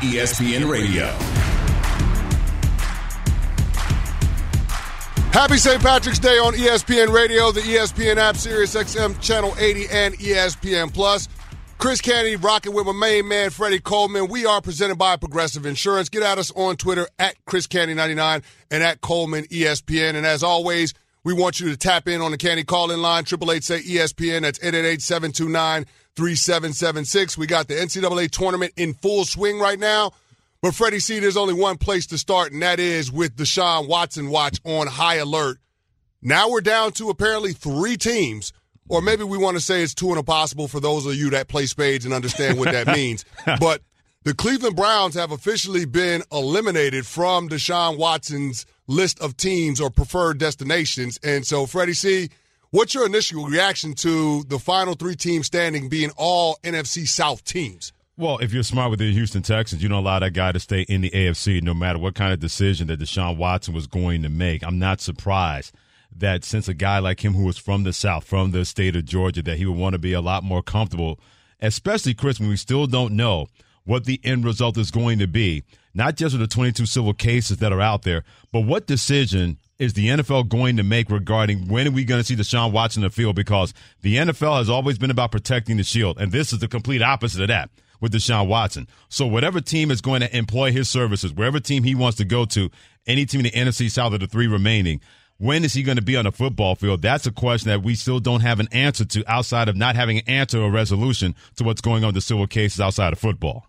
ESPN 0.00 0.66
Radio. 0.66 1.04
Happy 5.30 5.58
St. 5.58 5.82
Patrick's 5.82 6.18
Day 6.18 6.38
on 6.38 6.54
ESPN 6.54 7.12
Radio, 7.12 7.52
the 7.52 7.60
ESPN 7.60 8.16
app, 8.16 8.36
Sirius 8.36 8.74
XM 8.74 9.20
Channel 9.20 9.54
80, 9.58 9.88
and 9.90 10.14
ESPN 10.14 10.92
Plus. 10.94 11.28
Chris 11.76 12.00
Canty 12.00 12.36
rocking 12.36 12.72
with 12.72 12.86
my 12.86 12.92
main 12.92 13.28
man, 13.28 13.50
Freddie 13.50 13.78
Coleman. 13.78 14.28
We 14.28 14.46
are 14.46 14.62
presented 14.62 14.96
by 14.96 15.16
Progressive 15.16 15.66
Insurance. 15.66 16.08
Get 16.08 16.22
at 16.22 16.38
us 16.38 16.50
on 16.52 16.76
Twitter 16.76 17.06
at 17.18 17.36
Chris 17.44 17.66
Canty99 17.66 18.42
and 18.70 18.82
at 18.82 19.02
Coleman 19.02 19.44
ESPN. 19.48 20.14
And 20.14 20.24
as 20.24 20.42
always, 20.42 20.94
we 21.24 21.34
want 21.34 21.60
you 21.60 21.68
to 21.68 21.76
tap 21.76 22.08
in 22.08 22.22
on 22.22 22.30
the 22.30 22.38
Canty 22.38 22.64
call-in 22.64 23.02
line, 23.02 23.24
888 23.24 23.64
say 23.64 23.82
ESPN. 23.82 24.40
That's 24.40 24.58
888-729-3776. 26.16 27.38
We 27.38 27.46
got 27.46 27.68
the 27.68 27.74
NCAA 27.74 28.30
tournament 28.30 28.72
in 28.76 28.94
full 28.94 29.24
swing 29.24 29.58
right 29.58 29.78
now. 29.78 30.12
But 30.62 30.74
Freddie 30.74 31.00
C, 31.00 31.20
there's 31.20 31.38
only 31.38 31.54
one 31.54 31.78
place 31.78 32.06
to 32.08 32.18
start, 32.18 32.52
and 32.52 32.60
that 32.62 32.78
is 32.78 33.10
with 33.10 33.36
Deshaun 33.36 33.88
Watson 33.88 34.28
watch 34.28 34.60
on 34.64 34.86
high 34.86 35.16
alert. 35.16 35.58
Now 36.20 36.50
we're 36.50 36.60
down 36.60 36.92
to 36.92 37.08
apparently 37.08 37.54
three 37.54 37.96
teams, 37.96 38.52
or 38.86 39.00
maybe 39.00 39.24
we 39.24 39.38
want 39.38 39.56
to 39.56 39.62
say 39.62 39.82
it's 39.82 39.94
two 39.94 40.10
and 40.10 40.18
a 40.18 40.22
possible 40.22 40.68
for 40.68 40.78
those 40.78 41.06
of 41.06 41.14
you 41.14 41.30
that 41.30 41.48
play 41.48 41.64
spades 41.64 42.04
and 42.04 42.12
understand 42.12 42.58
what 42.58 42.72
that 42.72 42.86
means. 42.94 43.24
But 43.58 43.80
the 44.24 44.34
Cleveland 44.34 44.76
Browns 44.76 45.14
have 45.14 45.32
officially 45.32 45.86
been 45.86 46.22
eliminated 46.30 47.06
from 47.06 47.48
Deshaun 47.48 47.96
Watson's 47.96 48.66
list 48.86 49.18
of 49.20 49.38
teams 49.38 49.80
or 49.80 49.88
preferred 49.88 50.36
destinations. 50.36 51.18
And 51.22 51.46
so, 51.46 51.64
Freddie 51.64 51.94
C, 51.94 52.28
what's 52.70 52.94
your 52.94 53.06
initial 53.06 53.46
reaction 53.46 53.94
to 53.94 54.44
the 54.44 54.58
final 54.58 54.94
three 54.94 55.16
teams 55.16 55.46
standing 55.46 55.88
being 55.88 56.10
all 56.16 56.58
NFC 56.62 57.06
South 57.06 57.44
teams? 57.44 57.92
Well, 58.16 58.38
if 58.38 58.52
you're 58.52 58.62
smart 58.62 58.90
with 58.90 58.98
the 58.98 59.12
Houston 59.12 59.42
Texans, 59.42 59.82
you 59.82 59.88
don't 59.88 59.98
allow 59.98 60.18
that 60.18 60.34
guy 60.34 60.52
to 60.52 60.60
stay 60.60 60.82
in 60.82 61.00
the 61.00 61.10
AFC 61.10 61.62
no 61.62 61.72
matter 61.72 61.98
what 61.98 62.14
kind 62.14 62.32
of 62.32 62.38
decision 62.38 62.88
that 62.88 63.00
Deshaun 63.00 63.36
Watson 63.36 63.74
was 63.74 63.86
going 63.86 64.22
to 64.22 64.28
make. 64.28 64.62
I'm 64.62 64.78
not 64.78 65.00
surprised 65.00 65.74
that 66.14 66.44
since 66.44 66.68
a 66.68 66.74
guy 66.74 66.98
like 66.98 67.24
him 67.24 67.34
who 67.34 67.44
was 67.44 67.56
from 67.56 67.84
the 67.84 67.92
South, 67.92 68.24
from 68.24 68.50
the 68.50 68.64
state 68.64 68.94
of 68.94 69.06
Georgia, 69.06 69.42
that 69.42 69.56
he 69.56 69.64
would 69.64 69.78
want 69.78 69.94
to 69.94 69.98
be 69.98 70.12
a 70.12 70.20
lot 70.20 70.44
more 70.44 70.62
comfortable, 70.62 71.18
especially, 71.60 72.12
Chris, 72.12 72.38
when 72.38 72.50
we 72.50 72.56
still 72.56 72.86
don't 72.86 73.16
know 73.16 73.46
what 73.84 74.04
the 74.04 74.20
end 74.22 74.44
result 74.44 74.76
is 74.76 74.90
going 74.90 75.18
to 75.18 75.26
be, 75.26 75.64
not 75.94 76.16
just 76.16 76.34
with 76.34 76.40
the 76.40 76.54
22 76.54 76.84
civil 76.84 77.14
cases 77.14 77.56
that 77.56 77.72
are 77.72 77.80
out 77.80 78.02
there, 78.02 78.22
but 78.52 78.60
what 78.60 78.86
decision 78.86 79.56
is 79.80 79.94
the 79.94 80.08
NFL 80.08 80.48
going 80.48 80.76
to 80.76 80.82
make 80.82 81.10
regarding 81.10 81.66
when 81.66 81.88
are 81.88 81.90
we 81.90 82.04
going 82.04 82.20
to 82.20 82.24
see 82.24 82.36
Deshaun 82.36 82.70
Watson 82.70 83.02
in 83.02 83.08
the 83.08 83.14
field? 83.14 83.34
Because 83.34 83.72
the 84.02 84.16
NFL 84.16 84.58
has 84.58 84.68
always 84.68 84.98
been 84.98 85.10
about 85.10 85.32
protecting 85.32 85.78
the 85.78 85.82
shield, 85.82 86.20
and 86.20 86.30
this 86.30 86.52
is 86.52 86.58
the 86.58 86.68
complete 86.68 87.00
opposite 87.00 87.40
of 87.40 87.48
that 87.48 87.70
with 87.98 88.12
Deshaun 88.12 88.46
Watson. 88.46 88.86
So 89.08 89.26
whatever 89.26 89.60
team 89.60 89.90
is 89.90 90.02
going 90.02 90.20
to 90.20 90.36
employ 90.36 90.70
his 90.70 90.90
services, 90.90 91.32
wherever 91.32 91.58
team 91.60 91.82
he 91.82 91.94
wants 91.94 92.18
to 92.18 92.26
go 92.26 92.44
to, 92.44 92.70
any 93.06 93.24
team 93.24 93.40
in 93.40 93.44
the 93.44 93.50
NFC 93.52 93.90
South 93.90 94.12
of 94.12 94.20
the 94.20 94.26
three 94.26 94.46
remaining, 94.46 95.00
when 95.38 95.64
is 95.64 95.72
he 95.72 95.82
going 95.82 95.96
to 95.96 96.02
be 96.02 96.16
on 96.16 96.26
the 96.26 96.32
football 96.32 96.74
field? 96.74 97.00
That's 97.00 97.26
a 97.26 97.32
question 97.32 97.70
that 97.70 97.82
we 97.82 97.94
still 97.94 98.20
don't 98.20 98.42
have 98.42 98.60
an 98.60 98.68
answer 98.72 99.06
to 99.06 99.24
outside 99.26 99.70
of 99.70 99.76
not 99.76 99.96
having 99.96 100.18
an 100.18 100.24
answer 100.26 100.60
or 100.60 100.70
resolution 100.70 101.34
to 101.56 101.64
what's 101.64 101.80
going 101.80 102.04
on 102.04 102.08
with 102.08 102.16
the 102.16 102.20
civil 102.20 102.46
cases 102.46 102.80
outside 102.80 103.14
of 103.14 103.18
football. 103.18 103.64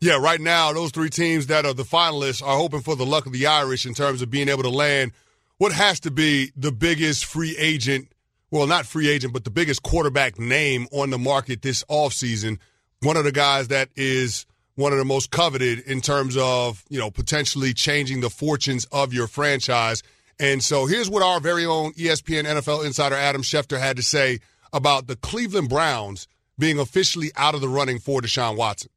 Yeah, 0.00 0.18
right 0.20 0.40
now, 0.40 0.72
those 0.72 0.92
three 0.92 1.10
teams 1.10 1.48
that 1.48 1.66
are 1.66 1.74
the 1.74 1.82
finalists 1.82 2.40
are 2.40 2.56
hoping 2.56 2.82
for 2.82 2.94
the 2.94 3.06
luck 3.06 3.26
of 3.26 3.32
the 3.32 3.48
Irish 3.48 3.84
in 3.84 3.94
terms 3.94 4.22
of 4.22 4.30
being 4.30 4.48
able 4.48 4.62
to 4.62 4.70
land 4.70 5.10
what 5.58 5.72
has 5.72 6.00
to 6.00 6.10
be 6.10 6.52
the 6.56 6.72
biggest 6.72 7.24
free 7.24 7.56
agent, 7.58 8.12
well, 8.50 8.66
not 8.66 8.86
free 8.86 9.08
agent, 9.08 9.32
but 9.32 9.44
the 9.44 9.50
biggest 9.50 9.82
quarterback 9.82 10.38
name 10.38 10.86
on 10.92 11.10
the 11.10 11.18
market 11.18 11.62
this 11.62 11.82
offseason 11.84 12.58
one 13.02 13.16
of 13.16 13.24
the 13.24 13.32
guys 13.32 13.68
that 13.68 13.88
is 13.94 14.46
one 14.74 14.92
of 14.92 14.98
the 14.98 15.04
most 15.04 15.30
coveted 15.30 15.80
in 15.80 16.00
terms 16.00 16.36
of, 16.36 16.84
you 16.88 16.98
know, 16.98 17.10
potentially 17.10 17.72
changing 17.72 18.20
the 18.20 18.30
fortunes 18.30 18.84
of 18.86 19.12
your 19.12 19.26
franchise. 19.26 20.02
And 20.38 20.62
so 20.62 20.86
here's 20.86 21.08
what 21.08 21.22
our 21.22 21.40
very 21.40 21.64
own 21.64 21.92
ESPN 21.92 22.44
NFL 22.44 22.84
insider 22.84 23.14
Adam 23.14 23.42
Schefter 23.42 23.78
had 23.78 23.96
to 23.96 24.02
say 24.02 24.40
about 24.72 25.06
the 25.06 25.16
Cleveland 25.16 25.68
Browns 25.68 26.28
being 26.58 26.78
officially 26.78 27.30
out 27.36 27.54
of 27.54 27.60
the 27.60 27.68
running 27.68 27.98
for 27.98 28.20
Deshaun 28.20 28.56
Watson. 28.56 28.90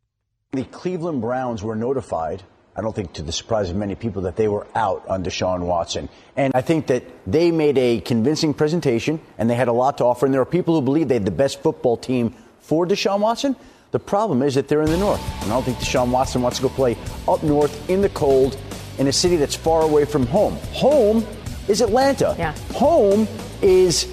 The 0.52 0.66
Cleveland 0.66 1.22
Browns 1.22 1.62
were 1.62 1.76
notified, 1.76 2.44
I 2.80 2.82
don't 2.82 2.96
think 2.96 3.12
to 3.14 3.22
the 3.22 3.34
surprise 3.34 3.70
of 3.70 3.76
many 3.76 3.94
people, 3.94 4.22
that 4.22 4.38
they 4.38 4.48
were 4.48 4.66
out 4.74 5.06
on 5.10 5.22
Deshaun 5.22 5.60
Watson. 5.60 6.08
And 6.38 6.54
I 6.56 6.62
think 6.62 6.88
that 6.88 7.04
they 7.28 7.52
made 7.52 7.78
a 7.78 8.00
convincing 8.00 8.54
presentation 8.54 9.20
and 9.38 9.50
they 9.50 9.56
had 9.56 9.68
a 9.68 9.74
lot 9.74 9.98
to 9.98 10.06
offer. 10.06 10.26
And 10.26 10.34
there 10.34 10.40
are 10.42 10.46
people 10.46 10.76
who 10.76 10.82
believe 10.82 11.10
they 11.10 11.16
had 11.16 11.26
the 11.26 11.32
best 11.32 11.62
football 11.62 11.98
team 11.98 12.34
for 12.62 12.88
Deshaun 12.88 13.20
Watson. 13.20 13.58
The 13.92 14.00
problem 14.00 14.42
is 14.42 14.56
that 14.56 14.70
they're 14.70 14.82
in 14.82 14.92
the 14.92 14.98
north. 14.98 15.22
And 15.42 15.52
I 15.52 15.56
don't 15.56 15.64
think 15.64 15.78
Deshaun 15.80 16.10
Watson 16.10 16.42
wants 16.42 16.60
to 16.60 16.64
go 16.64 16.70
play 16.70 16.98
up 17.28 17.44
north 17.44 17.90
in 17.90 18.00
the 18.00 18.08
cold 18.10 18.58
in 18.98 19.08
a 19.08 19.12
city 19.12 19.36
that's 19.36 19.56
far 19.56 19.82
away 19.82 20.06
from 20.06 20.26
home. 20.26 20.56
Home 20.72 21.28
is 21.68 21.82
Atlanta. 21.82 22.34
Yeah. 22.40 22.56
Home 22.76 23.28
is 23.62 24.08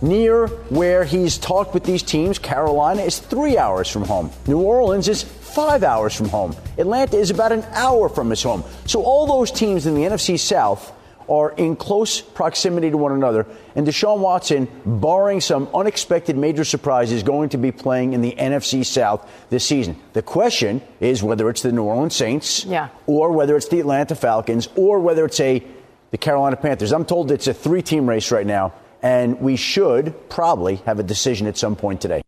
near 0.00 0.46
where 0.70 1.02
he's 1.02 1.38
talked 1.38 1.74
with 1.74 1.82
these 1.82 2.04
teams. 2.04 2.38
Carolina 2.38 3.02
is 3.02 3.18
three 3.18 3.58
hours 3.58 3.88
from 3.88 4.04
home. 4.04 4.30
New 4.46 4.60
Orleans 4.60 5.08
is 5.08 5.24
five 5.54 5.82
hours 5.82 6.14
from 6.14 6.28
home. 6.28 6.56
Atlanta 6.78 7.16
is 7.16 7.30
about 7.30 7.52
an 7.52 7.64
hour 7.72 8.08
from 8.08 8.30
his 8.30 8.42
home. 8.42 8.64
So 8.86 9.02
all 9.02 9.26
those 9.26 9.50
teams 9.50 9.86
in 9.86 9.94
the 9.94 10.02
NFC 10.02 10.38
South 10.38 10.92
are 11.28 11.52
in 11.52 11.76
close 11.76 12.20
proximity 12.20 12.90
to 12.90 12.96
one 12.96 13.12
another. 13.12 13.46
And 13.74 13.86
Deshaun 13.86 14.18
Watson, 14.18 14.68
barring 14.84 15.40
some 15.40 15.68
unexpected 15.74 16.36
major 16.36 16.64
surprise, 16.64 17.12
is 17.12 17.22
going 17.22 17.50
to 17.50 17.58
be 17.58 17.72
playing 17.72 18.12
in 18.12 18.20
the 18.20 18.32
NFC 18.32 18.84
South 18.84 19.30
this 19.50 19.64
season. 19.64 19.96
The 20.12 20.22
question 20.22 20.82
is 21.00 21.22
whether 21.22 21.48
it's 21.48 21.62
the 21.62 21.72
New 21.72 21.84
Orleans 21.84 22.14
Saints, 22.14 22.64
yeah. 22.64 22.88
or 23.06 23.32
whether 23.32 23.56
it's 23.56 23.68
the 23.68 23.80
Atlanta 23.80 24.14
Falcons, 24.14 24.68
or 24.76 25.00
whether 25.00 25.24
it's 25.24 25.40
a 25.40 25.62
the 26.10 26.18
Carolina 26.18 26.56
Panthers. 26.56 26.92
I'm 26.92 27.06
told 27.06 27.30
it's 27.30 27.46
a 27.46 27.54
three-team 27.54 28.06
race 28.06 28.30
right 28.30 28.46
now, 28.46 28.74
and 29.02 29.40
we 29.40 29.56
should 29.56 30.28
probably 30.28 30.76
have 30.84 30.98
a 30.98 31.02
decision 31.02 31.46
at 31.46 31.56
some 31.56 31.74
point 31.74 32.02
today. 32.02 32.22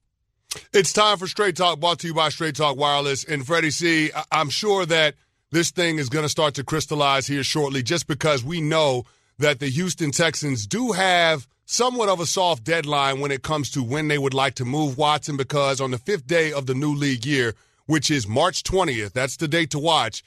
It's 0.73 0.93
time 0.93 1.19
for 1.19 1.27
Straight 1.27 1.57
Talk, 1.57 1.81
brought 1.81 1.99
to 2.01 2.07
you 2.07 2.15
by 2.15 2.29
Straight 2.29 2.57
Talk 2.57 2.77
Wireless. 2.77 3.25
And 3.25 3.47
Freddie 3.47 3.71
C, 3.71 4.11
I'm 4.31 4.51
sure 4.51 4.87
that 4.87 5.15
this 5.51 5.71
thing 5.71 5.99
is 5.99 6.09
going 6.09 6.25
to 6.25 6.29
start 6.29 6.55
to 6.55 6.65
crystallize 6.65 7.27
here 7.27 7.45
shortly 7.45 7.83
just 7.83 8.07
because 8.07 8.43
we 8.45 8.61
know 8.61 9.05
that 9.39 9.61
the 9.61 9.69
Houston 9.69 10.11
Texans 10.11 10.67
do 10.67 10.93
have 10.93 11.47
somewhat 11.67 12.09
of 12.09 12.21
a 12.21 12.27
soft 12.27 12.65
deadline 12.65 13.21
when 13.21 13.31
it 13.31 13.43
comes 13.43 13.71
to 13.71 13.83
when 13.83 14.09
they 14.09 14.19
would 14.19 14.35
like 14.35 14.55
to 14.55 14.65
move 14.65 14.99
Watson 14.99 15.37
because 15.37 15.81
on 15.81 15.91
the 15.91 15.99
fifth 15.99 16.27
day 16.27 16.53
of 16.53 16.67
the 16.67 16.75
new 16.75 16.95
league 16.95 17.25
year, 17.25 17.55
which 17.87 18.11
is 18.11 18.27
March 18.29 18.63
20th, 18.63 19.13
that's 19.13 19.37
the 19.37 19.49
date 19.49 19.71
to 19.71 19.79
watch, 19.79 20.23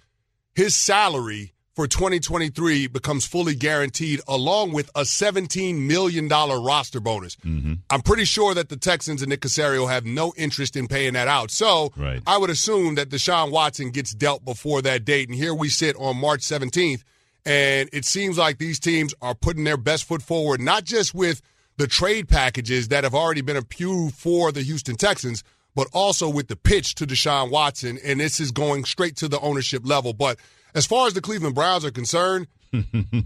his 0.55 0.75
salary 0.75 1.53
for 1.77 1.87
2023 1.87 2.87
becomes 2.87 3.27
fully 3.27 3.53
guaranteed 3.53 4.19
along 4.27 4.71
with 4.71 4.89
a 4.95 5.01
$17 5.01 5.79
million 5.79 6.27
roster 6.27 6.99
bonus. 6.99 7.35
Mm-hmm. 7.35 7.73
I'm 7.91 8.01
pretty 8.01 8.25
sure 8.25 8.55
that 8.55 8.69
the 8.69 8.77
Texans 8.77 9.21
and 9.21 9.29
Nick 9.29 9.41
Caserio 9.41 9.87
have 9.87 10.03
no 10.03 10.33
interest 10.35 10.75
in 10.75 10.87
paying 10.87 11.13
that 11.13 11.27
out. 11.27 11.51
So 11.51 11.93
right. 11.95 12.19
I 12.25 12.39
would 12.39 12.49
assume 12.49 12.95
that 12.95 13.09
Deshaun 13.09 13.51
Watson 13.51 13.91
gets 13.91 14.11
dealt 14.15 14.43
before 14.43 14.81
that 14.81 15.05
date. 15.05 15.29
And 15.29 15.37
here 15.37 15.53
we 15.53 15.69
sit 15.69 15.95
on 15.97 16.17
March 16.17 16.39
17th, 16.39 17.03
and 17.45 17.87
it 17.93 18.05
seems 18.05 18.39
like 18.39 18.57
these 18.57 18.79
teams 18.79 19.13
are 19.21 19.35
putting 19.35 19.63
their 19.63 19.77
best 19.77 20.05
foot 20.05 20.23
forward, 20.23 20.59
not 20.59 20.83
just 20.83 21.13
with 21.13 21.43
the 21.77 21.85
trade 21.85 22.27
packages 22.27 22.87
that 22.87 23.03
have 23.03 23.13
already 23.13 23.41
been 23.41 23.55
approved 23.55 24.15
for 24.15 24.51
the 24.51 24.63
Houston 24.63 24.95
Texans, 24.95 25.43
but 25.75 25.87
also 25.93 26.27
with 26.27 26.47
the 26.47 26.55
pitch 26.55 26.95
to 26.95 27.05
Deshaun 27.05 27.51
Watson. 27.51 27.99
And 28.03 28.19
this 28.19 28.39
is 28.39 28.49
going 28.49 28.85
straight 28.85 29.15
to 29.17 29.27
the 29.27 29.39
ownership 29.41 29.83
level. 29.85 30.13
But 30.13 30.39
as 30.77 30.85
far 30.85 31.07
as 31.07 31.15
the 31.15 31.21
Cleveland 31.21 31.55
Browns 31.55 31.83
are 31.83 31.91
concerned, 31.91 32.45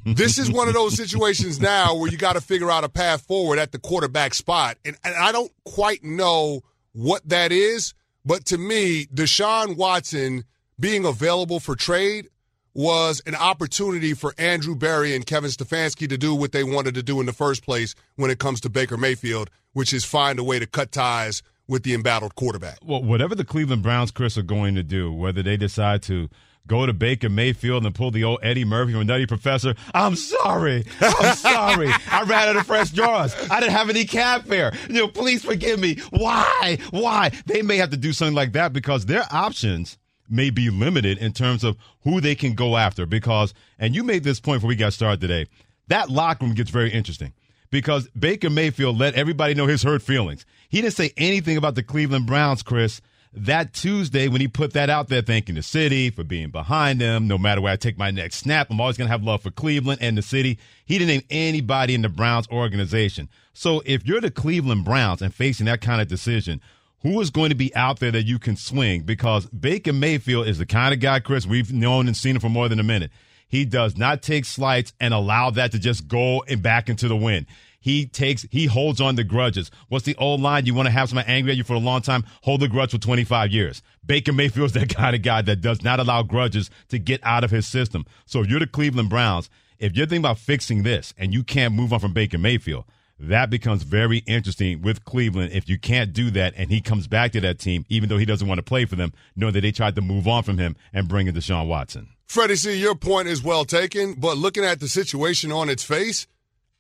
this 0.06 0.38
is 0.38 0.50
one 0.50 0.70
of 0.70 0.74
those 0.74 0.96
situations 0.96 1.60
now 1.60 1.96
where 1.96 2.10
you 2.10 2.18
got 2.18 2.34
to 2.34 2.42
figure 2.42 2.72
out 2.72 2.86
a 2.86 2.90
path 2.90 3.24
forward 3.24 3.60
at 3.60 3.74
the 3.74 3.78
quarterback 3.78 4.34
spot. 4.34 4.78
And, 4.86 4.96
and, 5.04 5.14
I 5.16 5.34
don't 5.34 5.52
quite 5.66 6.02
know 6.02 6.62
what 6.94 7.28
that 7.28 7.52
is, 7.52 7.94
but 8.24 8.46
to 8.46 8.58
me, 8.58 9.06
Deshaun 9.08 9.76
Watson 9.76 10.46
being 10.80 11.04
available 11.04 11.60
for 11.60 11.76
trade 11.76 12.30
was 12.74 13.22
an 13.26 13.36
opportunity 13.36 14.14
for 14.14 14.34
Andrew 14.38 14.74
Berry 14.76 15.14
and 15.14 15.26
Kevin 15.26 15.50
Stefanski 15.50 16.08
to 16.08 16.18
do 16.18 16.34
what 16.34 16.54
they 16.54 16.64
wanted 16.64 16.96
to 16.96 17.04
do 17.04 17.20
in 17.20 17.26
the 17.26 17.34
first 17.34 17.66
place 17.66 17.96
when 18.16 18.32
it 18.32 18.40
comes 18.40 18.62
to 18.62 18.70
Baker 18.70 18.96
Mayfield, 18.96 19.50
which 19.74 19.92
is 19.92 20.06
find 20.06 20.40
a 20.40 20.44
way 20.44 20.58
to 20.58 20.66
cut 20.66 20.94
ties 20.94 21.44
with 21.68 21.84
the 21.84 21.94
embattled 21.94 22.36
quarterback. 22.36 22.78
Well, 22.82 23.04
whatever 23.04 23.36
the 23.36 23.44
Cleveland 23.44 23.84
Browns, 23.84 24.12
Chris, 24.12 24.38
are 24.38 24.42
going 24.42 24.76
to 24.76 24.84
do, 24.84 25.12
whether 25.12 25.44
they 25.44 25.58
decide 25.58 26.02
to– 26.04 26.30
go 26.68 26.86
to 26.86 26.94
Baker 26.94 27.30
Mayfield 27.30 27.86
and 27.86 27.94
pull 27.94 28.12
the 28.12 28.24
old 28.24 28.40
Eddie 28.44 28.66
Murphy 28.66 28.94
from 28.94 29.08
Nutty 29.08 29.26
Professor. 29.26 29.76
I'm 29.94 30.16
sorry. 30.16 30.86
I'm 31.02 31.36
sorry. 31.36 31.90
I 32.10 32.24
ran 32.24 32.50
out 32.50 32.56
of 32.56 32.66
fresh 32.66 32.92
drawers. 32.92 33.36
I 33.50 33.60
didn't 33.60 33.74
have 33.74 33.90
any 33.90 34.06
cab 34.06 34.46
fare. 34.46 34.72
You 34.88 34.96
know, 34.96 35.08
please 35.08 35.44
forgive 35.44 35.80
me. 35.80 35.96
Why? 36.12 36.78
Why? 36.92 37.32
They 37.46 37.62
may 37.62 37.78
have 37.78 37.90
to 37.92 37.98
do 37.98 38.14
something 38.14 38.36
like 38.36 38.54
that 38.54 38.74
because 38.74 39.06
their 39.06 39.26
options 39.32 39.98
may 40.30 40.50
be 40.50 40.70
limited 40.70 41.18
in 41.18 41.34
terms 41.34 41.64
of 41.64 41.78
who 42.04 42.22
they 42.22 42.36
can 42.36 42.54
go 42.54 42.78
after. 42.78 43.06
Because, 43.06 43.54
and 43.78 43.94
you 43.94 44.04
made 44.04 44.24
this 44.24 44.40
point 44.40 44.58
before 44.58 44.70
we 44.70 44.76
got 44.76 44.94
started 44.94 45.20
today, 45.20 45.48
that 45.88 46.10
locker 46.10 46.46
room 46.46 46.56
gets 46.56 46.70
very 46.70 46.92
interesting 46.92 47.34
because 47.70 48.08
Baker 48.10 48.50
Mayfield 48.50 48.98
let 48.98 49.16
everybody 49.16 49.54
know 49.54 49.66
his 49.68 49.84
hurt 49.84 50.02
feelings. 50.02 50.46
He 50.70 50.82
didn't 50.82 50.94
say 50.94 51.12
anything 51.18 51.58
about 51.58 51.76
the 51.76 51.84
Cleveland 51.84 52.28
Browns, 52.28 52.64
Chris, 52.64 53.02
that 53.34 53.74
Tuesday 53.74 54.28
when 54.28 54.42
he 54.42 54.48
put 54.48 54.74
that 54.74 54.90
out 54.90 55.08
there, 55.08 55.22
thanking 55.22 55.56
the 55.56 55.64
city 55.64 56.10
for 56.10 56.24
being 56.24 56.50
behind 56.50 57.00
him. 57.00 57.28
No 57.28 57.38
matter 57.38 57.62
where 57.62 57.74
I 57.74 57.78
take 57.78 57.98
my 57.98 58.12
next 58.12 58.38
snap, 58.38 58.70
I'm 58.70 58.82
always 58.82 58.98
going 58.98 59.08
to 59.08 59.12
have 59.12 59.24
love 59.24 59.42
for 59.42 59.52
Cleveland 59.52 60.00
and 60.02 60.18
the 60.18 60.22
city. 60.22 60.60
He 60.86 60.98
didn't 60.98 61.08
name 61.08 61.24
anybody 61.30 61.94
in 61.96 62.02
the 62.02 62.10
Browns 62.10 62.48
organization. 62.50 63.30
So 63.54 63.82
if 63.86 64.06
you're 64.06 64.22
the 64.22 64.32
Cleveland 64.32 64.86
Browns 64.86 65.22
and 65.22 65.34
facing 65.34 65.66
that 65.68 65.82
kind 65.82 66.02
of 66.02 66.08
decision, 66.08 66.62
who 67.04 67.20
is 67.22 67.30
going 67.30 67.50
to 67.50 67.56
be 67.56 67.74
out 67.76 68.00
there 68.00 68.12
that 68.12 68.26
you 68.26 68.38
can 68.38 68.56
swing? 68.56 69.04
Because 69.04 69.46
Baker 69.48 69.94
Mayfield 69.94 70.48
is 70.48 70.60
the 70.60 70.66
kind 70.66 70.94
of 70.94 71.00
guy, 71.00 71.20
Chris, 71.20 71.48
we've 71.48 71.74
known 71.74 72.08
and 72.08 72.16
seen 72.16 72.36
him 72.36 72.42
for 72.42 72.50
more 72.50 72.70
than 72.70 72.80
a 72.80 72.84
minute. 72.84 73.12
He 73.48 73.66
does 73.66 73.98
not 73.98 74.22
take 74.22 74.46
slights 74.46 74.94
and 75.00 75.14
allow 75.14 75.50
that 75.52 75.72
to 75.72 75.80
just 75.80 76.08
go 76.08 76.44
and 76.48 76.62
back 76.62 76.90
into 76.90 77.08
the 77.08 77.18
wind. 77.18 77.48
He 77.82 78.06
takes, 78.06 78.44
he 78.52 78.68
holds 78.68 79.02
on 79.02 79.16
to 79.18 79.24
grudges. 79.24 79.72
What's 79.90 80.06
the 80.06 80.16
old 80.18 80.40
line? 80.40 80.66
You 80.68 80.76
want 80.76 80.86
to 80.86 80.92
have 80.92 81.10
someone 81.10 81.26
angry 81.28 81.52
at 81.52 81.58
you 81.58 81.64
for 81.64 81.74
a 81.74 81.80
long 81.80 82.02
time? 82.02 82.24
Hold 82.44 82.62
the 82.62 82.68
grudge 82.68 82.92
for 82.92 83.00
25 83.00 83.52
years. 83.52 83.82
Baker 84.06 84.32
Mayfield's 84.32 84.74
that 84.76 84.96
kind 84.96 85.16
of 85.16 85.24
guy 85.24 85.42
that 85.42 85.62
does 85.62 85.84
not 85.84 86.00
allow 86.00 86.24
grudges 86.24 86.70
to 86.90 87.00
get 87.00 87.20
out 87.24 87.44
of 87.44 87.52
his 87.52 87.68
system. 87.68 88.06
So 88.26 88.42
if 88.42 88.48
you're 88.48 88.60
the 88.60 88.68
Cleveland 88.68 89.10
Browns, 89.10 89.50
if 89.80 89.98
you're 89.98 90.06
thinking 90.06 90.22
about 90.22 90.38
fixing 90.38 90.84
this 90.84 91.14
and 91.18 91.34
you 91.34 91.44
can't 91.44 91.74
move 91.74 91.92
on 91.92 92.00
from 92.00 92.14
Baker 92.14 92.38
Mayfield, 92.38 92.86
that 93.20 93.50
becomes 93.50 93.84
very 93.84 94.20
interesting 94.20 94.82
with 94.82 95.04
Cleveland 95.06 95.54
if 95.54 95.68
you 95.68 95.78
can't 95.78 96.14
do 96.14 96.32
that 96.32 96.54
and 96.58 96.70
he 96.70 96.82
comes 96.82 97.08
back 97.08 97.32
to 97.34 97.42
that 97.42 97.60
team, 97.60 97.86
even 97.90 98.10
though 98.10 98.18
he 98.18 98.26
doesn't 98.26 98.48
want 98.48 98.60
to 98.60 98.64
play 98.64 98.86
for 98.86 98.96
them, 98.96 99.12
knowing 99.36 99.54
that 99.54 99.62
they 99.62 99.72
tried 99.72 99.96
to 99.96 100.02
move 100.02 100.28
on 100.28 100.44
from 100.44 100.58
him 100.58 100.76
and 100.94 101.08
bring 101.08 101.28
in 101.28 101.36
Deshaun 101.36 101.68
Watson. 101.68 102.10
Freddie, 102.28 102.56
see, 102.56 102.80
your 102.80 102.96
point 102.96 103.28
is 103.28 103.44
well 103.44 103.66
taken, 103.66 104.14
but 104.14 104.38
looking 104.38 104.64
at 104.64 104.80
the 104.80 104.88
situation 104.88 105.52
on 105.52 105.70
its 105.70 105.84
face, 105.84 106.28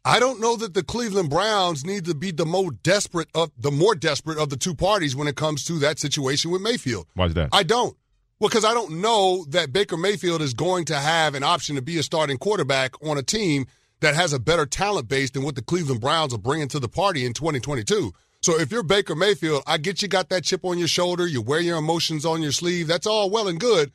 I 0.04 0.20
don't 0.20 0.42
know 0.42 0.56
that 0.56 0.74
the 0.74 0.84
Cleveland 0.84 1.30
Browns 1.30 1.86
need 1.86 2.06
to 2.06 2.16
be 2.16 2.32
the 2.32 2.46
more 2.46 2.72
desperate 2.72 3.28
of 3.36 3.52
the 3.56 3.70
more 3.70 3.94
desperate 3.94 4.40
of 4.40 4.50
the 4.50 4.58
two 4.58 4.74
parties 4.74 5.16
when 5.16 5.28
it 5.28 5.36
comes 5.36 5.64
to 5.66 5.74
that 5.80 6.00
situation 6.00 6.50
with 6.50 6.62
Mayfield. 6.62 7.06
Why 7.14 7.28
is 7.28 7.36
that? 7.36 7.50
I 7.54 7.62
don't. 7.62 7.96
Well, 8.40 8.50
because 8.50 8.66
I 8.66 8.74
don't 8.74 9.02
know 9.02 9.46
that 9.50 9.72
Baker 9.72 9.98
Mayfield 9.98 10.42
is 10.42 10.56
going 10.56 10.86
to 10.86 10.96
have 10.96 11.36
an 11.36 11.44
option 11.44 11.76
to 11.76 11.84
be 11.84 12.00
a 12.00 12.04
starting 12.04 12.40
quarterback 12.40 12.96
on 13.08 13.20
a 13.20 13.22
team 13.22 13.68
that 14.00 14.16
has 14.16 14.34
a 14.34 14.40
better 14.40 14.66
talent 14.66 15.08
base 15.08 15.30
than 15.30 15.44
what 15.44 15.54
the 15.54 15.62
Cleveland 15.62 16.02
Browns 16.02 16.34
are 16.34 16.40
bringing 16.40 16.68
to 16.70 16.80
the 16.80 16.90
party 16.90 17.24
in 17.24 17.34
2022. 17.34 18.12
So 18.42 18.60
if 18.60 18.72
you're 18.72 18.82
Baker 18.82 19.14
Mayfield, 19.14 19.62
I 19.68 19.78
get 19.78 20.02
you 20.02 20.08
got 20.08 20.30
that 20.30 20.44
chip 20.44 20.66
on 20.66 20.80
your 20.80 20.88
shoulder, 20.88 21.28
you 21.28 21.44
wear 21.44 21.60
your 21.60 21.78
emotions 21.78 22.26
on 22.26 22.42
your 22.42 22.52
sleeve. 22.52 22.88
That's 22.88 23.06
all 23.06 23.30
well 23.30 23.48
and 23.48 23.60
good. 23.60 23.92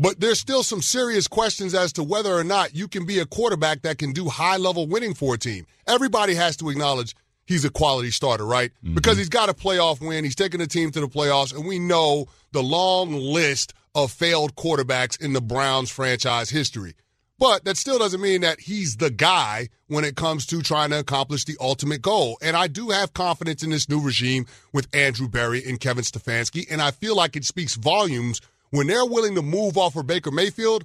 But 0.00 0.20
there's 0.20 0.38
still 0.38 0.62
some 0.62 0.80
serious 0.80 1.26
questions 1.26 1.74
as 1.74 1.92
to 1.94 2.04
whether 2.04 2.32
or 2.32 2.44
not 2.44 2.74
you 2.74 2.86
can 2.86 3.04
be 3.04 3.18
a 3.18 3.26
quarterback 3.26 3.82
that 3.82 3.98
can 3.98 4.12
do 4.12 4.28
high 4.28 4.56
level 4.56 4.86
winning 4.86 5.12
for 5.12 5.34
a 5.34 5.38
team. 5.38 5.66
Everybody 5.88 6.34
has 6.34 6.56
to 6.58 6.70
acknowledge 6.70 7.16
he's 7.46 7.64
a 7.64 7.70
quality 7.70 8.12
starter, 8.12 8.46
right? 8.46 8.70
Mm-hmm. 8.84 8.94
Because 8.94 9.18
he's 9.18 9.28
got 9.28 9.48
a 9.48 9.54
playoff 9.54 10.00
win. 10.00 10.22
He's 10.22 10.36
taken 10.36 10.60
the 10.60 10.68
team 10.68 10.92
to 10.92 11.00
the 11.00 11.08
playoffs, 11.08 11.52
and 11.52 11.66
we 11.66 11.80
know 11.80 12.26
the 12.52 12.62
long 12.62 13.12
list 13.12 13.74
of 13.92 14.12
failed 14.12 14.54
quarterbacks 14.54 15.20
in 15.20 15.32
the 15.32 15.40
Browns 15.40 15.90
franchise 15.90 16.50
history. 16.50 16.94
But 17.40 17.64
that 17.64 17.76
still 17.76 17.98
doesn't 17.98 18.20
mean 18.20 18.42
that 18.42 18.60
he's 18.60 18.98
the 18.98 19.10
guy 19.10 19.68
when 19.88 20.04
it 20.04 20.14
comes 20.14 20.46
to 20.46 20.62
trying 20.62 20.90
to 20.90 21.00
accomplish 21.00 21.44
the 21.44 21.56
ultimate 21.60 22.02
goal. 22.02 22.38
And 22.40 22.56
I 22.56 22.68
do 22.68 22.90
have 22.90 23.14
confidence 23.14 23.64
in 23.64 23.70
this 23.70 23.88
new 23.88 24.00
regime 24.00 24.46
with 24.72 24.88
Andrew 24.94 25.28
Berry 25.28 25.64
and 25.64 25.80
Kevin 25.80 26.04
Stefanski, 26.04 26.66
and 26.70 26.80
I 26.80 26.92
feel 26.92 27.16
like 27.16 27.34
it 27.34 27.44
speaks 27.44 27.74
volumes– 27.74 28.40
when 28.70 28.86
they're 28.86 29.06
willing 29.06 29.34
to 29.34 29.42
move 29.42 29.76
off 29.76 29.94
for 29.94 30.02
Baker 30.02 30.30
Mayfield 30.30 30.84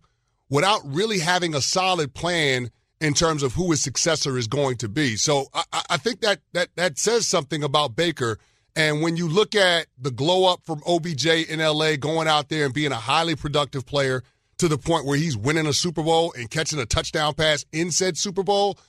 without 0.49 0.81
really 0.85 1.19
having 1.19 1.55
a 1.55 1.61
solid 1.61 2.13
plan 2.13 2.69
in 3.01 3.13
terms 3.13 3.43
of 3.43 3.53
who 3.53 3.71
his 3.71 3.81
successor 3.81 4.37
is 4.37 4.47
going 4.47 4.77
to 4.77 4.87
be. 4.87 5.15
So 5.17 5.47
I, 5.53 5.63
I 5.89 5.97
think 5.97 6.21
that 6.21 6.39
that 6.53 6.69
that 6.75 6.97
says 6.97 7.27
something 7.27 7.63
about 7.63 7.95
Baker. 7.95 8.39
And 8.75 9.01
when 9.01 9.17
you 9.17 9.27
look 9.27 9.55
at 9.55 9.87
the 9.99 10.09
glow 10.09 10.51
up 10.51 10.61
from 10.63 10.81
OBJ 10.87 11.25
in 11.25 11.59
LA, 11.59 11.95
going 11.95 12.27
out 12.27 12.49
there 12.49 12.65
and 12.65 12.73
being 12.73 12.91
a 12.91 12.95
highly 12.95 13.35
productive 13.35 13.85
player 13.85 14.23
to 14.57 14.67
the 14.67 14.77
point 14.77 15.05
where 15.05 15.17
he's 15.17 15.37
winning 15.37 15.67
a 15.67 15.73
Super 15.73 16.01
Bowl 16.01 16.33
and 16.37 16.49
catching 16.49 16.79
a 16.79 16.85
touchdown 16.85 17.33
pass 17.33 17.65
in 17.71 17.91
said 17.91 18.17
Super 18.17 18.41
Bowl, 18.41 18.79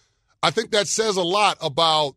I 0.43 0.51
think 0.51 0.71
that 0.71 0.87
says 0.87 1.17
a 1.17 1.23
lot 1.23 1.59
about 1.61 2.15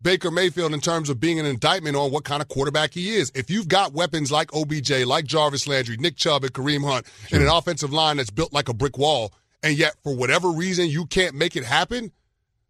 Baker 0.00 0.30
Mayfield 0.30 0.72
in 0.72 0.80
terms 0.80 1.10
of 1.10 1.18
being 1.18 1.40
an 1.40 1.46
indictment 1.46 1.96
on 1.96 2.12
what 2.12 2.24
kind 2.24 2.40
of 2.40 2.48
quarterback 2.48 2.94
he 2.94 3.16
is. 3.16 3.32
If 3.34 3.50
you've 3.50 3.66
got 3.66 3.92
weapons 3.92 4.30
like 4.30 4.54
OBJ, 4.54 5.04
like 5.04 5.24
Jarvis 5.24 5.66
Landry, 5.66 5.96
Nick 5.96 6.16
Chubb, 6.16 6.44
and 6.44 6.52
Kareem 6.52 6.88
Hunt, 6.88 7.06
sure. 7.26 7.38
and 7.38 7.48
an 7.48 7.52
offensive 7.52 7.92
line 7.92 8.18
that's 8.18 8.30
built 8.30 8.52
like 8.52 8.68
a 8.68 8.74
brick 8.74 8.96
wall, 8.96 9.32
and 9.62 9.76
yet 9.76 9.96
for 10.04 10.14
whatever 10.14 10.50
reason 10.50 10.86
you 10.86 11.06
can't 11.06 11.34
make 11.34 11.56
it 11.56 11.64
happen, 11.64 12.12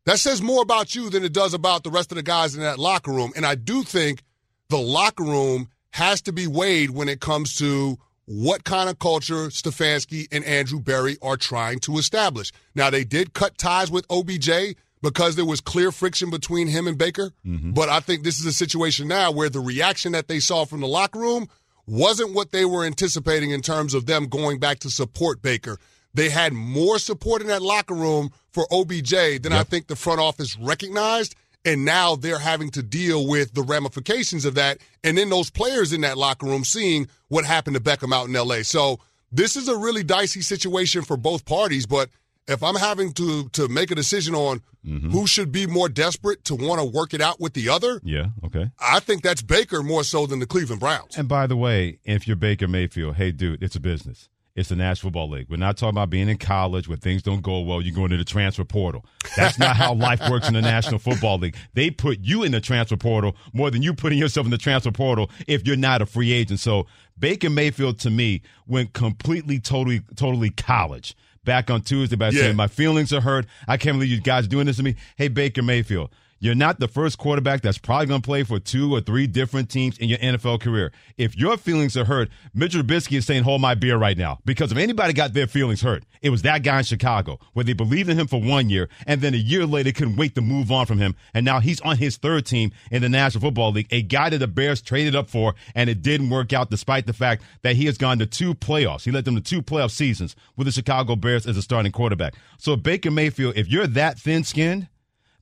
that 0.06 0.18
says 0.18 0.40
more 0.40 0.62
about 0.62 0.94
you 0.94 1.10
than 1.10 1.22
it 1.22 1.34
does 1.34 1.52
about 1.52 1.84
the 1.84 1.90
rest 1.90 2.10
of 2.12 2.16
the 2.16 2.22
guys 2.22 2.54
in 2.54 2.62
that 2.62 2.78
locker 2.78 3.12
room. 3.12 3.30
And 3.36 3.44
I 3.44 3.56
do 3.56 3.82
think 3.82 4.22
the 4.70 4.78
locker 4.78 5.24
room 5.24 5.68
has 5.90 6.22
to 6.22 6.32
be 6.32 6.46
weighed 6.46 6.90
when 6.90 7.10
it 7.10 7.20
comes 7.20 7.56
to 7.58 7.98
what 8.24 8.64
kind 8.64 8.88
of 8.88 8.98
culture 8.98 9.48
Stefanski 9.48 10.28
and 10.32 10.44
Andrew 10.44 10.80
Berry 10.80 11.18
are 11.20 11.36
trying 11.36 11.78
to 11.80 11.98
establish. 11.98 12.52
Now, 12.74 12.88
they 12.88 13.04
did 13.04 13.34
cut 13.34 13.58
ties 13.58 13.90
with 13.90 14.06
OBJ 14.10 14.76
because 15.02 15.36
there 15.36 15.44
was 15.44 15.60
clear 15.60 15.92
friction 15.92 16.30
between 16.30 16.68
him 16.68 16.86
and 16.86 16.98
Baker. 16.98 17.32
Mm-hmm. 17.46 17.72
But 17.72 17.88
I 17.88 18.00
think 18.00 18.24
this 18.24 18.38
is 18.38 18.46
a 18.46 18.52
situation 18.52 19.08
now 19.08 19.30
where 19.30 19.48
the 19.48 19.60
reaction 19.60 20.12
that 20.12 20.28
they 20.28 20.40
saw 20.40 20.64
from 20.64 20.80
the 20.80 20.88
locker 20.88 21.18
room 21.18 21.48
wasn't 21.86 22.34
what 22.34 22.52
they 22.52 22.64
were 22.64 22.84
anticipating 22.84 23.50
in 23.50 23.62
terms 23.62 23.94
of 23.94 24.06
them 24.06 24.26
going 24.26 24.58
back 24.58 24.80
to 24.80 24.90
support 24.90 25.40
Baker. 25.40 25.78
They 26.14 26.30
had 26.30 26.52
more 26.52 26.98
support 26.98 27.42
in 27.42 27.48
that 27.48 27.62
locker 27.62 27.94
room 27.94 28.30
for 28.50 28.66
OBJ 28.72 29.10
than 29.42 29.52
yep. 29.52 29.60
I 29.60 29.62
think 29.64 29.86
the 29.86 29.96
front 29.96 30.20
office 30.20 30.56
recognized. 30.58 31.34
And 31.64 31.84
now 31.84 32.14
they're 32.14 32.38
having 32.38 32.70
to 32.70 32.82
deal 32.82 33.26
with 33.26 33.52
the 33.52 33.62
ramifications 33.62 34.44
of 34.44 34.54
that. 34.54 34.78
And 35.02 35.18
then 35.18 35.28
those 35.28 35.50
players 35.50 35.92
in 35.92 36.02
that 36.02 36.16
locker 36.16 36.46
room 36.46 36.64
seeing 36.64 37.08
what 37.28 37.44
happened 37.44 37.76
to 37.76 37.82
Beckham 37.82 38.14
out 38.14 38.28
in 38.28 38.32
LA. 38.32 38.62
So 38.62 39.00
this 39.32 39.56
is 39.56 39.68
a 39.68 39.76
really 39.76 40.02
dicey 40.02 40.40
situation 40.40 41.02
for 41.02 41.16
both 41.16 41.44
parties. 41.44 41.84
But 41.84 42.10
if 42.48 42.62
I'm 42.62 42.74
having 42.74 43.12
to 43.14 43.48
to 43.50 43.68
make 43.68 43.90
a 43.90 43.94
decision 43.94 44.34
on 44.34 44.62
mm-hmm. 44.84 45.10
who 45.10 45.26
should 45.26 45.52
be 45.52 45.66
more 45.66 45.88
desperate 45.88 46.44
to 46.46 46.54
want 46.54 46.80
to 46.80 46.84
work 46.84 47.14
it 47.14 47.20
out 47.20 47.40
with 47.40 47.52
the 47.52 47.68
other, 47.68 48.00
yeah, 48.02 48.28
okay, 48.44 48.70
I 48.80 49.00
think 49.00 49.22
that's 49.22 49.42
Baker 49.42 49.82
more 49.82 50.02
so 50.02 50.26
than 50.26 50.38
the 50.40 50.46
Cleveland 50.46 50.80
Browns. 50.80 51.16
And 51.16 51.28
by 51.28 51.46
the 51.46 51.56
way, 51.56 51.98
if 52.04 52.26
you're 52.26 52.36
Baker 52.36 52.66
Mayfield, 52.66 53.16
hey, 53.16 53.30
dude, 53.30 53.62
it's 53.62 53.76
a 53.76 53.80
business. 53.80 54.28
It's 54.56 54.70
the 54.70 54.76
National 54.76 55.10
Football 55.10 55.30
League. 55.30 55.46
We're 55.48 55.56
not 55.56 55.76
talking 55.76 55.90
about 55.90 56.10
being 56.10 56.28
in 56.28 56.36
college 56.36 56.88
where 56.88 56.96
things 56.96 57.22
don't 57.22 57.42
go 57.42 57.60
well. 57.60 57.80
You 57.80 57.92
go 57.92 58.06
into 58.06 58.16
the 58.16 58.24
transfer 58.24 58.64
portal. 58.64 59.06
That's 59.36 59.56
not 59.56 59.76
how 59.76 59.94
life 59.94 60.20
works 60.28 60.48
in 60.48 60.54
the 60.54 60.60
National 60.60 60.98
Football 60.98 61.38
League. 61.38 61.54
They 61.74 61.92
put 61.92 62.18
you 62.22 62.42
in 62.42 62.50
the 62.50 62.60
transfer 62.60 62.96
portal 62.96 63.36
more 63.52 63.70
than 63.70 63.82
you 63.82 63.94
putting 63.94 64.18
yourself 64.18 64.48
in 64.48 64.50
the 64.50 64.58
transfer 64.58 64.90
portal 64.90 65.30
if 65.46 65.64
you're 65.64 65.76
not 65.76 66.02
a 66.02 66.06
free 66.06 66.32
agent. 66.32 66.58
So 66.58 66.88
Baker 67.16 67.50
Mayfield 67.50 68.00
to 68.00 68.10
me 68.10 68.42
went 68.66 68.94
completely, 68.94 69.60
totally, 69.60 70.00
totally 70.16 70.50
college 70.50 71.14
back 71.48 71.70
on 71.70 71.80
Tuesday 71.80 72.14
by 72.14 72.26
yeah. 72.26 72.40
saying, 72.42 72.56
My 72.56 72.66
feelings 72.66 73.10
are 73.10 73.22
hurt. 73.22 73.46
I 73.66 73.78
can't 73.78 73.96
believe 73.96 74.10
you 74.10 74.20
guys 74.20 74.46
doing 74.46 74.66
this 74.66 74.76
to 74.76 74.82
me. 74.82 74.96
Hey, 75.16 75.28
Baker 75.28 75.62
Mayfield, 75.62 76.10
you're 76.40 76.54
not 76.54 76.78
the 76.78 76.88
first 76.88 77.18
quarterback 77.18 77.62
that's 77.62 77.78
probably 77.78 78.06
going 78.06 78.22
to 78.22 78.26
play 78.26 78.44
for 78.44 78.60
two 78.60 78.94
or 78.94 79.00
three 79.00 79.26
different 79.26 79.70
teams 79.70 79.98
in 79.98 80.08
your 80.08 80.18
NFL 80.18 80.60
career. 80.60 80.92
If 81.16 81.36
your 81.36 81.56
feelings 81.56 81.96
are 81.96 82.04
hurt, 82.04 82.28
Mitchell 82.54 82.82
Trubisky 82.82 83.18
is 83.18 83.26
saying, 83.26 83.42
hold 83.42 83.60
my 83.60 83.74
beer 83.74 83.96
right 83.96 84.16
now. 84.16 84.38
Because 84.44 84.70
if 84.70 84.78
anybody 84.78 85.12
got 85.12 85.32
their 85.32 85.46
feelings 85.48 85.82
hurt, 85.82 86.04
it 86.22 86.30
was 86.30 86.42
that 86.42 86.62
guy 86.62 86.78
in 86.78 86.84
Chicago 86.84 87.38
where 87.52 87.64
they 87.64 87.72
believed 87.72 88.08
in 88.08 88.18
him 88.18 88.26
for 88.26 88.40
one 88.40 88.70
year 88.70 88.88
and 89.06 89.20
then 89.20 89.34
a 89.34 89.38
year 89.38 89.66
later 89.66 89.92
couldn't 89.92 90.16
wait 90.16 90.34
to 90.36 90.40
move 90.40 90.70
on 90.70 90.86
from 90.86 90.98
him. 90.98 91.16
And 91.34 91.44
now 91.44 91.60
he's 91.60 91.80
on 91.80 91.96
his 91.96 92.16
third 92.16 92.46
team 92.46 92.72
in 92.90 93.02
the 93.02 93.08
National 93.08 93.42
Football 93.42 93.72
League, 93.72 93.88
a 93.90 94.02
guy 94.02 94.30
that 94.30 94.38
the 94.38 94.46
Bears 94.46 94.80
traded 94.80 95.16
up 95.16 95.28
for 95.28 95.54
and 95.74 95.90
it 95.90 96.02
didn't 96.02 96.30
work 96.30 96.52
out 96.52 96.70
despite 96.70 97.06
the 97.06 97.12
fact 97.12 97.42
that 97.62 97.76
he 97.76 97.86
has 97.86 97.98
gone 97.98 98.18
to 98.18 98.26
two 98.26 98.54
playoffs. 98.54 99.04
He 99.04 99.10
led 99.10 99.24
them 99.24 99.34
to 99.34 99.40
two 99.40 99.62
playoff 99.62 99.90
seasons 99.90 100.36
with 100.56 100.66
the 100.66 100.72
Chicago 100.72 101.16
Bears 101.16 101.46
as 101.46 101.56
a 101.56 101.62
starting 101.62 101.92
quarterback. 101.92 102.34
So 102.58 102.76
Baker 102.76 103.10
Mayfield, 103.10 103.56
if 103.56 103.68
you're 103.68 103.86
that 103.88 104.18
thin 104.18 104.44
skinned, 104.44 104.88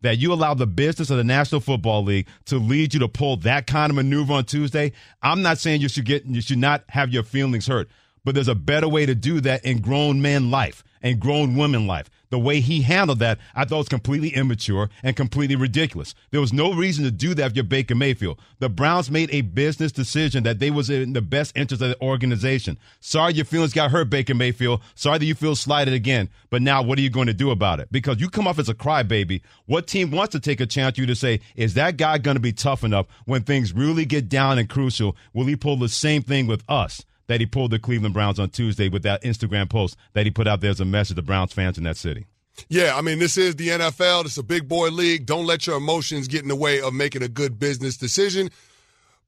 that 0.02 0.18
you 0.18 0.32
allow 0.32 0.54
the 0.54 0.66
business 0.66 1.10
of 1.10 1.16
the 1.16 1.24
National 1.24 1.60
Football 1.60 2.04
League 2.04 2.26
to 2.46 2.58
lead 2.58 2.94
you 2.94 3.00
to 3.00 3.08
pull 3.08 3.36
that 3.38 3.66
kind 3.66 3.90
of 3.90 3.96
maneuver 3.96 4.34
on 4.34 4.44
Tuesday, 4.44 4.92
I'm 5.22 5.42
not 5.42 5.58
saying 5.58 5.80
you 5.80 5.88
should 5.88 6.04
get 6.04 6.24
you 6.26 6.40
should 6.40 6.58
not 6.58 6.84
have 6.88 7.10
your 7.10 7.22
feelings 7.22 7.66
hurt, 7.66 7.88
but 8.24 8.34
there's 8.34 8.48
a 8.48 8.54
better 8.54 8.88
way 8.88 9.06
to 9.06 9.14
do 9.14 9.40
that 9.40 9.64
in 9.64 9.80
grown 9.80 10.20
man 10.22 10.50
life 10.50 10.84
and 11.02 11.20
grown 11.20 11.56
women 11.56 11.86
life 11.86 12.10
the 12.30 12.38
way 12.38 12.60
he 12.60 12.82
handled 12.82 13.20
that, 13.20 13.38
I 13.54 13.64
thought 13.64 13.78
was 13.78 13.88
completely 13.88 14.30
immature 14.30 14.90
and 15.02 15.16
completely 15.16 15.56
ridiculous. 15.56 16.14
There 16.30 16.40
was 16.40 16.52
no 16.52 16.72
reason 16.72 17.04
to 17.04 17.10
do 17.10 17.34
that 17.34 17.50
if 17.50 17.56
you're 17.56 17.64
Baker 17.64 17.94
Mayfield. 17.94 18.40
The 18.58 18.68
Browns 18.68 19.10
made 19.10 19.30
a 19.32 19.42
business 19.42 19.92
decision 19.92 20.42
that 20.42 20.58
they 20.58 20.70
was 20.70 20.90
in 20.90 21.12
the 21.12 21.22
best 21.22 21.56
interest 21.56 21.82
of 21.82 21.90
the 21.90 22.00
organization. 22.02 22.78
Sorry 23.00 23.34
your 23.34 23.44
feelings 23.44 23.72
got 23.72 23.90
hurt, 23.90 24.10
Baker 24.10 24.34
Mayfield. 24.34 24.82
Sorry 24.94 25.18
that 25.18 25.24
you 25.24 25.34
feel 25.34 25.56
slighted 25.56 25.94
again. 25.94 26.28
But 26.50 26.62
now 26.62 26.82
what 26.82 26.98
are 26.98 27.02
you 27.02 27.10
going 27.10 27.28
to 27.28 27.34
do 27.34 27.50
about 27.50 27.80
it? 27.80 27.90
Because 27.92 28.20
you 28.20 28.28
come 28.28 28.46
off 28.46 28.58
as 28.58 28.68
a 28.68 28.74
crybaby. 28.74 29.42
What 29.66 29.86
team 29.86 30.10
wants 30.10 30.32
to 30.32 30.40
take 30.40 30.60
a 30.60 30.66
chance 30.66 30.98
you 30.98 31.06
to 31.06 31.14
say, 31.14 31.40
is 31.54 31.74
that 31.74 31.96
guy 31.96 32.18
going 32.18 32.36
to 32.36 32.40
be 32.40 32.52
tough 32.52 32.84
enough 32.84 33.06
when 33.24 33.42
things 33.42 33.72
really 33.72 34.04
get 34.04 34.28
down 34.28 34.58
and 34.58 34.68
crucial? 34.68 35.16
Will 35.32 35.46
he 35.46 35.56
pull 35.56 35.76
the 35.76 35.88
same 35.88 36.22
thing 36.22 36.46
with 36.46 36.64
us? 36.68 37.04
That 37.26 37.40
he 37.40 37.47
pulled 37.47 37.71
the 37.71 37.78
Cleveland 37.78 38.14
Browns 38.14 38.38
on 38.38 38.50
Tuesday 38.50 38.88
with 38.88 39.02
that 39.02 39.23
Instagram 39.23 39.68
post 39.68 39.97
that 40.12 40.25
he 40.25 40.30
put 40.30 40.47
out 40.47 40.61
there 40.61 40.71
as 40.71 40.80
a 40.80 40.85
message 40.85 41.16
to 41.16 41.23
Browns 41.23 41.52
fans 41.52 41.78
in 41.78 41.85
that 41.85 41.97
city. 41.97 42.26
Yeah, 42.68 42.97
I 42.97 43.02
mean, 43.02 43.18
this 43.18 43.37
is 43.37 43.56
the 43.56 43.68
NFL. 43.68 44.25
It's 44.25 44.38
a 44.38 44.42
big 44.42 44.68
boy 44.68 44.88
league. 44.88 45.26
Don't 45.26 45.47
let 45.47 45.66
your 45.66 45.76
emotions 45.76 46.28
get 46.28 46.42
in 46.42 46.49
the 46.49 46.56
way 46.56 46.80
of 46.80 46.95
making 46.95 47.23
a 47.23 47.28
good 47.28 47.59
business 47.59 47.97
decision. 47.97 48.50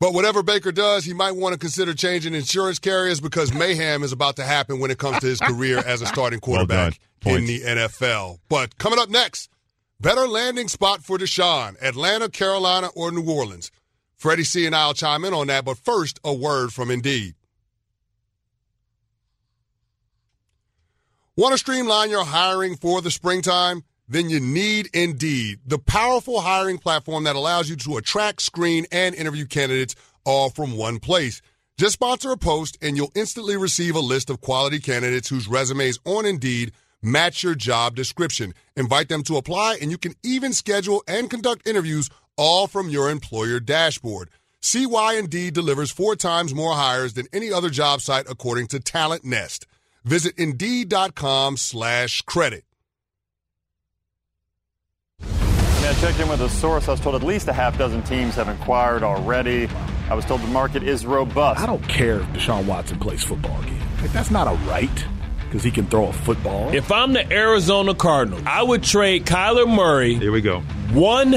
But 0.00 0.14
whatever 0.14 0.42
Baker 0.42 0.70
does, 0.70 1.04
he 1.04 1.12
might 1.12 1.32
want 1.32 1.54
to 1.54 1.58
consider 1.58 1.92
changing 1.92 2.34
insurance 2.34 2.78
carriers 2.78 3.20
because 3.20 3.52
mayhem 3.52 4.04
is 4.04 4.12
about 4.12 4.36
to 4.36 4.44
happen 4.44 4.78
when 4.78 4.90
it 4.90 4.98
comes 4.98 5.18
to 5.20 5.26
his 5.26 5.40
career 5.40 5.78
as 5.78 6.00
a 6.02 6.06
starting 6.06 6.38
quarterback 6.38 6.98
well 7.24 7.34
in 7.34 7.46
the 7.46 7.60
NFL. 7.60 8.38
But 8.48 8.78
coming 8.78 9.00
up 9.00 9.08
next, 9.08 9.50
better 10.00 10.28
landing 10.28 10.68
spot 10.68 11.02
for 11.02 11.18
Deshaun, 11.18 11.76
Atlanta, 11.82 12.28
Carolina, 12.28 12.90
or 12.94 13.10
New 13.10 13.28
Orleans. 13.28 13.72
Freddie 14.16 14.44
C 14.44 14.66
and 14.66 14.74
I'll 14.74 14.94
chime 14.94 15.24
in 15.24 15.34
on 15.34 15.48
that, 15.48 15.64
but 15.64 15.78
first, 15.78 16.18
a 16.24 16.32
word 16.32 16.72
from 16.72 16.90
Indeed. 16.90 17.34
Want 21.38 21.52
to 21.52 21.58
streamline 21.58 22.10
your 22.10 22.24
hiring 22.24 22.74
for 22.74 23.00
the 23.00 23.12
springtime? 23.12 23.84
Then 24.08 24.28
you 24.28 24.40
need 24.40 24.88
Indeed, 24.92 25.60
the 25.64 25.78
powerful 25.78 26.40
hiring 26.40 26.78
platform 26.78 27.22
that 27.22 27.36
allows 27.36 27.70
you 27.70 27.76
to 27.76 27.96
attract, 27.96 28.42
screen, 28.42 28.86
and 28.90 29.14
interview 29.14 29.46
candidates 29.46 29.94
all 30.24 30.50
from 30.50 30.76
one 30.76 30.98
place. 30.98 31.40
Just 31.76 31.92
sponsor 31.92 32.32
a 32.32 32.36
post 32.36 32.76
and 32.82 32.96
you'll 32.96 33.12
instantly 33.14 33.56
receive 33.56 33.94
a 33.94 34.00
list 34.00 34.30
of 34.30 34.40
quality 34.40 34.80
candidates 34.80 35.28
whose 35.28 35.46
resumes 35.46 36.00
on 36.04 36.26
Indeed 36.26 36.72
match 37.02 37.44
your 37.44 37.54
job 37.54 37.94
description. 37.94 38.52
Invite 38.76 39.08
them 39.08 39.22
to 39.22 39.36
apply 39.36 39.78
and 39.80 39.92
you 39.92 39.98
can 39.98 40.14
even 40.24 40.52
schedule 40.52 41.04
and 41.06 41.30
conduct 41.30 41.68
interviews 41.68 42.10
all 42.36 42.66
from 42.66 42.88
your 42.88 43.10
employer 43.10 43.60
dashboard. 43.60 44.28
See 44.60 44.86
why 44.86 45.14
Indeed 45.14 45.54
delivers 45.54 45.92
four 45.92 46.16
times 46.16 46.52
more 46.52 46.74
hires 46.74 47.12
than 47.12 47.28
any 47.32 47.52
other 47.52 47.70
job 47.70 48.00
site 48.00 48.26
according 48.28 48.66
to 48.68 48.80
TalentNest. 48.80 49.66
Visit 50.08 50.38
Indeed.com 50.38 51.58
slash 51.58 52.22
credit. 52.22 52.64
I 55.20 55.92
checked 56.00 56.18
in 56.18 56.28
with 56.30 56.40
a 56.40 56.48
source. 56.48 56.88
I 56.88 56.92
was 56.92 57.00
told 57.00 57.14
at 57.14 57.22
least 57.22 57.46
a 57.48 57.52
half 57.52 57.76
dozen 57.76 58.02
teams 58.02 58.34
have 58.36 58.48
inquired 58.48 59.02
already. 59.02 59.68
I 60.08 60.14
was 60.14 60.24
told 60.24 60.40
the 60.40 60.48
market 60.48 60.82
is 60.82 61.04
robust. 61.04 61.60
I 61.60 61.66
don't 61.66 61.86
care 61.88 62.20
if 62.20 62.26
Deshaun 62.28 62.64
Watson 62.66 62.98
plays 62.98 63.22
football 63.22 63.60
again. 63.60 63.80
Like, 64.00 64.12
that's 64.12 64.30
not 64.30 64.46
a 64.46 64.54
right 64.66 65.04
because 65.44 65.62
he 65.62 65.70
can 65.70 65.86
throw 65.86 66.06
a 66.08 66.12
football. 66.12 66.74
If 66.74 66.90
I'm 66.90 67.12
the 67.12 67.30
Arizona 67.30 67.94
Cardinals, 67.94 68.42
I 68.46 68.62
would 68.62 68.82
trade 68.82 69.26
Kyler 69.26 69.68
Murray. 69.68 70.14
Here 70.14 70.32
we 70.32 70.40
go. 70.40 70.60
One 70.92 71.34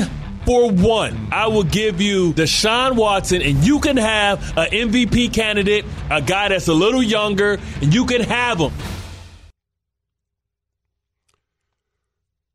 for 0.52 0.70
one. 0.70 1.30
I 1.32 1.48
will 1.48 1.64
give 1.64 2.02
you 2.02 2.34
Deshaun 2.34 2.98
Watson, 2.98 3.42
and 3.42 3.64
you 3.66 3.80
can 3.80 3.96
have 3.96 4.58
an 4.58 4.70
MVP 4.70 5.34
candidate, 5.34 5.86
a 6.10 6.22
guy 6.22 6.50
that's 6.50 6.68
a 6.68 6.74
little 6.74 7.02
younger, 7.02 7.58
and 7.82 7.94
you 7.94 8.06
can 8.06 8.20
have 8.20 8.58
him. 8.58 8.74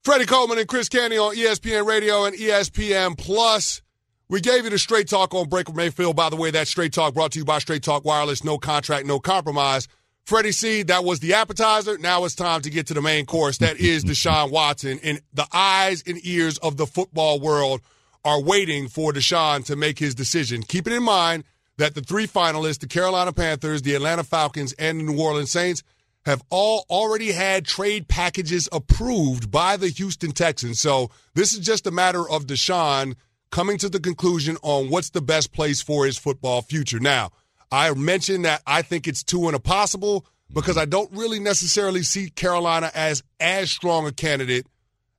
Freddie 0.05 0.27
Coleman 0.27 0.59
and 0.59 0.69
Chris 0.69 0.91
Canty 0.91 1.17
on 1.17 1.35
ESPN 1.35 1.87
Radio 1.87 2.27
and 2.27 2.37
ESPN 2.37 3.17
Plus. 3.17 3.81
We 4.29 4.43
gave 4.43 4.65
you 4.65 4.71
the 4.71 4.79
straight 4.79 5.09
talk 5.09 5.33
on 5.33 5.49
Baker 5.49 5.73
Mayfield. 5.73 6.17
By 6.17 6.29
the 6.29 6.37
way, 6.37 6.51
that 6.51 6.69
straight 6.69 6.93
talk 6.93 7.15
brought 7.15 7.33
to 7.33 7.39
you 7.39 7.47
by 7.47 7.61
Straight 7.61 7.83
Talk 7.83 8.05
Wireless. 8.05 8.45
No 8.45 8.59
contract, 8.59 9.07
no 9.07 9.21
compromise. 9.21 9.89
Freddie 10.27 10.51
C, 10.51 10.83
that 10.83 11.05
was 11.05 11.21
the 11.21 11.35
appetizer. 11.35 11.99
Now 11.99 12.25
it's 12.25 12.35
time 12.35 12.61
to 12.63 12.71
get 12.71 12.89
to 12.89 12.95
the 12.95 13.01
main 13.01 13.27
course. 13.27 13.59
That 13.59 13.79
is 13.79 14.05
Deshaun 14.05 14.51
Watson. 14.51 14.99
And 15.05 15.21
the 15.33 15.47
eyes 15.53 16.03
and 16.05 16.19
ears 16.27 16.59
of 16.59 16.77
the 16.77 16.87
football 16.87 17.39
world 17.39 17.81
are 18.25 18.43
waiting 18.43 18.89
for 18.89 19.13
Deshaun 19.13 19.65
to 19.67 19.77
make 19.77 20.01
his 20.01 20.17
decision. 20.17 20.65
Keeping 20.65 20.93
in 20.93 21.05
mind 21.05 21.45
that 21.79 21.95
the 21.95 22.01
three 22.01 22.27
finalists, 22.27 22.81
the 22.81 22.89
Carolina 22.89 23.33
Panthers, 23.33 23.83
the 23.83 23.95
Atlanta 23.95 24.25
Falcons, 24.25 24.73
and 24.73 24.99
the 24.99 25.05
New 25.05 25.23
Orleans 25.23 25.53
Saints, 25.53 25.85
have 26.25 26.43
all 26.51 26.85
already 26.91 27.31
had 27.31 27.65
trade 27.65 28.09
packages 28.09 28.69
approved 28.73 29.53
by 29.53 29.77
the 29.77 29.89
Houston 29.91 30.33
Texans. 30.33 30.81
So 30.81 31.09
this 31.35 31.55
is 31.55 31.61
just 31.61 31.87
a 31.87 31.93
matter 31.93 32.29
of 32.29 32.49
Deshaun 32.49 33.15
coming 33.53 33.79
to 33.79 33.89
the 33.89 34.01
conclusion 34.01 34.57
on 34.63 34.91
what's 34.91 35.11
the 35.11 35.23
best 35.23 35.53
place 35.53 35.81
for 35.81 36.05
his 36.05 36.19
football 36.19 36.63
future. 36.63 36.99
Now, 36.99 37.31
I 37.71 37.93
mentioned 37.95 38.45
that 38.45 38.63
I 38.67 38.83
think 38.83 39.07
it's 39.07 39.23
too 39.23 39.49
impossible 39.49 40.27
because 40.53 40.77
I 40.77 40.85
don't 40.85 41.11
really 41.13 41.41
necessarily 41.41 42.03
see 42.03 42.31
Carolina 42.31 42.91
as 42.95 43.23
as 43.41 43.71
strong 43.71 44.07
a 44.07 44.13
candidate 44.13 44.67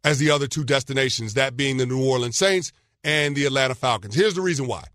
as 0.03 0.19
the 0.19 0.31
other 0.31 0.47
two 0.47 0.63
destinations, 0.63 1.33
that 1.33 1.57
being 1.57 1.77
the 1.77 1.85
New 1.85 2.05
Orleans 2.05 2.37
Saints 2.37 2.71
and 3.03 3.35
the 3.35 3.45
Atlanta 3.45 3.75
Falcons. 3.75 4.15
Here's 4.15 4.35
the 4.35 4.41
reason 4.41 4.67
why. 4.67 4.85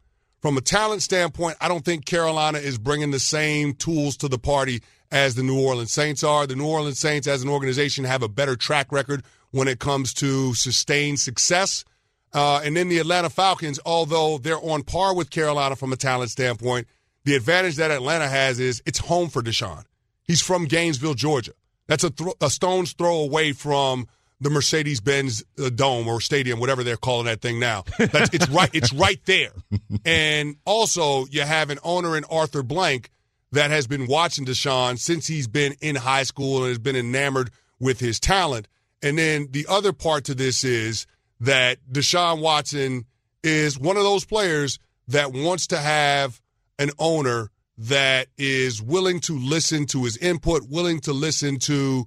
From 0.40 0.56
a 0.56 0.60
talent 0.60 1.02
standpoint, 1.02 1.56
I 1.60 1.68
don't 1.68 1.84
think 1.84 2.04
Carolina 2.04 2.58
is 2.58 2.78
bringing 2.78 3.10
the 3.10 3.20
same 3.20 3.74
tools 3.74 4.16
to 4.18 4.28
the 4.28 4.38
party 4.38 4.82
as 5.10 5.34
the 5.34 5.42
New 5.42 5.60
Orleans 5.60 5.92
Saints 5.92 6.24
are. 6.24 6.46
The 6.46 6.56
New 6.56 6.66
Orleans 6.66 6.98
Saints, 6.98 7.28
as 7.28 7.42
an 7.42 7.48
organization, 7.48 8.04
have 8.04 8.22
a 8.22 8.28
better 8.28 8.56
track 8.56 8.90
record 8.90 9.22
when 9.50 9.68
it 9.68 9.78
comes 9.78 10.12
to 10.14 10.54
sustained 10.54 11.20
success. 11.20 11.84
Uh, 12.32 12.62
and 12.64 12.76
then 12.76 12.88
the 12.88 12.98
Atlanta 12.98 13.28
Falcons, 13.30 13.78
although 13.84 14.38
they're 14.38 14.58
on 14.58 14.82
par 14.82 15.14
with 15.14 15.30
Carolina 15.30 15.76
from 15.76 15.92
a 15.92 15.96
talent 15.96 16.30
standpoint, 16.30 16.88
the 17.24 17.34
advantage 17.34 17.76
that 17.76 17.90
Atlanta 17.90 18.28
has 18.28 18.58
is 18.60 18.82
it's 18.86 18.98
home 18.98 19.28
for 19.28 19.42
Deshaun. 19.42 19.84
He's 20.24 20.42
from 20.42 20.64
Gainesville, 20.64 21.14
Georgia. 21.14 21.52
That's 21.86 22.04
a, 22.04 22.10
th- 22.10 22.36
a 22.40 22.50
stone's 22.50 22.92
throw 22.92 23.20
away 23.20 23.52
from 23.52 24.06
the 24.40 24.50
Mercedes 24.50 25.00
Benz 25.00 25.44
uh, 25.58 25.70
Dome 25.70 26.08
or 26.08 26.20
Stadium, 26.20 26.58
whatever 26.58 26.82
they're 26.82 26.96
calling 26.96 27.26
that 27.26 27.40
thing 27.40 27.60
now. 27.60 27.84
That's, 27.98 28.30
it's 28.34 28.48
right. 28.48 28.70
It's 28.72 28.92
right 28.92 29.20
there. 29.24 29.52
And 30.04 30.56
also, 30.64 31.26
you 31.26 31.42
have 31.42 31.70
an 31.70 31.78
owner 31.84 32.16
in 32.16 32.24
Arthur 32.24 32.64
Blank 32.64 33.10
that 33.52 33.70
has 33.70 33.86
been 33.86 34.06
watching 34.06 34.44
Deshaun 34.44 34.98
since 34.98 35.28
he's 35.28 35.46
been 35.46 35.74
in 35.80 35.94
high 35.94 36.24
school 36.24 36.58
and 36.58 36.68
has 36.68 36.78
been 36.78 36.96
enamored 36.96 37.50
with 37.78 38.00
his 38.00 38.18
talent. 38.18 38.66
And 39.00 39.16
then 39.16 39.48
the 39.50 39.66
other 39.68 39.92
part 39.92 40.24
to 40.24 40.34
this 40.34 40.64
is 40.64 41.06
that 41.40 41.78
Deshaun 41.90 42.40
Watson 42.40 43.04
is 43.44 43.78
one 43.78 43.96
of 43.96 44.02
those 44.02 44.24
players 44.24 44.78
that 45.08 45.32
wants 45.32 45.68
to 45.68 45.78
have 45.78 46.40
an 46.82 46.90
owner 46.98 47.50
that 47.78 48.28
is 48.36 48.82
willing 48.82 49.20
to 49.20 49.38
listen 49.38 49.86
to 49.86 50.04
his 50.04 50.16
input, 50.18 50.62
willing 50.68 51.00
to 51.00 51.12
listen 51.12 51.58
to 51.60 52.06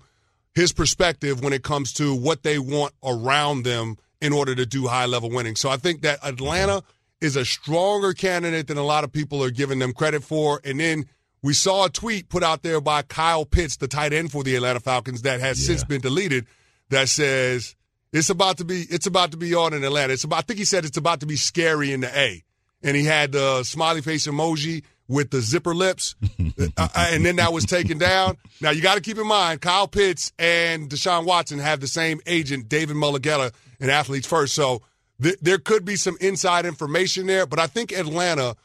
his 0.53 0.71
perspective 0.71 1.43
when 1.43 1.53
it 1.53 1.63
comes 1.63 1.93
to 1.93 2.15
what 2.15 2.43
they 2.43 2.59
want 2.59 2.93
around 3.03 3.63
them 3.63 3.97
in 4.21 4.31
order 4.31 4.53
to 4.55 4.65
do 4.65 4.87
high 4.87 5.05
level 5.05 5.29
winning. 5.29 5.55
So 5.55 5.69
I 5.69 5.77
think 5.77 6.01
that 6.01 6.19
Atlanta 6.23 6.83
is 7.19 7.35
a 7.35 7.45
stronger 7.45 8.13
candidate 8.13 8.67
than 8.67 8.77
a 8.77 8.83
lot 8.83 9.03
of 9.03 9.11
people 9.11 9.43
are 9.43 9.51
giving 9.51 9.79
them 9.79 9.93
credit 9.93 10.23
for. 10.23 10.61
And 10.63 10.79
then 10.79 11.05
we 11.41 11.53
saw 11.53 11.85
a 11.85 11.89
tweet 11.89 12.29
put 12.29 12.43
out 12.43 12.63
there 12.63 12.79
by 12.79 13.01
Kyle 13.01 13.45
Pitts, 13.45 13.77
the 13.77 13.87
tight 13.87 14.13
end 14.13 14.31
for 14.31 14.43
the 14.43 14.55
Atlanta 14.55 14.79
Falcons, 14.79 15.23
that 15.23 15.39
has 15.39 15.59
yeah. 15.59 15.67
since 15.67 15.83
been 15.83 16.01
deleted, 16.01 16.45
that 16.89 17.09
says 17.09 17.75
it's 18.13 18.29
about 18.29 18.57
to 18.57 18.65
be 18.65 18.85
it's 18.89 19.07
about 19.07 19.31
to 19.31 19.37
be 19.37 19.53
on 19.55 19.73
in 19.73 19.83
Atlanta. 19.83 20.13
It's 20.13 20.23
about 20.23 20.39
I 20.39 20.41
think 20.41 20.59
he 20.59 20.65
said 20.65 20.85
it's 20.85 20.97
about 20.97 21.19
to 21.21 21.25
be 21.25 21.35
scary 21.35 21.91
in 21.91 22.01
the 22.01 22.17
A 22.17 22.43
and 22.83 22.95
he 22.95 23.05
had 23.05 23.31
the 23.31 23.63
smiley 23.63 24.01
face 24.01 24.27
emoji 24.27 24.83
with 25.07 25.29
the 25.29 25.41
zipper 25.41 25.75
lips, 25.75 26.15
uh, 26.59 26.67
uh, 26.77 26.87
and 26.95 27.25
then 27.25 27.35
that 27.35 27.53
was 27.53 27.65
taken 27.65 27.97
down. 27.97 28.37
Now 28.61 28.71
you 28.71 28.81
got 28.81 28.95
to 28.95 29.01
keep 29.01 29.17
in 29.17 29.27
mind, 29.27 29.61
Kyle 29.61 29.87
Pitts 29.87 30.31
and 30.39 30.89
Deshaun 30.89 31.25
Watson 31.25 31.59
have 31.59 31.79
the 31.79 31.87
same 31.87 32.19
agent, 32.25 32.69
David 32.69 32.95
Mulugheta, 32.95 33.53
and 33.79 33.91
Athletes 33.91 34.27
First. 34.27 34.55
So 34.55 34.81
th- 35.21 35.37
there 35.41 35.59
could 35.59 35.85
be 35.85 35.95
some 35.95 36.17
inside 36.21 36.65
information 36.65 37.27
there, 37.27 37.45
but 37.45 37.59
I 37.59 37.67
think 37.67 37.91
Atlanta 37.91 38.55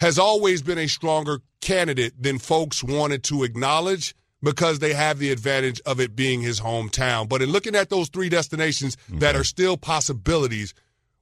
has 0.00 0.18
always 0.18 0.62
been 0.62 0.78
a 0.78 0.86
stronger 0.86 1.40
candidate 1.60 2.20
than 2.20 2.38
folks 2.38 2.82
wanted 2.82 3.22
to 3.24 3.44
acknowledge 3.44 4.14
because 4.42 4.78
they 4.78 4.92
have 4.92 5.18
the 5.18 5.30
advantage 5.30 5.80
of 5.86 5.98
it 6.00 6.14
being 6.14 6.42
his 6.42 6.60
hometown. 6.60 7.28
But 7.28 7.42
in 7.42 7.50
looking 7.50 7.74
at 7.74 7.88
those 7.88 8.08
three 8.08 8.28
destinations 8.28 8.96
mm-hmm. 8.96 9.20
that 9.20 9.34
are 9.34 9.44
still 9.44 9.76
possibilities, 9.76 10.74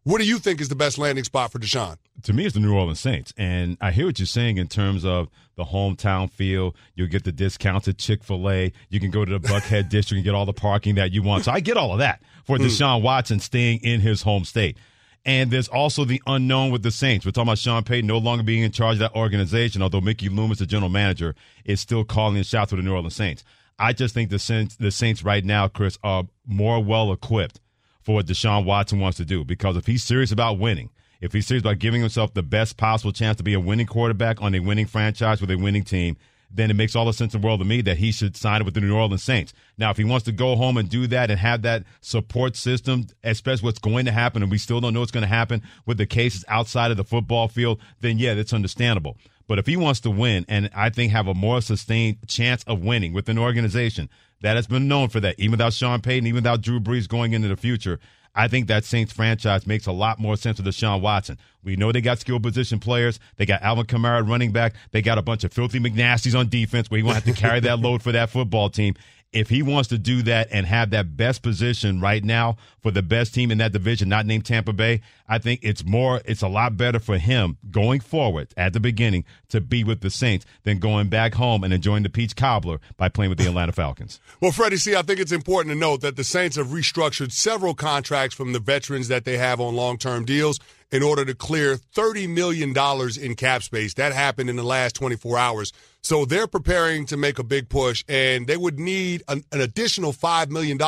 what 0.04 0.20
do 0.20 0.26
you 0.26 0.38
think 0.38 0.60
is 0.60 0.68
the 0.68 0.74
best 0.74 0.98
landing 0.98 1.24
spot 1.24 1.52
for 1.52 1.58
Deshaun? 1.58 1.96
To 2.24 2.32
me, 2.32 2.44
it's 2.44 2.54
the 2.54 2.60
New 2.60 2.74
Orleans 2.74 2.98
Saints. 2.98 3.32
And 3.36 3.76
I 3.80 3.92
hear 3.92 4.06
what 4.06 4.18
you're 4.18 4.26
saying 4.26 4.58
in 4.58 4.66
terms 4.66 5.04
of 5.04 5.28
the 5.56 5.64
hometown 5.64 6.30
feel. 6.30 6.74
You'll 6.94 7.08
get 7.08 7.24
the 7.24 7.32
discounted 7.32 7.98
Chick 7.98 8.24
fil 8.24 8.50
A. 8.50 8.72
You 8.88 9.00
can 9.00 9.10
go 9.10 9.24
to 9.24 9.38
the 9.38 9.40
Buckhead 9.40 9.88
district 9.90 10.18
and 10.18 10.24
get 10.24 10.34
all 10.34 10.46
the 10.46 10.52
parking 10.52 10.96
that 10.96 11.12
you 11.12 11.22
want. 11.22 11.44
So 11.44 11.52
I 11.52 11.60
get 11.60 11.76
all 11.76 11.92
of 11.92 11.98
that 11.98 12.22
for 12.44 12.58
mm. 12.58 12.64
Deshaun 12.64 13.02
Watson 13.02 13.38
staying 13.38 13.80
in 13.82 14.00
his 14.00 14.22
home 14.22 14.44
state. 14.44 14.76
And 15.24 15.52
there's 15.52 15.68
also 15.68 16.04
the 16.04 16.20
unknown 16.26 16.72
with 16.72 16.82
the 16.82 16.90
Saints. 16.90 17.24
We're 17.24 17.30
talking 17.30 17.48
about 17.48 17.58
Sean 17.58 17.84
Payton 17.84 18.08
no 18.08 18.18
longer 18.18 18.42
being 18.42 18.64
in 18.64 18.72
charge 18.72 18.94
of 18.94 19.00
that 19.00 19.14
organization, 19.14 19.80
although 19.80 20.00
Mickey 20.00 20.28
Loomis, 20.28 20.58
the 20.58 20.66
general 20.66 20.88
manager, 20.88 21.36
is 21.64 21.80
still 21.80 22.04
calling 22.04 22.34
the 22.34 22.42
shots 22.42 22.70
for 22.70 22.76
the 22.76 22.82
New 22.82 22.92
Orleans 22.92 23.14
Saints. 23.14 23.44
I 23.78 23.92
just 23.92 24.14
think 24.14 24.30
the 24.30 24.40
Saints, 24.40 24.74
the 24.74 24.90
Saints 24.90 25.22
right 25.22 25.44
now, 25.44 25.68
Chris, 25.68 25.96
are 26.02 26.24
more 26.44 26.82
well 26.82 27.12
equipped 27.12 27.60
for 28.02 28.16
what 28.16 28.26
Deshaun 28.26 28.64
Watson 28.64 29.00
wants 29.00 29.16
to 29.18 29.24
do. 29.24 29.44
Because 29.44 29.76
if 29.76 29.86
he's 29.86 30.02
serious 30.02 30.32
about 30.32 30.58
winning, 30.58 30.90
if 31.20 31.32
he's 31.32 31.46
serious 31.46 31.62
about 31.62 31.78
giving 31.78 32.00
himself 32.00 32.34
the 32.34 32.42
best 32.42 32.76
possible 32.76 33.12
chance 33.12 33.36
to 33.36 33.42
be 33.42 33.54
a 33.54 33.60
winning 33.60 33.86
quarterback 33.86 34.42
on 34.42 34.54
a 34.54 34.60
winning 34.60 34.86
franchise 34.86 35.40
with 35.40 35.50
a 35.50 35.56
winning 35.56 35.84
team, 35.84 36.16
then 36.54 36.70
it 36.70 36.74
makes 36.74 36.94
all 36.94 37.06
the 37.06 37.12
sense 37.12 37.34
in 37.34 37.40
the 37.40 37.46
world 37.46 37.60
to 37.60 37.64
me 37.64 37.80
that 37.80 37.96
he 37.96 38.12
should 38.12 38.36
sign 38.36 38.64
with 38.64 38.74
the 38.74 38.80
New 38.80 38.94
Orleans 38.94 39.22
Saints. 39.22 39.54
Now, 39.78 39.90
if 39.90 39.96
he 39.96 40.04
wants 40.04 40.24
to 40.26 40.32
go 40.32 40.54
home 40.54 40.76
and 40.76 40.88
do 40.88 41.06
that 41.06 41.30
and 41.30 41.40
have 41.40 41.62
that 41.62 41.84
support 42.00 42.56
system, 42.56 43.06
especially 43.24 43.64
what's 43.64 43.78
going 43.78 44.04
to 44.04 44.12
happen, 44.12 44.42
and 44.42 44.50
we 44.50 44.58
still 44.58 44.80
don't 44.80 44.92
know 44.92 45.00
what's 45.00 45.12
going 45.12 45.22
to 45.22 45.28
happen 45.28 45.62
with 45.86 45.96
the 45.96 46.06
cases 46.06 46.44
outside 46.48 46.90
of 46.90 46.96
the 46.96 47.04
football 47.04 47.48
field, 47.48 47.80
then 48.00 48.18
yeah, 48.18 48.34
that's 48.34 48.52
understandable. 48.52 49.16
But 49.46 49.58
if 49.58 49.66
he 49.66 49.76
wants 49.76 50.00
to 50.00 50.10
win 50.10 50.44
and 50.48 50.70
I 50.74 50.90
think 50.90 51.12
have 51.12 51.26
a 51.26 51.34
more 51.34 51.60
sustained 51.60 52.18
chance 52.26 52.62
of 52.64 52.82
winning 52.82 53.12
with 53.12 53.28
an 53.28 53.38
organization 53.38 54.08
that 54.42 54.56
has 54.56 54.66
been 54.66 54.88
known 54.88 55.08
for 55.08 55.20
that. 55.20 55.38
Even 55.38 55.52
without 55.52 55.72
Sean 55.72 56.00
Payton, 56.00 56.26
even 56.26 56.36
without 56.36 56.60
Drew 56.60 56.80
Brees 56.80 57.08
going 57.08 57.32
into 57.32 57.48
the 57.48 57.56
future, 57.56 57.98
I 58.34 58.48
think 58.48 58.68
that 58.68 58.84
Saints 58.84 59.12
franchise 59.12 59.66
makes 59.66 59.86
a 59.86 59.92
lot 59.92 60.18
more 60.18 60.36
sense 60.36 60.58
with 60.58 60.66
Deshaun 60.66 61.00
Watson. 61.00 61.38
We 61.62 61.76
know 61.76 61.92
they 61.92 62.00
got 62.00 62.18
skill 62.18 62.40
position 62.40 62.78
players. 62.80 63.20
They 63.36 63.46
got 63.46 63.62
Alvin 63.62 63.86
Kamara 63.86 64.26
running 64.26 64.52
back. 64.52 64.74
They 64.90 65.02
got 65.02 65.18
a 65.18 65.22
bunch 65.22 65.44
of 65.44 65.52
filthy 65.52 65.80
McNasties 65.80 66.38
on 66.38 66.48
defense 66.48 66.90
where 66.90 66.98
he 66.98 67.02
won't 67.02 67.16
have 67.16 67.24
to 67.24 67.40
carry 67.40 67.60
that 67.60 67.78
load 67.78 68.02
for 68.02 68.12
that 68.12 68.30
football 68.30 68.70
team 68.70 68.94
if 69.32 69.48
he 69.48 69.62
wants 69.62 69.88
to 69.88 69.98
do 69.98 70.22
that 70.22 70.48
and 70.50 70.66
have 70.66 70.90
that 70.90 71.16
best 71.16 71.42
position 71.42 72.00
right 72.00 72.22
now 72.22 72.56
for 72.80 72.90
the 72.90 73.02
best 73.02 73.34
team 73.34 73.50
in 73.50 73.58
that 73.58 73.72
division, 73.72 74.08
not 74.08 74.26
named 74.26 74.44
Tampa 74.44 74.72
Bay, 74.72 75.00
I 75.26 75.38
think 75.38 75.60
it's 75.62 75.84
more, 75.84 76.20
it's 76.24 76.42
a 76.42 76.48
lot 76.48 76.76
better 76.76 76.98
for 76.98 77.16
him 77.16 77.56
going 77.70 78.00
forward 78.00 78.52
at 78.56 78.74
the 78.74 78.80
beginning 78.80 79.24
to 79.48 79.60
be 79.60 79.84
with 79.84 80.00
the 80.00 80.10
Saints 80.10 80.44
than 80.64 80.78
going 80.78 81.08
back 81.08 81.34
home 81.34 81.64
and 81.64 81.72
enjoying 81.72 82.02
the 82.02 82.10
peach 82.10 82.36
cobbler 82.36 82.78
by 82.96 83.08
playing 83.08 83.30
with 83.30 83.38
the 83.38 83.46
Atlanta 83.46 83.72
Falcons. 83.72 84.20
well, 84.40 84.52
Freddie, 84.52 84.76
see, 84.76 84.94
I 84.94 85.02
think 85.02 85.18
it's 85.18 85.32
important 85.32 85.72
to 85.72 85.78
note 85.78 86.02
that 86.02 86.16
the 86.16 86.24
Saints 86.24 86.56
have 86.56 86.68
restructured 86.68 87.32
several 87.32 87.74
contracts 87.74 88.34
from 88.34 88.52
the 88.52 88.60
veterans 88.60 89.08
that 89.08 89.24
they 89.24 89.38
have 89.38 89.60
on 89.60 89.74
long 89.74 89.96
term 89.96 90.24
deals 90.24 90.60
in 90.92 91.02
order 91.02 91.24
to 91.24 91.34
clear 91.34 91.76
$30 91.96 92.28
million 92.28 92.74
in 93.20 93.34
cap 93.34 93.62
space. 93.62 93.94
That 93.94 94.12
happened 94.12 94.50
in 94.50 94.56
the 94.56 94.62
last 94.62 94.94
24 94.94 95.38
hours. 95.38 95.72
So 96.02 96.26
they're 96.26 96.46
preparing 96.46 97.06
to 97.06 97.16
make 97.16 97.38
a 97.38 97.44
big 97.44 97.70
push, 97.70 98.04
and 98.08 98.46
they 98.46 98.58
would 98.58 98.78
need 98.78 99.22
an, 99.26 99.42
an 99.50 99.62
additional 99.62 100.12
$5 100.12 100.50
million 100.50 100.78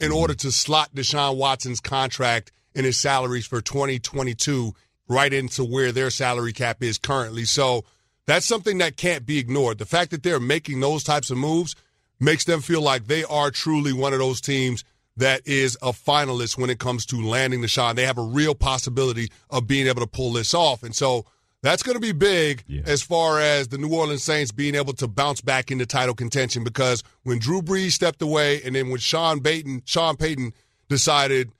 in 0.00 0.10
order 0.10 0.34
to 0.34 0.50
slot 0.50 0.94
Deshaun 0.94 1.36
Watson's 1.36 1.80
contract 1.80 2.50
and 2.74 2.86
his 2.86 2.98
salaries 2.98 3.46
for 3.46 3.60
2022 3.60 4.74
right 5.08 5.32
into 5.32 5.62
where 5.62 5.92
their 5.92 6.08
salary 6.08 6.54
cap 6.54 6.82
is 6.82 6.96
currently. 6.96 7.44
So 7.44 7.84
that's 8.26 8.46
something 8.46 8.78
that 8.78 8.96
can't 8.96 9.26
be 9.26 9.38
ignored. 9.38 9.76
The 9.76 9.84
fact 9.84 10.10
that 10.12 10.22
they're 10.22 10.40
making 10.40 10.80
those 10.80 11.04
types 11.04 11.30
of 11.30 11.36
moves 11.36 11.76
makes 12.18 12.44
them 12.44 12.62
feel 12.62 12.80
like 12.80 13.06
they 13.06 13.24
are 13.24 13.50
truly 13.50 13.92
one 13.92 14.14
of 14.14 14.18
those 14.18 14.40
teams 14.40 14.82
that 15.16 15.46
is 15.46 15.76
a 15.82 15.92
finalist 15.92 16.58
when 16.58 16.70
it 16.70 16.78
comes 16.78 17.06
to 17.06 17.24
landing 17.24 17.60
the 17.60 17.68
shot. 17.68 17.96
They 17.96 18.06
have 18.06 18.18
a 18.18 18.22
real 18.22 18.54
possibility 18.54 19.30
of 19.50 19.66
being 19.66 19.86
able 19.86 20.00
to 20.00 20.06
pull 20.06 20.32
this 20.32 20.54
off. 20.54 20.82
And 20.82 20.94
so 20.94 21.24
that's 21.62 21.82
going 21.82 21.94
to 21.94 22.00
be 22.00 22.12
big 22.12 22.62
yeah. 22.66 22.82
as 22.84 23.02
far 23.02 23.40
as 23.40 23.68
the 23.68 23.78
New 23.78 23.94
Orleans 23.94 24.22
Saints 24.22 24.52
being 24.52 24.74
able 24.74 24.92
to 24.94 25.08
bounce 25.08 25.40
back 25.40 25.70
into 25.70 25.86
title 25.86 26.14
contention 26.14 26.64
because 26.64 27.02
when 27.22 27.38
Drew 27.38 27.62
Brees 27.62 27.92
stepped 27.92 28.22
away 28.22 28.60
and 28.62 28.74
then 28.74 28.90
when 28.90 28.98
Sean 28.98 29.40
Payton, 29.40 29.82
Sean 29.86 30.16
Payton 30.16 30.52
decided, 30.88 31.52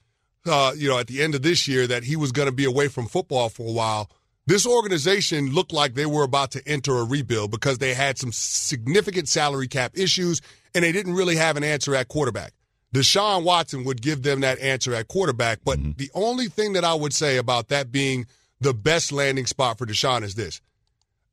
uh, 0.45 0.73
you 0.75 0.89
know, 0.89 0.99
at 0.99 1.07
the 1.07 1.23
end 1.23 1.33
of 1.33 1.41
this 1.41 1.67
year 1.67 1.87
that 1.87 2.03
he 2.03 2.15
was 2.15 2.31
going 2.31 2.47
to 2.47 2.53
be 2.53 2.65
away 2.65 2.87
from 2.87 3.07
football 3.07 3.49
for 3.49 3.67
a 3.67 3.71
while, 3.71 4.11
this 4.47 4.67
organization 4.67 5.53
looked 5.53 5.73
like 5.73 5.95
they 5.95 6.05
were 6.05 6.23
about 6.23 6.51
to 6.51 6.61
enter 6.67 6.97
a 6.97 7.03
rebuild 7.03 7.49
because 7.49 7.79
they 7.79 7.95
had 7.95 8.19
some 8.19 8.31
significant 8.31 9.27
salary 9.27 9.67
cap 9.67 9.93
issues 9.95 10.39
and 10.75 10.83
they 10.83 10.91
didn't 10.91 11.15
really 11.15 11.37
have 11.37 11.57
an 11.57 11.63
answer 11.63 11.95
at 11.95 12.09
quarterback. 12.09 12.53
Deshaun 12.93 13.43
Watson 13.43 13.83
would 13.83 14.01
give 14.01 14.23
them 14.23 14.41
that 14.41 14.59
answer 14.59 14.93
at 14.93 15.07
quarterback. 15.07 15.59
But 15.63 15.79
mm-hmm. 15.79 15.91
the 15.97 16.09
only 16.13 16.47
thing 16.47 16.73
that 16.73 16.83
I 16.83 16.93
would 16.93 17.13
say 17.13 17.37
about 17.37 17.67
that 17.69 17.91
being 17.91 18.27
the 18.61 18.73
best 18.73 19.11
landing 19.11 19.45
spot 19.45 19.77
for 19.77 19.85
Deshaun 19.85 20.23
is 20.23 20.35
this. 20.35 20.61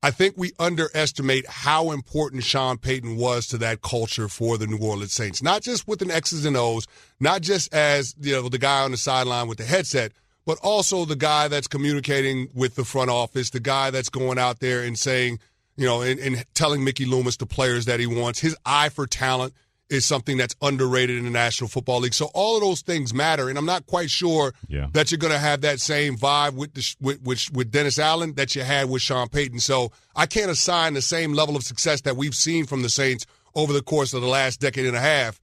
I 0.04 0.11
think 0.11 0.35
we 0.37 0.50
underestimate 0.59 1.47
how 1.47 1.92
important 1.92 2.42
Sean 2.42 2.76
Payton 2.76 3.16
was 3.16 3.47
to 3.49 3.59
that 3.59 3.82
culture 3.82 4.28
for 4.28 4.59
the 4.59 4.66
New 4.66 4.78
Orleans 4.78 5.12
Saints. 5.12 5.42
Not 5.42 5.62
just 5.62 5.87
with 5.87 6.02
an 6.02 6.11
X's 6.11 6.44
and 6.44 6.56
O's, 6.56 6.88
not 7.21 7.40
just 7.40 7.73
as 7.73 8.16
you 8.21 8.32
know 8.32 8.49
the 8.49 8.59
guy 8.59 8.82
on 8.82 8.90
the 8.90 8.97
sideline 8.97 9.47
with 9.47 9.59
the 9.59 9.64
headset, 9.64 10.11
but 10.44 10.59
also 10.61 11.04
the 11.04 11.14
guy 11.14 11.47
that's 11.47 11.68
communicating 11.68 12.49
with 12.52 12.75
the 12.75 12.85
front 12.85 13.11
office, 13.11 13.50
the 13.50 13.61
guy 13.61 13.90
that's 13.90 14.09
going 14.09 14.38
out 14.38 14.59
there 14.59 14.82
and 14.82 14.99
saying, 14.99 15.38
you 15.76 15.87
know, 15.87 16.02
and, 16.02 16.18
and 16.18 16.44
telling 16.52 16.82
Mickey 16.82 17.04
Loomis 17.04 17.37
the 17.37 17.47
players 17.47 17.85
that 17.85 18.00
he 18.00 18.06
wants, 18.06 18.40
his 18.40 18.56
eye 18.66 18.88
for 18.88 19.06
talent 19.06 19.54
is 19.92 20.06
something 20.06 20.37
that's 20.37 20.54
underrated 20.62 21.18
in 21.18 21.25
the 21.25 21.30
National 21.30 21.68
Football 21.68 22.00
League. 22.00 22.14
So 22.14 22.30
all 22.34 22.56
of 22.56 22.62
those 22.62 22.80
things 22.80 23.12
matter, 23.12 23.49
and 23.49 23.58
I'm 23.58 23.66
not 23.66 23.87
quite 23.87 24.11
sure 24.11 24.54
yeah. 24.68 24.88
that 24.92 25.11
you're 25.11 25.18
going 25.18 25.32
to 25.32 25.38
have 25.38 25.61
that 25.61 25.80
same 25.80 26.16
vibe 26.16 26.54
with, 26.54 26.75
the, 26.75 26.94
with, 27.00 27.22
with 27.22 27.52
with 27.52 27.70
Dennis 27.70 27.99
Allen 27.99 28.34
that 28.34 28.54
you 28.54 28.62
had 28.62 28.88
with 28.88 29.02
Sean 29.02 29.28
Payton. 29.28 29.61
So 29.61 29.92
I 30.16 30.26
can't 30.26 30.50
assign 30.50 30.94
the 30.94 31.02
same 31.02 31.34
level 31.34 31.56
of 31.56 31.62
success 31.62 32.00
that 32.02 32.16
we've 32.16 32.34
seen 32.34 32.66
from 32.66 32.82
the 32.82 32.88
Saints 32.88 33.26
over 33.54 33.72
the 33.72 33.82
course 33.82 34.14
of 34.14 34.22
the 34.22 34.28
last 34.28 34.61
decade 34.61 34.87
and 34.87 34.96
a 34.96 35.00
half, 35.00 35.40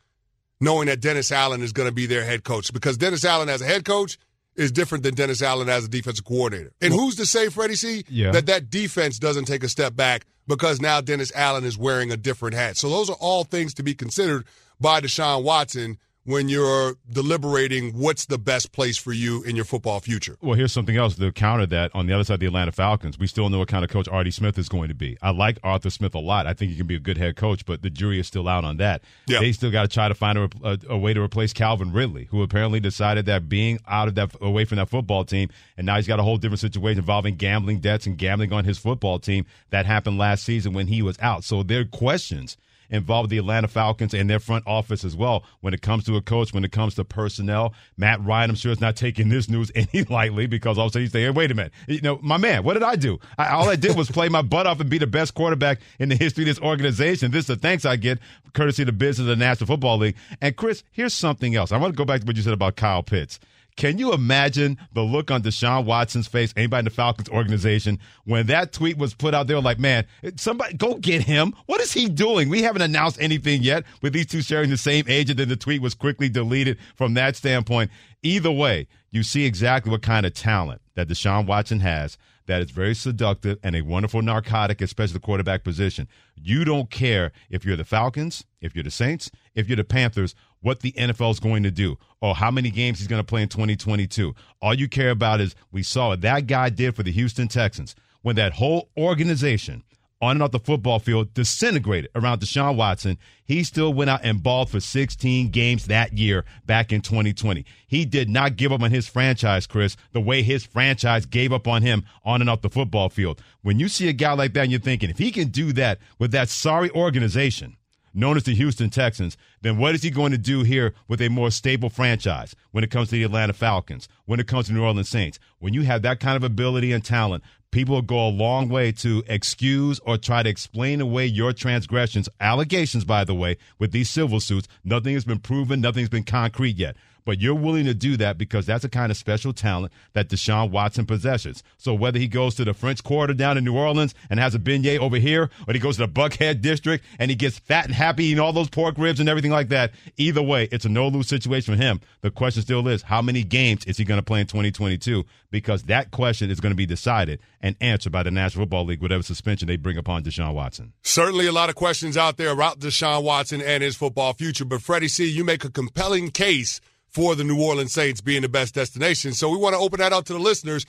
knowing 0.60 0.88
that 0.88 1.00
Dennis 1.00 1.32
Allen 1.32 1.62
is 1.62 1.72
going 1.72 1.88
to 1.88 1.94
be 1.94 2.06
their 2.06 2.26
head 2.26 2.44
coach 2.44 2.74
because 2.74 2.98
Dennis 2.98 3.24
Allen 3.24 3.50
as 3.50 3.62
a 3.62 3.66
head 3.66 3.86
coach 3.86 4.18
is 4.60 4.72
different 4.74 5.04
than 5.04 5.16
Dennis 5.16 5.42
Allen 5.42 5.70
as 5.70 5.86
a 5.86 5.88
defensive 5.88 6.26
coordinator. 6.26 6.74
And 6.82 6.94
who's 6.94 7.16
to 7.16 7.26
say, 7.26 7.48
Freddie 7.48 7.76
C, 7.76 8.04
yeah. 8.10 8.32
that 8.32 8.46
that 8.48 8.70
defense 8.70 9.18
doesn't 9.18 9.46
take 9.46 9.64
a 9.64 9.70
step 9.70 9.96
back 9.96 10.26
because 10.48 10.82
now 10.82 11.00
Dennis 11.00 11.32
Allen 11.34 11.64
is 11.64 11.78
wearing 11.78 12.12
a 12.12 12.18
different 12.18 12.56
hat. 12.56 12.76
So 12.76 12.90
those 12.90 13.10
are 13.10 13.16
all 13.20 13.46
things 13.46 13.74
to 13.76 13.84
be 13.84 13.96
considered 13.96 14.46
by 14.80 15.00
Deshaun 15.00 15.44
Watson 15.44 15.98
when 16.30 16.48
you're 16.48 16.94
deliberating 17.12 17.92
what's 17.94 18.28
the 18.28 18.38
best 18.38 18.72
place 18.72 18.98
for 18.98 19.12
you 19.12 19.42
in 19.46 19.56
your 19.56 19.66
football 19.66 20.00
future. 20.00 20.38
Well, 20.42 20.54
here's 20.54 20.72
something 20.72 20.96
else 20.96 21.16
to 21.16 21.32
counter 21.32 21.66
that. 21.66 21.90
On 21.96 22.06
the 22.06 22.14
other 22.14 22.24
side 22.24 22.36
of 22.36 22.40
the 22.42 22.46
Atlanta 22.46 22.72
Falcons, 22.72 23.18
we 23.18 23.26
still 23.26 23.50
know 23.50 23.58
what 23.58 23.68
kind 23.68 23.84
of 23.84 23.90
coach 23.90 24.08
Artie 24.08 24.30
Smith 24.30 24.56
is 24.60 24.70
going 24.70 24.90
to 24.90 24.94
be. 24.94 25.18
I 25.24 25.32
like 25.32 25.58
Arthur 25.64 25.90
Smith 25.90 26.14
a 26.14 26.20
lot. 26.20 26.46
I 26.46 26.54
think 26.54 26.70
he 26.70 26.78
can 26.78 26.86
be 26.86 26.96
a 26.96 27.00
good 27.00 27.18
head 27.18 27.36
coach, 27.36 27.66
but 27.66 27.82
the 27.82 27.90
jury 27.90 28.20
is 28.20 28.28
still 28.28 28.48
out 28.48 28.64
on 28.64 28.78
that. 28.78 29.02
Yep. 29.26 29.42
They 29.42 29.52
still 29.52 29.72
got 29.72 29.82
to 29.82 29.88
try 29.88 30.08
to 30.08 30.14
find 30.14 30.38
a, 30.38 30.50
a, 30.64 30.78
a, 30.90 30.98
way 31.00 31.16
to 31.16 31.22
replace 31.22 31.52
Calvin 31.52 31.92
Ridley, 31.92 32.26
who 32.26 32.44
apparently 32.44 32.80
decided 32.80 33.26
that 33.26 33.50
being 33.50 33.80
out 33.88 34.08
of 34.08 34.14
that 34.14 34.36
away 34.40 34.66
from 34.66 34.78
that 34.78 34.90
football 34.90 35.26
team, 35.26 35.50
and 35.78 35.88
now 35.88 35.96
he's 35.96 36.08
got 36.08 36.20
a 36.20 36.24
whole 36.24 36.38
different 36.38 36.60
situation 36.60 37.00
involving 37.00 37.38
gambling 37.38 37.80
debts 37.80 38.06
and 38.06 38.20
gambling 38.20 38.54
on 38.54 38.66
his 38.66 38.78
football 38.78 39.18
team 39.18 39.48
that 39.72 39.88
happened 39.88 40.20
last 40.20 40.44
season 40.44 40.74
when 40.74 40.86
he 40.86 41.02
was 41.02 41.18
out. 41.22 41.44
So 41.44 41.64
there 41.64 41.80
are 41.80 41.86
questions 41.86 42.56
involved 42.90 43.30
the 43.30 43.38
Atlanta 43.38 43.68
Falcons 43.68 44.14
and 44.14 44.30
their 44.30 44.40
front 44.40 44.66
office 44.68 45.04
as 45.04 45.16
well 45.16 45.44
when 45.62 45.74
it 45.74 45.82
comes 45.82 46.06
to 46.06 46.16
a 46.16 46.22
coach, 46.22 46.54
when 46.54 46.64
it 46.64 46.72
comes 46.72 46.96
to 46.96 47.04
personnel. 47.04 47.74
Matt 47.98 48.24
Ryan, 48.24 48.52
I'm 48.52 48.56
sure, 48.56 48.72
is 48.72 48.82
not 48.82 48.96
taking 48.96 49.30
this 49.30 49.50
news 49.50 49.72
any 49.76 50.04
lightly 50.04 50.48
because 50.48 50.78
all 50.78 50.88
of 50.88 50.92
a 50.92 50.94
sudden 50.94 51.10
saying, 51.10 51.34
wait 51.34 51.52
a 51.52 51.56
minute, 51.56 51.74
you 51.88 52.02
know, 52.02 52.20
my 52.22 52.38
man, 52.38 52.64
what 52.64 52.74
did 52.74 52.84
I 52.84 52.96
do? 52.96 53.20
I, 53.38 53.50
all 53.50 53.70
I 53.70 53.76
did 53.76 53.96
was 53.96 54.10
play 54.10 54.30
my 54.30 54.42
butt 54.42 54.68
off 54.68 54.80
and 54.80 54.90
be 54.90 54.98
the 54.98 55.08
best 55.08 55.34
quarterback 55.34 55.80
in 56.00 56.10
the 56.10 56.16
history 56.16 56.44
of 56.44 56.48
this 56.48 56.60
organization. 56.60 57.32
This 57.32 57.42
is 57.42 57.48
the 57.48 57.56
thanks 57.56 57.86
I 57.86 57.96
get 57.96 58.20
courtesy 58.54 58.84
of 58.84 58.88
the 58.88 58.94
business 58.94 59.20
of 59.20 59.28
the 59.28 59.36
National 59.36 59.68
Football 59.68 59.98
League. 59.98 60.16
And 60.42 60.56
Chris, 60.56 60.84
here's 60.92 61.14
something 61.14 61.56
else. 61.56 61.72
I 61.72 61.78
want 61.78 61.94
to 61.94 61.98
go 61.98 62.06
back 62.06 62.22
to 62.22 62.28
what 62.28 62.36
you 62.36 62.42
said 62.42 62.54
about 62.54 62.76
Kyle 62.76 63.04
Pitts. 63.04 63.40
Can 63.80 63.98
you 63.98 64.12
imagine 64.12 64.78
the 64.92 65.04
look 65.04 65.32
on 65.32 65.42
Deshaun 65.42 65.86
Watson's 65.86 66.28
face, 66.28 66.54
anybody 66.58 66.80
in 66.80 66.86
the 66.86 66.92
Falcons 66.92 67.30
organization, 67.30 67.98
when 68.26 68.48
that 68.48 68.74
tweet 68.74 68.98
was 68.98 69.14
put 69.14 69.34
out? 69.34 69.48
They 69.48 69.56
were 69.56 69.62
like, 69.62 69.80
man, 69.80 70.06
somebody 70.36 70.74
go 70.74 70.96
get 70.96 71.24
him. 71.24 71.56
What 71.66 71.80
is 71.80 71.94
he 71.94 72.10
doing? 72.10 72.50
We 72.50 72.62
haven't 72.62 72.82
announced 72.82 73.22
anything 73.22 73.64
yet 73.64 73.86
with 74.02 74.12
these 74.12 74.26
two 74.26 74.42
sharing 74.42 74.70
the 74.70 74.76
same 74.76 75.06
age. 75.08 75.30
And 75.30 75.40
then 75.40 75.48
the 75.48 75.56
tweet 75.56 75.82
was 75.82 75.94
quickly 75.94 76.28
deleted 76.28 76.78
from 76.98 77.14
that 77.14 77.38
standpoint. 77.38 77.90
Either 78.22 78.52
way, 78.52 78.86
you 79.12 79.24
see 79.24 79.46
exactly 79.46 79.90
what 79.90 80.02
kind 80.02 80.26
of 80.26 80.34
talent 80.34 80.82
that 80.96 81.08
Deshaun 81.08 81.48
Watson 81.48 81.80
has 81.80 82.18
that 82.50 82.64
is 82.64 82.72
very 82.72 82.96
seductive 82.96 83.60
and 83.62 83.76
a 83.76 83.84
wonderful 83.84 84.24
narcotic, 84.24 84.82
especially 84.82 85.14
the 85.14 85.20
quarterback 85.20 85.64
position. 85.64 86.08
You 86.36 86.66
don't 86.66 86.90
care 86.90 87.32
if 87.52 87.64
you're 87.64 87.78
the 87.78 87.86
Falcons, 87.86 88.44
if 88.60 88.74
you're 88.74 88.84
the 88.84 88.90
Saints, 88.90 89.30
if 89.54 89.70
you're 89.70 89.76
the 89.76 89.84
Panthers, 89.84 90.34
what 90.60 90.80
the 90.80 90.92
NFL 90.94 91.30
is 91.30 91.40
going 91.40 91.62
to 91.62 91.70
do 91.70 92.00
or 92.22 92.34
how 92.34 92.50
many 92.50 92.72
games 92.72 92.98
he's 92.98 93.08
going 93.08 93.22
to 93.22 93.26
play 93.26 93.44
in 93.44 93.50
2022. 93.50 94.34
All 94.64 94.74
you 94.74 94.90
care 94.90 95.12
about 95.12 95.42
is 95.42 95.54
we 95.72 95.84
saw 95.84 96.08
what 96.08 96.22
that 96.22 96.48
guy 96.48 96.70
did 96.70 96.96
for 96.96 97.04
the 97.04 97.12
Houston 97.12 97.48
Texans 97.48 97.96
when 98.24 98.36
that 98.38 98.54
whole 98.54 98.90
organization 98.98 99.84
on 100.22 100.36
and 100.36 100.44
off 100.44 100.52
the 100.52 100.60
football 100.60 101.00
field 101.00 101.34
disintegrated 101.34 102.12
around 102.16 102.42
Deshaun 102.42 102.76
Watson. 102.76 103.18
He 103.44 103.64
still 103.64 103.94
went 103.94 104.10
out 104.10 104.22
and 104.24 104.44
balled 104.44 104.70
for 104.70 104.80
16 104.80 105.50
games 105.50 105.88
that 105.88 106.18
year 106.18 106.46
back 106.66 106.92
in 106.92 107.02
2020. 107.02 107.66
He 107.88 108.06
did 108.06 108.30
not 108.30 108.58
give 108.58 108.72
up 108.72 108.82
on 108.82 108.92
his 108.92 109.08
franchise, 109.08 109.66
Chris, 109.66 109.96
the 110.12 110.22
way 110.22 110.42
his 110.42 110.66
franchise 110.66 111.26
gave 111.26 111.54
up 111.54 111.68
on 111.68 111.82
him 111.82 112.04
on 112.24 112.42
and 112.42 112.50
off 112.50 112.62
the 112.62 112.70
football 112.70 113.10
field. 113.10 113.42
When 113.62 113.80
you 113.80 113.88
see 113.88 114.10
a 114.10 114.14
guy 114.14 114.34
like 114.34 114.54
that 114.54 114.64
and 114.64 114.72
you're 114.72 114.82
thinking, 114.82 115.10
if 115.10 115.18
he 115.18 115.32
can 115.32 115.50
do 115.50 115.74
that 115.74 116.00
with 116.20 116.32
that 116.32 116.50
sorry 116.50 116.90
organization, 116.92 117.78
known 118.14 118.38
as 118.38 118.44
the 118.44 118.56
Houston 118.56 118.90
Texans, 118.90 119.38
then 119.62 119.78
what 119.78 119.96
is 119.96 120.04
he 120.04 120.10
going 120.10 120.32
to 120.32 120.38
do 120.38 120.64
here 120.64 120.94
with 121.08 121.22
a 121.22 121.30
more 121.30 121.52
stable 121.52 121.90
franchise 121.90 122.56
when 122.72 122.84
it 122.84 122.92
comes 122.92 123.10
to 123.10 123.16
the 123.16 123.24
Atlanta 123.24 123.54
Falcons, 123.54 124.08
when 124.26 124.40
it 124.40 124.48
comes 124.48 124.68
to 124.68 124.74
New 124.74 124.84
Orleans 124.84 125.10
Saints? 125.10 125.40
When 125.60 125.74
you 125.74 125.84
have 125.84 126.02
that 126.04 126.20
kind 126.20 126.36
of 126.36 126.44
ability 126.44 126.92
and 126.92 127.04
talent, 127.04 127.44
people 127.72 128.02
go 128.02 128.28
a 128.28 128.30
long 128.30 128.70
way 128.70 128.92
to 128.92 129.24
excuse 129.28 130.00
or 130.06 130.18
try 130.18 130.44
to 130.44 130.50
explain 130.50 131.02
away 131.02 131.26
your 131.26 131.54
transgressions, 131.54 132.30
allegations, 132.40 133.06
by 133.06 133.24
the 133.24 133.36
way, 133.36 133.58
with 133.78 133.92
these 133.92 134.10
civil 134.10 134.40
suits. 134.40 134.68
Nothing 134.84 135.14
has 135.14 135.26
been 135.26 135.40
proven, 135.40 135.82
nothing's 135.82 136.10
been 136.10 136.24
concrete 136.24 136.78
yet 136.78 136.96
but 137.30 137.40
you're 137.40 137.54
willing 137.54 137.86
to 137.86 137.94
do 137.94 138.18
that 138.18 138.40
because 138.40 138.66
that's 138.66 138.84
a 138.84 138.90
kind 138.90 139.12
of 139.12 139.18
special 139.18 139.54
talent 139.54 139.94
that 140.14 140.30
Deshaun 140.30 140.72
Watson 140.72 141.06
possesses. 141.06 141.62
So 141.78 141.94
whether 141.94 142.18
he 142.18 142.28
goes 142.28 142.56
to 142.56 142.66
the 142.66 142.74
French 142.74 143.04
Quarter 143.04 143.36
down 143.36 143.56
in 143.56 143.64
New 143.64 143.78
Orleans 143.78 144.16
and 144.32 144.40
has 144.40 144.56
a 144.56 144.60
beignet 144.60 144.98
over 144.98 145.18
here, 145.18 145.52
or 145.68 145.74
he 145.76 145.80
goes 145.80 145.98
to 145.98 146.08
the 146.08 146.12
Buckhead 146.12 146.62
District 146.62 147.06
and 147.20 147.30
he 147.30 147.36
gets 147.36 147.60
fat 147.60 147.86
and 147.86 147.94
happy 147.94 148.26
eating 148.26 148.40
all 148.40 148.52
those 148.52 148.70
pork 148.70 148.98
ribs 148.98 149.20
and 149.20 149.30
everything 149.30 149.52
like 149.52 149.70
that, 149.70 149.92
either 150.18 150.42
way, 150.42 150.68
it's 150.72 150.86
a 150.86 150.90
no-lose 150.90 151.28
situation 151.28 151.76
for 151.76 151.80
him. 151.80 152.02
The 152.22 152.32
question 152.32 152.64
still 152.64 152.88
is, 152.88 153.04
how 153.04 153.22
many 153.22 153.44
games 153.44 153.86
is 153.86 153.98
he 153.98 154.06
going 154.06 154.20
to 154.20 154.26
play 154.26 154.42
in 154.42 154.48
2022? 154.48 155.24
Because 155.52 155.84
that 155.84 156.10
question 156.10 156.50
is 156.50 156.60
going 156.60 156.72
to 156.72 156.76
be 156.76 156.88
decided 156.88 157.40
and 157.62 157.76
answered 157.82 158.12
by 158.12 158.24
the 158.24 158.32
National 158.32 158.64
Football 158.64 158.86
League, 158.86 159.02
whatever 159.02 159.24
suspension 159.24 159.68
they 159.68 159.76
bring 159.76 159.98
upon 159.98 160.24
Deshaun 160.24 160.54
Watson. 160.54 160.94
Certainly 161.02 161.48
a 161.48 161.52
lot 161.52 161.70
of 161.70 161.76
questions 161.76 162.18
out 162.18 162.38
there 162.38 162.52
about 162.52 162.80
Deshaun 162.80 163.24
Watson 163.24 163.62
and 163.62 163.84
his 163.84 163.96
football 163.96 164.34
future, 164.34 164.66
but 164.66 164.82
Freddie 164.82 165.08
C., 165.08 165.30
you 165.30 165.44
make 165.44 165.66
a 165.66 165.70
compelling 165.70 166.32
case 166.32 166.80
for 167.08 167.36
the 167.36 167.44
New 167.44 167.62
Orleans 167.62 167.92
Saints 167.92 168.22
being 168.22 168.44
the 168.44 168.50
best 168.50 168.76
destination. 168.76 169.34
So 169.34 169.50
we 169.50 169.58
want 169.58 169.74
to 169.74 169.80
open 169.80 170.00
that 170.00 170.14
up 170.14 170.26
to 170.26 170.34
the 170.34 170.40
listeners. 170.40 170.86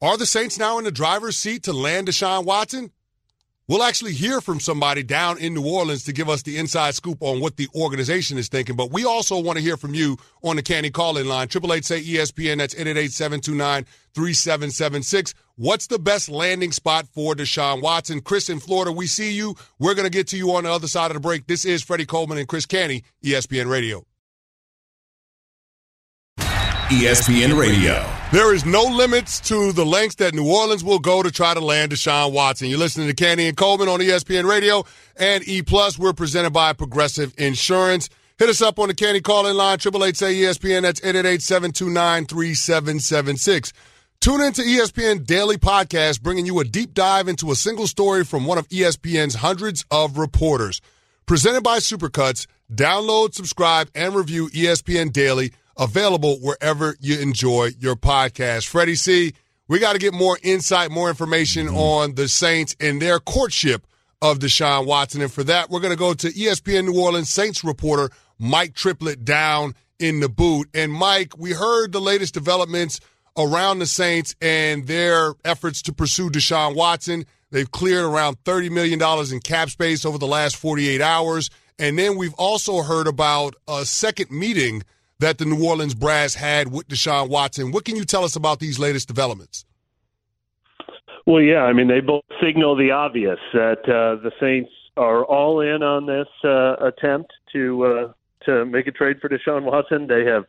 Are 0.00 0.16
the 0.16 0.26
Saints 0.26 0.58
now 0.58 0.78
in 0.78 0.84
the 0.84 0.92
driver's 0.92 1.36
seat 1.36 1.64
to 1.64 1.72
land 1.72 2.06
Deshaun 2.06 2.44
Watson? 2.44 2.92
We'll 3.68 3.82
actually 3.82 4.14
hear 4.14 4.40
from 4.40 4.60
somebody 4.60 5.02
down 5.02 5.36
in 5.36 5.52
New 5.52 5.66
Orleans 5.66 6.04
to 6.04 6.14
give 6.14 6.30
us 6.30 6.42
the 6.42 6.56
inside 6.56 6.94
scoop 6.94 7.18
on 7.20 7.40
what 7.40 7.58
the 7.58 7.68
organization 7.74 8.38
is 8.38 8.48
thinking. 8.48 8.76
But 8.76 8.90
we 8.90 9.04
also 9.04 9.38
want 9.38 9.58
to 9.58 9.62
hear 9.62 9.76
from 9.76 9.92
you 9.92 10.16
on 10.42 10.56
the 10.56 10.62
Canty 10.62 10.88
call-in 10.88 11.28
line. 11.28 11.48
888 11.48 11.84
say 11.84 12.02
ESPN. 12.02 12.56
That's 12.56 12.74
888-729-3776. 12.76 15.34
What's 15.56 15.86
the 15.86 15.98
best 15.98 16.30
landing 16.30 16.72
spot 16.72 17.08
for 17.08 17.34
Deshaun 17.34 17.82
Watson? 17.82 18.22
Chris 18.22 18.48
in 18.48 18.58
Florida, 18.58 18.90
we 18.90 19.06
see 19.06 19.32
you. 19.32 19.54
We're 19.78 19.94
going 19.94 20.06
to 20.06 20.10
get 20.10 20.28
to 20.28 20.38
you 20.38 20.54
on 20.54 20.64
the 20.64 20.72
other 20.72 20.88
side 20.88 21.10
of 21.10 21.14
the 21.14 21.20
break. 21.20 21.46
This 21.46 21.66
is 21.66 21.82
Freddie 21.82 22.06
Coleman 22.06 22.38
and 22.38 22.48
Chris 22.48 22.64
Canty, 22.64 23.04
ESPN 23.22 23.68
Radio. 23.68 24.06
ESPN 26.88 27.60
Radio. 27.60 28.02
There 28.32 28.54
is 28.54 28.64
no 28.64 28.82
limits 28.82 29.40
to 29.40 29.72
the 29.72 29.84
lengths 29.84 30.14
that 30.16 30.32
New 30.32 30.50
Orleans 30.50 30.82
will 30.82 30.98
go 30.98 31.22
to 31.22 31.30
try 31.30 31.52
to 31.52 31.60
land 31.60 31.92
Deshaun 31.92 32.32
Watson. 32.32 32.70
You're 32.70 32.78
listening 32.78 33.08
to 33.08 33.14
Canty 33.14 33.46
and 33.46 33.54
Coleman 33.54 33.88
on 33.88 34.00
ESPN 34.00 34.48
Radio 34.48 34.86
and 35.16 35.46
E 35.46 35.60
Plus. 35.60 35.98
We're 35.98 36.14
presented 36.14 36.54
by 36.54 36.72
Progressive 36.72 37.34
Insurance. 37.36 38.08
Hit 38.38 38.48
us 38.48 38.62
up 38.62 38.78
on 38.78 38.88
the 38.88 38.94
Canty 38.94 39.20
call-in 39.20 39.54
line, 39.54 39.74
888 39.74 40.16
say 40.16 40.34
ESPN. 40.34 40.80
That's 40.80 41.00
888-729-3776. 41.00 43.72
Tune 44.20 44.40
into 44.40 44.62
ESPN 44.62 45.26
Daily 45.26 45.58
Podcast, 45.58 46.22
bringing 46.22 46.46
you 46.46 46.58
a 46.58 46.64
deep 46.64 46.94
dive 46.94 47.28
into 47.28 47.50
a 47.50 47.54
single 47.54 47.86
story 47.86 48.24
from 48.24 48.46
one 48.46 48.56
of 48.56 48.66
ESPN's 48.68 49.34
hundreds 49.34 49.84
of 49.90 50.16
reporters. 50.16 50.80
Presented 51.26 51.62
by 51.62 51.80
Supercuts. 51.80 52.46
Download, 52.72 53.34
subscribe, 53.34 53.90
and 53.94 54.14
review 54.14 54.48
ESPN 54.48 55.12
Daily 55.12 55.52
available 55.78 56.36
wherever 56.40 56.96
you 57.00 57.18
enjoy 57.20 57.70
your 57.78 57.96
podcast. 57.96 58.66
Freddie 58.66 58.96
C., 58.96 59.32
we 59.68 59.78
got 59.78 59.92
to 59.92 59.98
get 59.98 60.14
more 60.14 60.38
insight, 60.42 60.90
more 60.90 61.08
information 61.08 61.68
mm-hmm. 61.68 61.76
on 61.76 62.14
the 62.14 62.26
Saints 62.26 62.74
and 62.80 63.00
their 63.00 63.20
courtship 63.20 63.86
of 64.20 64.38
Deshaun 64.38 64.86
Watson. 64.86 65.22
And 65.22 65.32
for 65.32 65.44
that, 65.44 65.70
we're 65.70 65.80
going 65.80 65.92
to 65.92 65.98
go 65.98 66.14
to 66.14 66.28
ESPN 66.28 66.86
New 66.86 67.00
Orleans 67.00 67.30
Saints 67.30 67.62
reporter 67.62 68.10
Mike 68.38 68.74
Triplett 68.74 69.24
down 69.24 69.74
in 69.98 70.20
the 70.20 70.28
boot. 70.28 70.68
And 70.74 70.92
Mike, 70.92 71.38
we 71.38 71.52
heard 71.52 71.92
the 71.92 72.00
latest 72.00 72.34
developments 72.34 72.98
around 73.36 73.78
the 73.78 73.86
Saints 73.86 74.34
and 74.40 74.86
their 74.86 75.34
efforts 75.44 75.82
to 75.82 75.92
pursue 75.92 76.30
Deshaun 76.30 76.74
Watson. 76.74 77.24
They've 77.50 77.70
cleared 77.70 78.04
around 78.04 78.42
$30 78.44 78.70
million 78.70 79.00
in 79.32 79.40
cap 79.40 79.70
space 79.70 80.04
over 80.04 80.18
the 80.18 80.26
last 80.26 80.56
48 80.56 81.00
hours. 81.00 81.50
And 81.78 81.98
then 81.98 82.16
we've 82.16 82.34
also 82.34 82.82
heard 82.82 83.06
about 83.06 83.54
a 83.68 83.84
second 83.84 84.30
meeting– 84.30 84.82
that 85.20 85.38
the 85.38 85.44
New 85.44 85.64
Orleans 85.64 85.94
brass 85.94 86.34
had 86.34 86.72
with 86.72 86.88
Deshaun 86.88 87.28
Watson. 87.28 87.72
What 87.72 87.84
can 87.84 87.96
you 87.96 88.04
tell 88.04 88.24
us 88.24 88.36
about 88.36 88.60
these 88.60 88.78
latest 88.78 89.08
developments? 89.08 89.64
Well, 91.26 91.42
yeah, 91.42 91.62
I 91.64 91.72
mean, 91.72 91.88
they 91.88 92.00
both 92.00 92.24
signal 92.42 92.76
the 92.76 92.90
obvious 92.90 93.38
that 93.52 93.80
uh, 93.84 94.22
the 94.22 94.32
Saints 94.40 94.70
are 94.96 95.24
all 95.24 95.60
in 95.60 95.82
on 95.82 96.06
this 96.06 96.28
uh, 96.42 96.76
attempt 96.80 97.32
to 97.52 97.84
uh, 97.84 98.12
to 98.46 98.64
make 98.64 98.86
a 98.86 98.92
trade 98.92 99.18
for 99.20 99.28
Deshaun 99.28 99.64
Watson. 99.64 100.06
They 100.06 100.24
have 100.24 100.44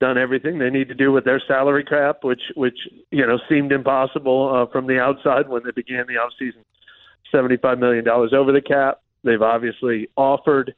done 0.00 0.16
everything 0.16 0.58
they 0.58 0.70
need 0.70 0.88
to 0.88 0.94
do 0.94 1.10
with 1.12 1.24
their 1.24 1.42
salary 1.46 1.84
cap, 1.84 2.18
which 2.22 2.42
which 2.54 2.78
you 3.10 3.26
know 3.26 3.38
seemed 3.48 3.72
impossible 3.72 4.54
uh, 4.54 4.70
from 4.70 4.86
the 4.86 5.00
outside 5.00 5.48
when 5.48 5.62
they 5.64 5.72
began 5.72 6.06
the 6.06 6.14
offseason. 6.14 6.62
Seventy-five 7.32 7.78
million 7.78 8.04
dollars 8.04 8.32
over 8.32 8.52
the 8.52 8.62
cap. 8.62 9.00
They've 9.24 9.42
obviously 9.42 10.08
offered 10.16 10.74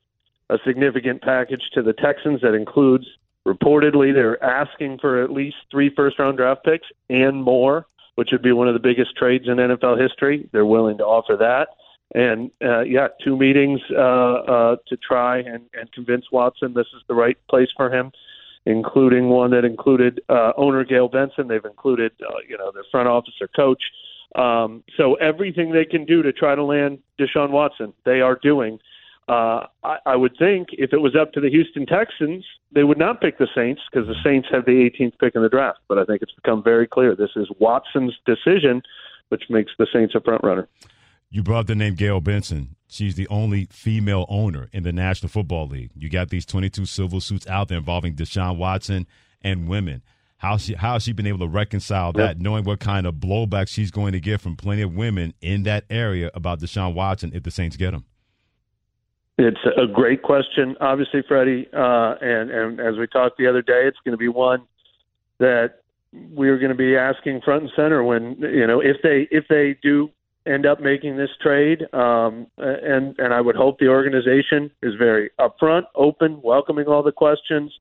a 0.50 0.57
significant 0.66 1.22
package 1.22 1.62
to 1.74 1.83
the 1.83 1.92
Texans 1.92 2.40
that 2.40 2.55
includes 2.55 3.07
Reportedly, 3.46 4.14
they're 4.14 4.42
asking 4.42 4.98
for 5.00 5.22
at 5.22 5.31
least 5.31 5.57
three 5.70 5.92
first 5.94 6.18
round 6.18 6.37
draft 6.37 6.64
picks 6.64 6.87
and 7.11 7.42
more, 7.42 7.87
which 8.14 8.28
would 8.33 8.42
be 8.42 8.52
one 8.52 8.68
of 8.68 8.74
the 8.74 8.81
biggest 8.81 9.16
trades 9.16 9.46
in 9.48 9.57
NFL 9.57 10.00
history. 10.00 10.48
They're 10.52 10.66
willing 10.66 10.98
to 10.98 11.05
offer 11.05 11.37
that. 11.37 11.68
And 12.14 12.50
uh, 12.62 12.83
yeah, 12.83 13.09
two 13.24 13.37
meetings 13.37 13.81
uh, 13.90 14.00
uh, 14.00 14.76
to 14.88 14.96
try 14.96 15.38
and, 15.38 15.62
and 15.72 15.90
convince 15.92 16.26
Watson 16.31 16.74
this 16.74 16.87
is 16.94 17.02
the 17.09 17.14
right 17.14 17.38
place 17.48 17.68
for 17.76 17.92
him, 17.92 18.12
including 18.66 19.28
one 19.28 19.50
that 19.52 19.64
included 19.64 20.20
uh, 20.28 20.52
owner 20.57 20.85
Gayle 20.85 21.09
Benson. 21.09 21.48
They've 21.48 21.64
included, 21.64 22.12
uh, 22.22 22.35
you 22.46 22.59
know, 22.59 22.70
their 22.72 22.85
front 22.90 23.09
office 23.09 23.35
or 23.40 23.48
coach. 23.48 23.83
Um, 24.35 24.85
so 24.96 25.14
everything 25.14 25.72
they 25.72 25.85
can 25.85 26.05
do 26.05 26.22
to 26.22 26.33
try 26.33 26.55
to 26.55 26.62
land 26.62 26.98
Deshaun 27.18 27.50
Watson, 27.50 27.92
they 28.05 28.20
are 28.20 28.38
doing. 28.42 28.78
Uh, 29.28 29.66
I, 29.85 29.98
I 30.06 30.16
would 30.16 30.37
think 30.38 30.68
if 30.72 30.92
it 30.92 30.98
was 30.98 31.14
up 31.14 31.32
to 31.32 31.40
the 31.40 31.48
Houston 31.48 31.87
Texans, 31.87 32.44
they 32.72 32.85
would 32.85 32.98
not 32.98 33.20
pick 33.20 33.38
the 33.38 33.46
Saints 33.54 33.80
because 33.90 34.08
the 34.08 34.16
Saints 34.24 34.48
have 34.50 34.64
the 34.64 34.90
18th 34.90 35.18
pick 35.18 35.35
in 35.35 35.42
the 35.42 35.48
draft. 35.48 35.78
But 35.88 35.98
I 35.98 36.04
think 36.04 36.22
it's 36.22 36.32
become 36.32 36.62
very 36.62 36.87
clear 36.87 37.14
this 37.14 37.30
is 37.37 37.48
Watson's 37.58 38.14
decision, 38.26 38.82
which 39.28 39.44
makes 39.48 39.72
the 39.78 39.87
Saints 39.92 40.14
a 40.14 40.20
front 40.20 40.42
runner. 40.42 40.68
You 41.30 41.42
brought 41.42 41.66
the 41.66 41.74
name 41.74 41.94
Gayle 41.94 42.20
Benson. 42.20 42.76
She's 42.88 43.14
the 43.14 43.28
only 43.28 43.66
female 43.70 44.26
owner 44.28 44.68
in 44.72 44.82
the 44.82 44.92
National 44.92 45.30
Football 45.30 45.68
League. 45.68 45.90
You 45.96 46.11
got 46.11 46.28
these 46.28 46.44
22 46.44 46.85
civil 46.85 47.20
suits 47.20 47.46
out 47.46 47.68
there 47.68 47.78
involving 47.78 48.14
Deshaun 48.14 48.58
Watson 48.58 49.06
and 49.40 49.66
women. 49.66 50.02
How 50.37 50.56
she 50.56 50.74
how 50.74 50.94
has 50.94 51.04
she 51.04 51.12
been 51.12 51.26
able 51.26 51.38
to 51.38 51.46
reconcile 51.46 52.12
that, 52.14 52.38
knowing 52.38 52.64
what 52.64 52.80
kind 52.80 53.06
of 53.06 53.14
blowback 53.14 53.68
she's 53.68 53.92
going 53.92 54.12
to 54.12 54.20
get 54.20 54.40
from 54.40 54.56
plenty 54.56 54.82
of 54.82 54.92
women 54.92 55.35
in 55.40 55.62
that 55.62 55.85
area 55.88 56.30
about 56.35 56.61
Deshaun 56.61 56.94
Watson 56.94 57.30
if 57.32 57.44
the 57.44 57.50
Saints 57.52 57.76
get 57.76 57.94
him? 57.94 58.04
It's 59.38 59.61
a 59.77 59.87
great 59.87 60.23
question, 60.23 60.77
obviously, 60.81 61.23
Freddie. 61.27 61.66
Uh, 61.73 62.14
and, 62.21 62.51
and 62.51 62.81
as 62.81 62.97
we 62.99 63.07
talked 63.07 63.38
the 63.38 63.49
other 63.49 63.62
day, 63.62 63.87
it's 63.87 63.99
going 64.05 64.12
to 64.12 64.18
be 64.18 64.29
one 64.29 64.62
that 65.38 65.83
we're 66.12 66.59
going 66.59 66.71
to 66.71 66.77
be 66.77 66.97
asking 66.97 67.40
front 67.40 67.62
and 67.62 67.73
center 67.75 68.05
when 68.05 68.37
you 68.40 68.66
know 68.66 68.81
if 68.81 68.99
they 69.03 69.27
if 69.31 69.45
they 69.49 69.77
do 69.83 70.11
end 70.47 70.66
up 70.66 70.81
making 70.81 71.16
this 71.16 71.31
trade. 71.40 71.83
Um, 71.95 72.47
and 72.59 73.18
and 73.18 73.33
I 73.33 73.40
would 73.40 73.57
hope 73.57 73.79
the 73.79 73.88
organization 73.88 74.71
is 74.83 74.95
very 74.97 75.31
upfront, 75.40 75.85
open, 75.95 76.40
welcoming 76.42 76.87
all 76.87 77.03
the 77.03 77.12
questions. 77.12 77.73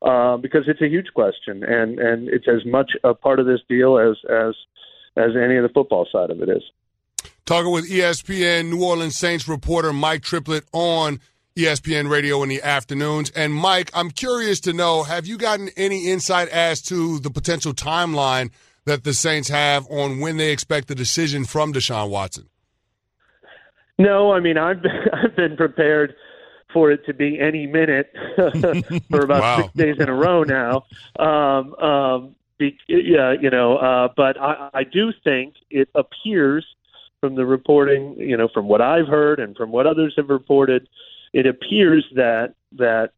Uh, 0.00 0.36
because 0.36 0.62
it's 0.68 0.80
a 0.80 0.88
huge 0.88 1.08
question, 1.12 1.64
and 1.64 1.98
and 1.98 2.28
it's 2.28 2.46
as 2.46 2.64
much 2.64 2.92
a 3.02 3.14
part 3.14 3.40
of 3.40 3.46
this 3.46 3.60
deal 3.68 3.98
as 3.98 4.16
as 4.30 4.54
as 5.16 5.30
any 5.34 5.56
of 5.56 5.64
the 5.64 5.70
football 5.74 6.06
side 6.12 6.30
of 6.30 6.40
it 6.40 6.48
is. 6.48 6.62
Talking 7.48 7.72
with 7.72 7.90
ESPN 7.90 8.68
New 8.68 8.84
Orleans 8.84 9.16
Saints 9.16 9.48
reporter 9.48 9.90
Mike 9.90 10.20
Triplett 10.20 10.64
on 10.74 11.18
ESPN 11.56 12.10
Radio 12.10 12.42
in 12.42 12.50
the 12.50 12.60
afternoons. 12.60 13.30
And 13.30 13.54
Mike, 13.54 13.90
I'm 13.94 14.10
curious 14.10 14.60
to 14.60 14.74
know 14.74 15.02
have 15.02 15.26
you 15.26 15.38
gotten 15.38 15.70
any 15.74 16.08
insight 16.08 16.48
as 16.50 16.82
to 16.82 17.18
the 17.20 17.30
potential 17.30 17.72
timeline 17.72 18.50
that 18.84 19.04
the 19.04 19.14
Saints 19.14 19.48
have 19.48 19.86
on 19.88 20.20
when 20.20 20.36
they 20.36 20.52
expect 20.52 20.88
the 20.88 20.94
decision 20.94 21.46
from 21.46 21.72
Deshaun 21.72 22.10
Watson? 22.10 22.50
No, 23.98 24.30
I 24.30 24.40
mean 24.40 24.58
I've 24.58 24.82
been, 24.82 25.00
I've 25.14 25.34
been 25.34 25.56
prepared 25.56 26.16
for 26.70 26.90
it 26.90 27.06
to 27.06 27.14
be 27.14 27.40
any 27.40 27.66
minute 27.66 28.12
for 29.08 29.20
about 29.22 29.40
wow. 29.40 29.56
six 29.62 29.72
days 29.72 29.96
in 29.98 30.10
a 30.10 30.14
row 30.14 30.42
now. 30.42 30.84
Um, 31.18 31.74
um, 31.76 32.34
be, 32.58 32.76
yeah, 32.88 33.32
you 33.32 33.48
know, 33.48 33.78
uh, 33.78 34.08
but 34.14 34.38
I, 34.38 34.68
I 34.74 34.84
do 34.84 35.14
think 35.24 35.54
it 35.70 35.88
appears 35.94 36.66
from 37.20 37.34
the 37.34 37.46
reporting, 37.46 38.14
you 38.18 38.36
know, 38.36 38.48
from 38.48 38.68
what 38.68 38.80
I've 38.80 39.08
heard 39.08 39.40
and 39.40 39.56
from 39.56 39.70
what 39.70 39.86
others 39.86 40.14
have 40.16 40.28
reported, 40.28 40.88
it 41.32 41.46
appears 41.46 42.06
that 42.14 42.54
that 42.72 43.12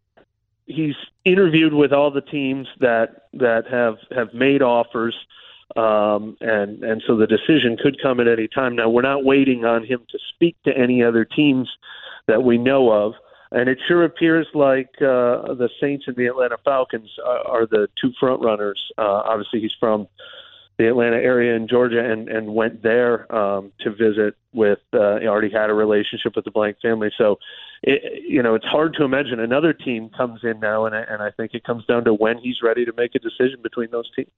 he's 0.66 0.94
interviewed 1.24 1.74
with 1.74 1.92
all 1.92 2.10
the 2.10 2.20
teams 2.20 2.66
that 2.80 3.26
that 3.34 3.66
have 3.70 3.98
have 4.12 4.32
made 4.32 4.62
offers, 4.62 5.14
um, 5.76 6.36
and 6.40 6.82
and 6.82 7.02
so 7.06 7.16
the 7.16 7.26
decision 7.26 7.76
could 7.76 8.00
come 8.00 8.20
at 8.20 8.28
any 8.28 8.48
time. 8.48 8.76
Now 8.76 8.88
we're 8.88 9.02
not 9.02 9.24
waiting 9.24 9.64
on 9.64 9.84
him 9.84 10.00
to 10.10 10.18
speak 10.34 10.56
to 10.64 10.76
any 10.76 11.02
other 11.02 11.24
teams 11.24 11.68
that 12.26 12.42
we 12.42 12.58
know 12.58 12.90
of. 12.90 13.14
And 13.52 13.68
it 13.68 13.78
sure 13.88 14.04
appears 14.04 14.46
like 14.54 14.90
uh, 14.98 15.54
the 15.54 15.68
Saints 15.80 16.04
and 16.06 16.14
the 16.14 16.26
Atlanta 16.26 16.56
Falcons 16.64 17.10
are, 17.26 17.48
are 17.48 17.66
the 17.66 17.88
two 18.00 18.12
front 18.20 18.40
runners. 18.40 18.80
Uh, 18.96 19.22
obviously, 19.24 19.60
he's 19.60 19.74
from 19.80 20.06
the 20.80 20.88
Atlanta 20.88 21.16
area 21.16 21.54
in 21.54 21.68
Georgia 21.68 22.02
and 22.02 22.28
and 22.30 22.54
went 22.54 22.82
there 22.82 23.30
um, 23.34 23.70
to 23.80 23.90
visit 23.90 24.34
with. 24.54 24.78
Uh, 24.94 25.18
he 25.18 25.26
already 25.26 25.50
had 25.50 25.68
a 25.68 25.74
relationship 25.74 26.34
with 26.34 26.46
the 26.46 26.50
Blank 26.50 26.78
family, 26.80 27.10
so 27.18 27.38
it, 27.82 28.24
you 28.26 28.42
know 28.42 28.54
it's 28.54 28.64
hard 28.64 28.94
to 28.94 29.04
imagine 29.04 29.40
another 29.40 29.74
team 29.74 30.08
comes 30.16 30.40
in 30.42 30.58
now, 30.58 30.86
and 30.86 30.94
I, 30.94 31.00
and 31.02 31.22
I 31.22 31.32
think 31.32 31.52
it 31.52 31.64
comes 31.64 31.84
down 31.84 32.04
to 32.04 32.14
when 32.14 32.38
he's 32.38 32.62
ready 32.62 32.86
to 32.86 32.94
make 32.96 33.14
a 33.14 33.18
decision 33.18 33.60
between 33.62 33.90
those 33.90 34.10
teams. 34.16 34.30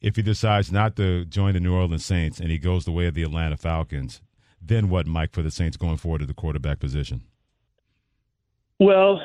If 0.00 0.14
he 0.14 0.22
decides 0.22 0.70
not 0.70 0.94
to 0.96 1.24
join 1.24 1.54
the 1.54 1.60
New 1.60 1.74
Orleans 1.74 2.06
Saints 2.06 2.38
and 2.38 2.50
he 2.50 2.56
goes 2.56 2.84
the 2.84 2.92
way 2.92 3.06
of 3.06 3.14
the 3.14 3.22
Atlanta 3.22 3.56
Falcons, 3.56 4.22
then 4.62 4.88
what, 4.88 5.06
Mike, 5.06 5.32
for 5.32 5.42
the 5.42 5.50
Saints 5.50 5.76
going 5.76 5.98
forward 5.98 6.22
at 6.22 6.28
the 6.28 6.34
quarterback 6.34 6.78
position? 6.78 7.22
Well, 8.78 9.20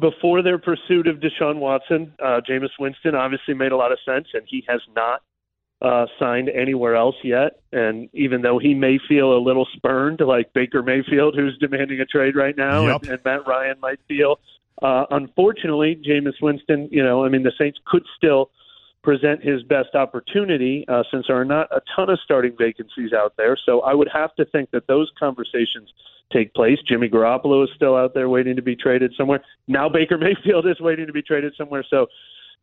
before 0.00 0.40
their 0.40 0.56
pursuit 0.56 1.06
of 1.06 1.16
Deshaun 1.16 1.56
Watson, 1.56 2.14
uh, 2.18 2.40
Jameis 2.48 2.70
Winston 2.78 3.14
obviously 3.14 3.52
made 3.52 3.72
a 3.72 3.76
lot 3.76 3.92
of 3.92 3.98
sense, 4.06 4.28
and 4.32 4.44
he 4.46 4.64
has 4.68 4.80
not 4.94 5.20
uh, 5.82 6.06
signed 6.18 6.48
anywhere 6.48 6.96
else 6.96 7.16
yet. 7.22 7.60
And 7.72 8.08
even 8.12 8.42
though 8.42 8.58
he 8.58 8.74
may 8.74 8.98
feel 9.08 9.36
a 9.36 9.40
little 9.40 9.66
spurned, 9.76 10.20
like 10.20 10.52
Baker 10.52 10.82
Mayfield, 10.82 11.34
who's 11.36 11.56
demanding 11.58 12.00
a 12.00 12.06
trade 12.06 12.34
right 12.34 12.56
now, 12.56 12.86
yep. 12.86 13.02
and, 13.02 13.12
and 13.12 13.24
Matt 13.24 13.46
Ryan 13.46 13.78
might 13.80 14.00
feel 14.08 14.38
Uh, 14.82 15.04
unfortunately, 15.10 15.98
Jameis 16.06 16.40
Winston, 16.42 16.88
you 16.90 17.02
know, 17.02 17.24
I 17.24 17.28
mean, 17.28 17.42
the 17.42 17.52
Saints 17.58 17.78
could 17.86 18.04
still 18.16 18.50
present 19.02 19.42
his 19.42 19.62
best 19.62 19.94
opportunity 19.94 20.84
uh, 20.88 21.02
since 21.10 21.26
there 21.28 21.40
are 21.40 21.44
not 21.44 21.68
a 21.70 21.80
ton 21.94 22.10
of 22.10 22.18
starting 22.24 22.54
vacancies 22.58 23.12
out 23.12 23.34
there. 23.36 23.56
So 23.64 23.80
I 23.82 23.94
would 23.94 24.08
have 24.12 24.34
to 24.34 24.44
think 24.46 24.70
that 24.72 24.86
those 24.88 25.10
conversations 25.18 25.88
take 26.32 26.52
place. 26.54 26.78
Jimmy 26.88 27.08
Garoppolo 27.08 27.62
is 27.62 27.70
still 27.76 27.94
out 27.94 28.14
there 28.14 28.28
waiting 28.28 28.56
to 28.56 28.62
be 28.62 28.74
traded 28.74 29.14
somewhere. 29.16 29.42
Now 29.68 29.88
Baker 29.88 30.18
Mayfield 30.26 30.66
is 30.66 30.80
waiting 30.80 31.06
to 31.06 31.12
be 31.12 31.22
traded 31.22 31.54
somewhere. 31.56 31.84
So 31.88 32.08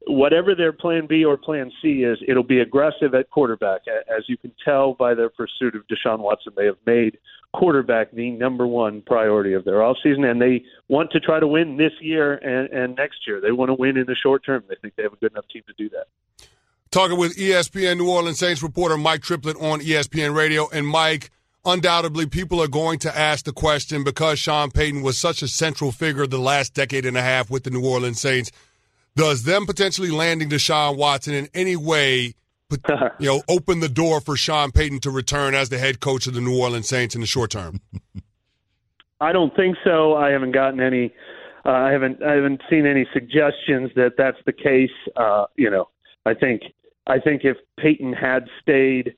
whatever 0.07 0.55
their 0.55 0.73
plan 0.73 1.07
B 1.07 1.23
or 1.23 1.37
plan 1.37 1.71
C 1.81 2.03
is, 2.03 2.17
it'll 2.27 2.43
be 2.43 2.59
aggressive 2.59 3.13
at 3.13 3.29
quarterback. 3.29 3.81
As 3.87 4.23
you 4.27 4.37
can 4.37 4.51
tell 4.63 4.93
by 4.93 5.13
their 5.13 5.29
pursuit 5.29 5.75
of 5.75 5.83
Deshaun 5.87 6.19
Watson, 6.19 6.53
they 6.55 6.65
have 6.65 6.77
made 6.85 7.17
quarterback 7.53 8.11
the 8.11 8.31
number 8.31 8.65
one 8.65 9.01
priority 9.01 9.53
of 9.53 9.63
their 9.63 9.75
offseason, 9.75 10.29
and 10.29 10.41
they 10.41 10.63
want 10.89 11.11
to 11.11 11.19
try 11.19 11.39
to 11.39 11.47
win 11.47 11.77
this 11.77 11.93
year 12.01 12.33
and, 12.33 12.69
and 12.73 12.95
next 12.95 13.27
year. 13.27 13.39
They 13.39 13.51
want 13.51 13.69
to 13.69 13.75
win 13.75 13.95
in 13.95 14.05
the 14.05 14.15
short 14.15 14.43
term. 14.45 14.63
They 14.67 14.75
think 14.81 14.95
they 14.95 15.03
have 15.03 15.13
a 15.13 15.17
good 15.17 15.31
enough 15.31 15.45
team 15.51 15.63
to 15.67 15.73
do 15.77 15.89
that. 15.89 16.07
Talking 16.91 17.17
with 17.17 17.37
ESPN 17.37 17.97
New 17.97 18.09
Orleans 18.09 18.39
Saints 18.39 18.61
reporter 18.61 18.97
Mike 18.97 19.21
Triplett 19.21 19.57
on 19.57 19.79
ESPN 19.79 20.35
Radio. 20.35 20.67
And 20.69 20.85
Mike, 20.85 21.31
undoubtedly, 21.65 22.27
people 22.27 22.61
are 22.61 22.67
going 22.67 22.99
to 22.99 23.17
ask 23.17 23.45
the 23.45 23.53
question 23.53 24.03
because 24.03 24.37
Sean 24.37 24.69
Payton 24.69 25.01
was 25.01 25.17
such 25.17 25.41
a 25.41 25.47
central 25.47 25.91
figure 25.91 26.27
the 26.27 26.37
last 26.37 26.73
decade 26.73 27.05
and 27.05 27.17
a 27.17 27.21
half 27.21 27.49
with 27.49 27.63
the 27.63 27.69
New 27.69 27.85
Orleans 27.85 28.19
Saints– 28.19 28.51
does 29.15 29.43
them 29.43 29.65
potentially 29.65 30.11
landing 30.11 30.49
Deshaun 30.49 30.97
Watson 30.97 31.33
in 31.33 31.49
any 31.53 31.75
way, 31.75 32.33
you 33.19 33.27
know, 33.27 33.41
open 33.47 33.79
the 33.79 33.89
door 33.89 34.21
for 34.21 34.35
Sean 34.35 34.71
Payton 34.71 34.99
to 35.01 35.11
return 35.11 35.53
as 35.53 35.69
the 35.69 35.77
head 35.77 35.99
coach 35.99 36.27
of 36.27 36.33
the 36.33 36.41
New 36.41 36.59
Orleans 36.59 36.87
Saints 36.87 37.15
in 37.15 37.21
the 37.21 37.27
short 37.27 37.51
term? 37.51 37.81
I 39.21 39.31
don't 39.31 39.55
think 39.55 39.77
so. 39.83 40.15
I 40.15 40.31
haven't 40.31 40.51
gotten 40.51 40.81
any. 40.81 41.13
Uh, 41.65 41.69
I 41.69 41.91
haven't. 41.91 42.21
I 42.21 42.33
haven't 42.33 42.61
seen 42.69 42.85
any 42.85 43.07
suggestions 43.13 43.89
that 43.95 44.13
that's 44.17 44.37
the 44.45 44.51
case. 44.51 44.91
Uh, 45.15 45.45
you 45.55 45.69
know, 45.69 45.89
I 46.25 46.33
think. 46.33 46.63
I 47.07 47.19
think 47.19 47.43
if 47.43 47.57
Payton 47.77 48.13
had 48.13 48.47
stayed, 48.61 49.15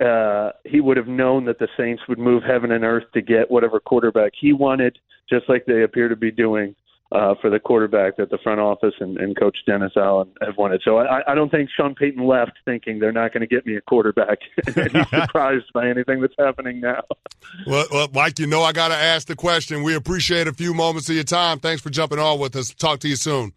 uh, 0.00 0.50
he 0.64 0.80
would 0.80 0.96
have 0.96 1.08
known 1.08 1.44
that 1.46 1.58
the 1.58 1.68
Saints 1.76 2.02
would 2.08 2.18
move 2.18 2.42
heaven 2.42 2.72
and 2.72 2.84
earth 2.84 3.04
to 3.14 3.22
get 3.22 3.50
whatever 3.50 3.80
quarterback 3.80 4.32
he 4.38 4.52
wanted, 4.52 4.98
just 5.28 5.48
like 5.48 5.64
they 5.66 5.82
appear 5.82 6.08
to 6.08 6.16
be 6.16 6.30
doing 6.30 6.74
uh, 7.12 7.34
for 7.40 7.50
the 7.50 7.60
quarterback 7.60 8.16
that 8.16 8.30
the 8.30 8.38
front 8.38 8.58
office 8.58 8.94
and, 9.00 9.18
and 9.18 9.38
Coach 9.38 9.58
Dennis 9.66 9.92
Allen 9.96 10.30
have 10.40 10.56
wanted. 10.56 10.80
So 10.84 10.98
I, 10.98 11.20
I 11.30 11.34
don't 11.34 11.50
think 11.50 11.68
Sean 11.76 11.94
Payton 11.94 12.26
left 12.26 12.52
thinking 12.64 12.98
they're 12.98 13.12
not 13.12 13.32
going 13.32 13.42
to 13.42 13.46
get 13.46 13.66
me 13.66 13.76
a 13.76 13.80
quarterback. 13.82 14.38
he's 14.64 14.74
surprised 15.10 15.72
by 15.74 15.88
anything 15.88 16.20
that's 16.20 16.34
happening 16.38 16.80
now. 16.80 17.02
Well, 17.66 17.86
well, 17.92 18.08
Mike, 18.14 18.38
you 18.38 18.46
know 18.46 18.62
I 18.62 18.72
got 18.72 18.88
to 18.88 18.96
ask 18.96 19.26
the 19.26 19.36
question. 19.36 19.82
We 19.82 19.94
appreciate 19.94 20.48
a 20.48 20.54
few 20.54 20.72
moments 20.72 21.08
of 21.10 21.14
your 21.14 21.24
time. 21.24 21.58
Thanks 21.58 21.82
for 21.82 21.90
jumping 21.90 22.18
on 22.18 22.38
with 22.38 22.56
us. 22.56 22.72
Talk 22.72 23.00
to 23.00 23.08
you 23.08 23.16
soon. 23.16 23.52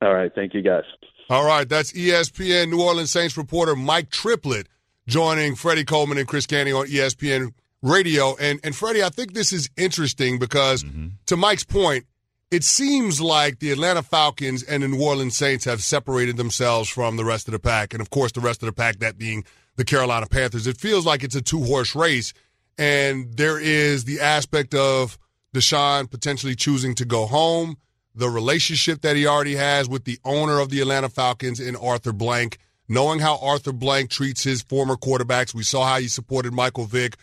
All 0.00 0.14
right. 0.14 0.34
Thank 0.34 0.54
you, 0.54 0.62
guys. 0.62 0.84
All 1.28 1.44
right. 1.44 1.68
That's 1.68 1.92
ESPN 1.92 2.70
New 2.70 2.82
Orleans 2.82 3.10
Saints 3.10 3.36
reporter 3.36 3.76
Mike 3.76 4.08
Triplett 4.10 4.66
joining 5.06 5.56
Freddie 5.56 5.84
Coleman 5.84 6.16
and 6.16 6.26
Chris 6.26 6.46
Canty 6.46 6.72
on 6.72 6.86
ESPN 6.86 7.52
Radio. 7.82 8.34
And, 8.36 8.60
and 8.64 8.74
Freddie, 8.74 9.02
I 9.02 9.10
think 9.10 9.34
this 9.34 9.52
is 9.52 9.68
interesting 9.76 10.38
because, 10.38 10.84
mm-hmm. 10.84 11.08
to 11.26 11.36
Mike's 11.36 11.64
point, 11.64 12.06
it 12.50 12.64
seems 12.64 13.20
like 13.20 13.60
the 13.60 13.70
Atlanta 13.70 14.02
Falcons 14.02 14.62
and 14.62 14.82
the 14.82 14.88
New 14.88 15.02
Orleans 15.02 15.36
Saints 15.36 15.64
have 15.66 15.82
separated 15.82 16.36
themselves 16.36 16.88
from 16.88 17.16
the 17.16 17.24
rest 17.24 17.46
of 17.46 17.52
the 17.52 17.60
pack. 17.60 17.94
And 17.94 18.00
of 18.00 18.10
course, 18.10 18.32
the 18.32 18.40
rest 18.40 18.62
of 18.62 18.66
the 18.66 18.72
pack, 18.72 18.98
that 18.98 19.18
being 19.18 19.44
the 19.76 19.84
Carolina 19.84 20.26
Panthers. 20.26 20.66
It 20.66 20.76
feels 20.76 21.06
like 21.06 21.22
it's 21.22 21.36
a 21.36 21.40
two 21.40 21.62
horse 21.62 21.94
race. 21.94 22.32
And 22.76 23.36
there 23.36 23.58
is 23.58 24.04
the 24.04 24.20
aspect 24.20 24.74
of 24.74 25.18
Deshaun 25.54 26.10
potentially 26.10 26.54
choosing 26.54 26.94
to 26.96 27.04
go 27.04 27.26
home, 27.26 27.76
the 28.14 28.28
relationship 28.28 29.02
that 29.02 29.16
he 29.16 29.26
already 29.26 29.54
has 29.54 29.88
with 29.88 30.04
the 30.04 30.18
owner 30.24 30.58
of 30.58 30.70
the 30.70 30.80
Atlanta 30.80 31.08
Falcons 31.08 31.60
in 31.60 31.76
Arthur 31.76 32.12
Blank, 32.12 32.58
knowing 32.88 33.20
how 33.20 33.38
Arthur 33.38 33.72
Blank 33.72 34.10
treats 34.10 34.42
his 34.42 34.62
former 34.62 34.96
quarterbacks. 34.96 35.54
We 35.54 35.62
saw 35.62 35.84
how 35.84 35.98
he 35.98 36.08
supported 36.08 36.52
Michael 36.52 36.84
Vick. 36.84 37.16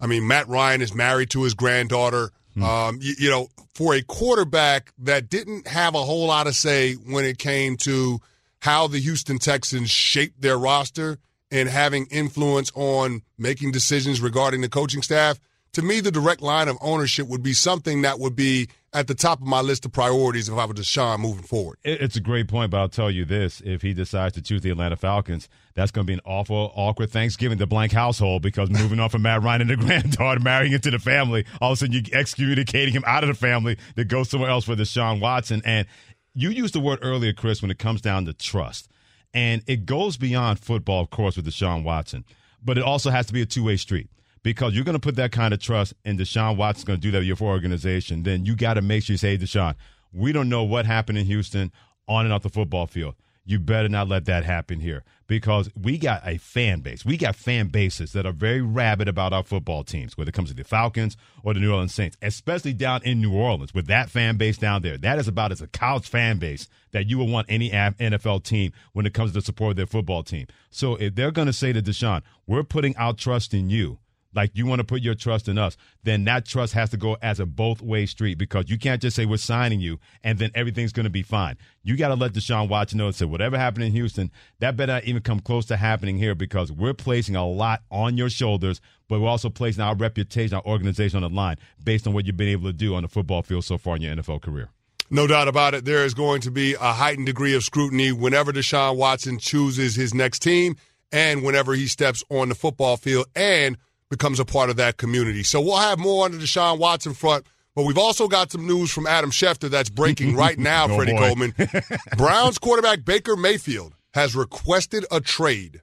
I 0.00 0.06
mean, 0.06 0.26
Matt 0.26 0.46
Ryan 0.48 0.82
is 0.82 0.94
married 0.94 1.30
to 1.30 1.42
his 1.44 1.54
granddaughter. 1.54 2.30
Hmm. 2.54 2.62
Um, 2.62 2.98
you, 3.00 3.14
you, 3.18 3.30
know, 3.30 3.48
for 3.74 3.94
a 3.94 4.02
quarterback 4.02 4.92
that 4.98 5.28
didn't 5.28 5.66
have 5.66 5.94
a 5.94 6.02
whole 6.02 6.26
lot 6.26 6.46
of 6.46 6.54
say 6.54 6.94
when 6.94 7.24
it 7.24 7.38
came 7.38 7.76
to 7.78 8.20
how 8.60 8.86
the 8.86 8.98
Houston 8.98 9.38
Texans 9.38 9.90
shaped 9.90 10.40
their 10.40 10.56
roster 10.58 11.18
and 11.50 11.68
having 11.68 12.06
influence 12.06 12.70
on 12.74 13.22
making 13.36 13.72
decisions 13.72 14.20
regarding 14.20 14.60
the 14.60 14.68
coaching 14.68 15.02
staff, 15.02 15.38
to 15.74 15.82
me, 15.82 16.00
the 16.00 16.10
direct 16.10 16.40
line 16.40 16.68
of 16.68 16.76
ownership 16.80 17.28
would 17.28 17.42
be 17.42 17.52
something 17.52 18.02
that 18.02 18.18
would 18.18 18.34
be 18.34 18.68
at 18.92 19.08
the 19.08 19.14
top 19.14 19.40
of 19.40 19.46
my 19.46 19.60
list 19.60 19.84
of 19.84 19.92
priorities 19.92 20.48
if 20.48 20.56
I 20.56 20.64
were 20.66 20.74
Deshaun 20.74 21.18
moving 21.18 21.42
forward. 21.42 21.78
It's 21.82 22.16
a 22.16 22.20
great 22.20 22.48
point, 22.48 22.70
but 22.70 22.78
I'll 22.78 22.88
tell 22.88 23.10
you 23.10 23.24
this: 23.24 23.60
if 23.64 23.82
he 23.82 23.92
decides 23.92 24.34
to 24.34 24.42
choose 24.42 24.62
the 24.62 24.70
Atlanta 24.70 24.96
Falcons, 24.96 25.48
that's 25.74 25.90
going 25.90 26.06
to 26.06 26.10
be 26.10 26.14
an 26.14 26.20
awful, 26.24 26.72
awkward 26.74 27.10
Thanksgiving 27.10 27.58
to 27.58 27.66
Blank 27.66 27.92
household 27.92 28.42
because 28.42 28.70
moving 28.70 29.00
on 29.00 29.10
from 29.10 29.22
Matt 29.22 29.42
Ryan 29.42 29.62
and 29.62 29.70
the 29.70 29.76
granddaughter, 29.84 30.40
marrying 30.40 30.72
into 30.72 30.90
the 30.90 30.98
family, 30.98 31.44
all 31.60 31.72
of 31.72 31.76
a 31.76 31.80
sudden 31.80 31.92
you're 31.92 32.18
excommunicating 32.18 32.94
him 32.94 33.04
out 33.06 33.24
of 33.24 33.28
the 33.28 33.34
family 33.34 33.76
to 33.96 34.04
go 34.04 34.22
somewhere 34.22 34.50
else 34.50 34.64
for 34.64 34.76
Deshaun 34.76 35.20
Watson. 35.20 35.60
And 35.64 35.86
you 36.34 36.50
used 36.50 36.74
the 36.74 36.80
word 36.80 37.00
earlier, 37.02 37.32
Chris, 37.32 37.62
when 37.62 37.70
it 37.70 37.78
comes 37.78 38.00
down 38.00 38.24
to 38.26 38.32
trust, 38.32 38.88
and 39.32 39.62
it 39.66 39.84
goes 39.86 40.16
beyond 40.16 40.60
football, 40.60 41.00
of 41.00 41.10
course, 41.10 41.36
with 41.36 41.46
Deshaun 41.46 41.82
Watson, 41.82 42.24
but 42.62 42.78
it 42.78 42.84
also 42.84 43.10
has 43.10 43.26
to 43.26 43.32
be 43.32 43.42
a 43.42 43.46
two 43.46 43.64
way 43.64 43.76
street 43.76 44.08
because 44.44 44.74
you're 44.74 44.84
going 44.84 44.94
to 44.94 45.00
put 45.00 45.16
that 45.16 45.32
kind 45.32 45.52
of 45.52 45.58
trust 45.58 45.94
and 46.04 46.16
Deshaun 46.16 46.56
Watson's 46.56 46.84
going 46.84 47.00
to 47.00 47.02
do 47.02 47.10
that 47.10 47.18
with 47.18 47.26
your 47.26 47.40
organization, 47.40 48.22
then 48.22 48.44
you 48.44 48.54
got 48.54 48.74
to 48.74 48.82
make 48.82 49.02
sure 49.02 49.14
you 49.14 49.18
say, 49.18 49.36
Deshaun, 49.36 49.74
we 50.12 50.30
don't 50.30 50.48
know 50.48 50.62
what 50.62 50.86
happened 50.86 51.18
in 51.18 51.26
Houston 51.26 51.72
on 52.06 52.26
and 52.26 52.32
off 52.32 52.42
the 52.42 52.50
football 52.50 52.86
field. 52.86 53.16
You 53.46 53.58
better 53.58 53.88
not 53.88 54.08
let 54.08 54.24
that 54.26 54.44
happen 54.44 54.80
here 54.80 55.02
because 55.26 55.70
we 55.74 55.98
got 55.98 56.22
a 56.26 56.38
fan 56.38 56.80
base. 56.80 57.04
We 57.04 57.18
got 57.18 57.36
fan 57.36 57.68
bases 57.68 58.12
that 58.12 58.24
are 58.24 58.32
very 58.32 58.62
rabid 58.62 59.06
about 59.06 59.34
our 59.34 59.42
football 59.42 59.84
teams, 59.84 60.16
whether 60.16 60.30
it 60.30 60.34
comes 60.34 60.48
to 60.48 60.54
the 60.54 60.64
Falcons 60.64 61.18
or 61.42 61.52
the 61.52 61.60
New 61.60 61.70
Orleans 61.70 61.92
Saints, 61.92 62.16
especially 62.22 62.72
down 62.72 63.02
in 63.02 63.20
New 63.20 63.34
Orleans 63.34 63.74
with 63.74 63.86
that 63.88 64.08
fan 64.08 64.38
base 64.38 64.56
down 64.56 64.80
there. 64.80 64.96
That 64.96 65.18
is 65.18 65.28
about 65.28 65.52
as 65.52 65.60
a 65.60 65.66
college 65.66 66.08
fan 66.08 66.38
base 66.38 66.68
that 66.92 67.06
you 67.06 67.18
would 67.18 67.28
want 67.28 67.46
any 67.50 67.70
NFL 67.70 68.44
team 68.44 68.72
when 68.92 69.04
it 69.04 69.12
comes 69.12 69.32
to 69.32 69.42
support 69.42 69.76
their 69.76 69.86
football 69.86 70.22
team. 70.22 70.46
So 70.70 70.96
if 70.96 71.14
they're 71.14 71.30
going 71.30 71.46
to 71.46 71.52
say 71.52 71.74
to 71.74 71.82
Deshaun, 71.82 72.22
we're 72.46 72.64
putting 72.64 72.96
our 72.96 73.12
trust 73.12 73.52
in 73.52 73.68
you 73.68 73.98
like 74.34 74.50
you 74.54 74.66
want 74.66 74.80
to 74.80 74.84
put 74.84 75.02
your 75.02 75.14
trust 75.14 75.48
in 75.48 75.58
us, 75.58 75.76
then 76.02 76.24
that 76.24 76.46
trust 76.46 76.72
has 76.72 76.90
to 76.90 76.96
go 76.96 77.16
as 77.22 77.40
a 77.40 77.46
both 77.46 77.80
way 77.82 78.06
street 78.06 78.38
because 78.38 78.68
you 78.68 78.78
can't 78.78 79.00
just 79.00 79.16
say 79.16 79.26
we're 79.26 79.36
signing 79.36 79.80
you 79.80 79.98
and 80.22 80.38
then 80.38 80.50
everything's 80.54 80.92
going 80.92 81.04
to 81.04 81.10
be 81.10 81.22
fine. 81.22 81.56
You 81.82 81.96
got 81.96 82.08
to 82.08 82.14
let 82.14 82.32
Deshaun 82.32 82.68
Watson 82.68 82.98
know 82.98 83.06
and 83.06 83.14
say 83.14 83.24
whatever 83.24 83.58
happened 83.58 83.84
in 83.84 83.92
Houston, 83.92 84.30
that 84.60 84.76
better 84.76 84.94
not 84.94 85.04
even 85.04 85.22
come 85.22 85.40
close 85.40 85.66
to 85.66 85.76
happening 85.76 86.18
here 86.18 86.34
because 86.34 86.72
we're 86.72 86.94
placing 86.94 87.36
a 87.36 87.46
lot 87.46 87.82
on 87.90 88.16
your 88.16 88.30
shoulders, 88.30 88.80
but 89.08 89.20
we're 89.20 89.28
also 89.28 89.50
placing 89.50 89.82
our 89.82 89.94
reputation, 89.94 90.54
our 90.56 90.64
organization 90.64 91.22
on 91.22 91.30
the 91.30 91.36
line 91.36 91.56
based 91.82 92.06
on 92.06 92.14
what 92.14 92.26
you've 92.26 92.36
been 92.36 92.48
able 92.48 92.68
to 92.68 92.72
do 92.72 92.94
on 92.94 93.02
the 93.02 93.08
football 93.08 93.42
field 93.42 93.64
so 93.64 93.78
far 93.78 93.96
in 93.96 94.02
your 94.02 94.14
NFL 94.14 94.42
career. 94.42 94.70
No 95.10 95.26
doubt 95.26 95.48
about 95.48 95.74
it. 95.74 95.84
There 95.84 96.04
is 96.04 96.14
going 96.14 96.40
to 96.42 96.50
be 96.50 96.74
a 96.74 96.92
heightened 96.92 97.26
degree 97.26 97.54
of 97.54 97.62
scrutiny 97.62 98.10
whenever 98.10 98.52
Deshaun 98.52 98.96
Watson 98.96 99.38
chooses 99.38 99.94
his 99.94 100.14
next 100.14 100.40
team 100.40 100.76
and 101.12 101.44
whenever 101.44 101.74
he 101.74 101.86
steps 101.86 102.24
on 102.30 102.48
the 102.48 102.54
football 102.54 102.96
field. 102.96 103.26
And 103.36 103.76
becomes 104.18 104.38
a 104.38 104.44
part 104.44 104.70
of 104.70 104.76
that 104.76 104.96
community. 104.96 105.42
So 105.42 105.60
we'll 105.60 105.76
have 105.76 105.98
more 105.98 106.24
on 106.24 106.32
the 106.32 106.38
Deshaun 106.38 106.78
Watson 106.78 107.14
front. 107.14 107.46
But 107.74 107.84
we've 107.86 107.98
also 107.98 108.28
got 108.28 108.52
some 108.52 108.68
news 108.68 108.92
from 108.92 109.06
Adam 109.06 109.30
Schefter 109.32 109.68
that's 109.68 109.90
breaking 109.90 110.36
right 110.44 110.56
now, 110.56 110.86
oh, 110.88 110.96
Freddie 110.96 111.12
boy. 111.12 111.18
Coleman. 111.18 111.54
Browns 112.16 112.58
quarterback 112.58 113.04
Baker 113.04 113.36
Mayfield 113.36 113.94
has 114.12 114.36
requested 114.36 115.04
a 115.10 115.20
trade, 115.20 115.82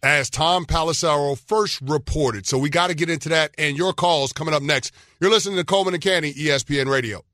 as 0.00 0.30
Tom 0.30 0.64
Pelissero 0.64 1.36
first 1.36 1.80
reported. 1.80 2.46
So 2.46 2.56
we 2.56 2.70
got 2.70 2.86
to 2.86 2.94
get 2.94 3.10
into 3.10 3.28
that 3.30 3.52
and 3.58 3.76
your 3.76 3.92
calls 3.92 4.32
coming 4.32 4.54
up 4.54 4.62
next. 4.62 4.94
You're 5.20 5.30
listening 5.30 5.56
to 5.56 5.64
Coleman 5.64 5.94
and 5.94 6.02
Canty, 6.02 6.32
ESPN 6.32 6.86
Radio. 6.86 7.24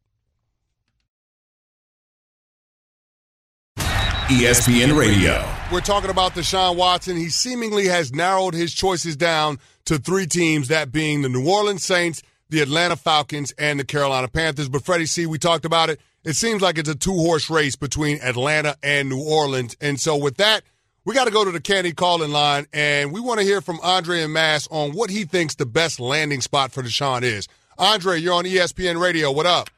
ESPN 4.34 4.98
Radio. 4.98 5.48
We're 5.70 5.80
talking 5.80 6.10
about 6.10 6.32
Deshaun 6.34 6.74
Watson. 6.74 7.16
He 7.16 7.28
seemingly 7.28 7.86
has 7.86 8.12
narrowed 8.12 8.52
his 8.52 8.74
choices 8.74 9.14
down 9.16 9.60
to 9.84 9.96
three 9.96 10.26
teams, 10.26 10.66
that 10.68 10.90
being 10.90 11.22
the 11.22 11.28
New 11.28 11.48
Orleans 11.48 11.84
Saints, 11.84 12.20
the 12.48 12.60
Atlanta 12.60 12.96
Falcons, 12.96 13.52
and 13.58 13.78
the 13.78 13.84
Carolina 13.84 14.26
Panthers. 14.26 14.68
But 14.68 14.84
Freddie 14.84 15.06
C, 15.06 15.26
we 15.26 15.38
talked 15.38 15.64
about 15.64 15.88
it. 15.88 16.00
It 16.24 16.34
seems 16.34 16.62
like 16.62 16.78
it's 16.78 16.88
a 16.88 16.96
two 16.96 17.14
horse 17.14 17.48
race 17.48 17.76
between 17.76 18.20
Atlanta 18.22 18.76
and 18.82 19.08
New 19.08 19.22
Orleans. 19.22 19.76
And 19.80 20.00
so 20.00 20.16
with 20.16 20.38
that, 20.38 20.62
we 21.04 21.14
got 21.14 21.26
to 21.26 21.30
go 21.30 21.44
to 21.44 21.52
the 21.52 21.60
Canty 21.60 21.92
calling 21.92 22.32
line, 22.32 22.66
and 22.72 23.12
we 23.12 23.20
want 23.20 23.38
to 23.38 23.46
hear 23.46 23.60
from 23.60 23.78
Andre 23.84 24.22
and 24.22 24.32
Mass 24.32 24.66
on 24.68 24.94
what 24.94 25.10
he 25.10 25.22
thinks 25.22 25.54
the 25.54 25.66
best 25.66 26.00
landing 26.00 26.40
spot 26.40 26.72
for 26.72 26.82
Deshaun 26.82 27.22
is. 27.22 27.46
Andre, 27.78 28.18
you're 28.18 28.34
on 28.34 28.46
ESPN 28.46 29.00
Radio. 29.00 29.30
What 29.30 29.46
up? 29.46 29.70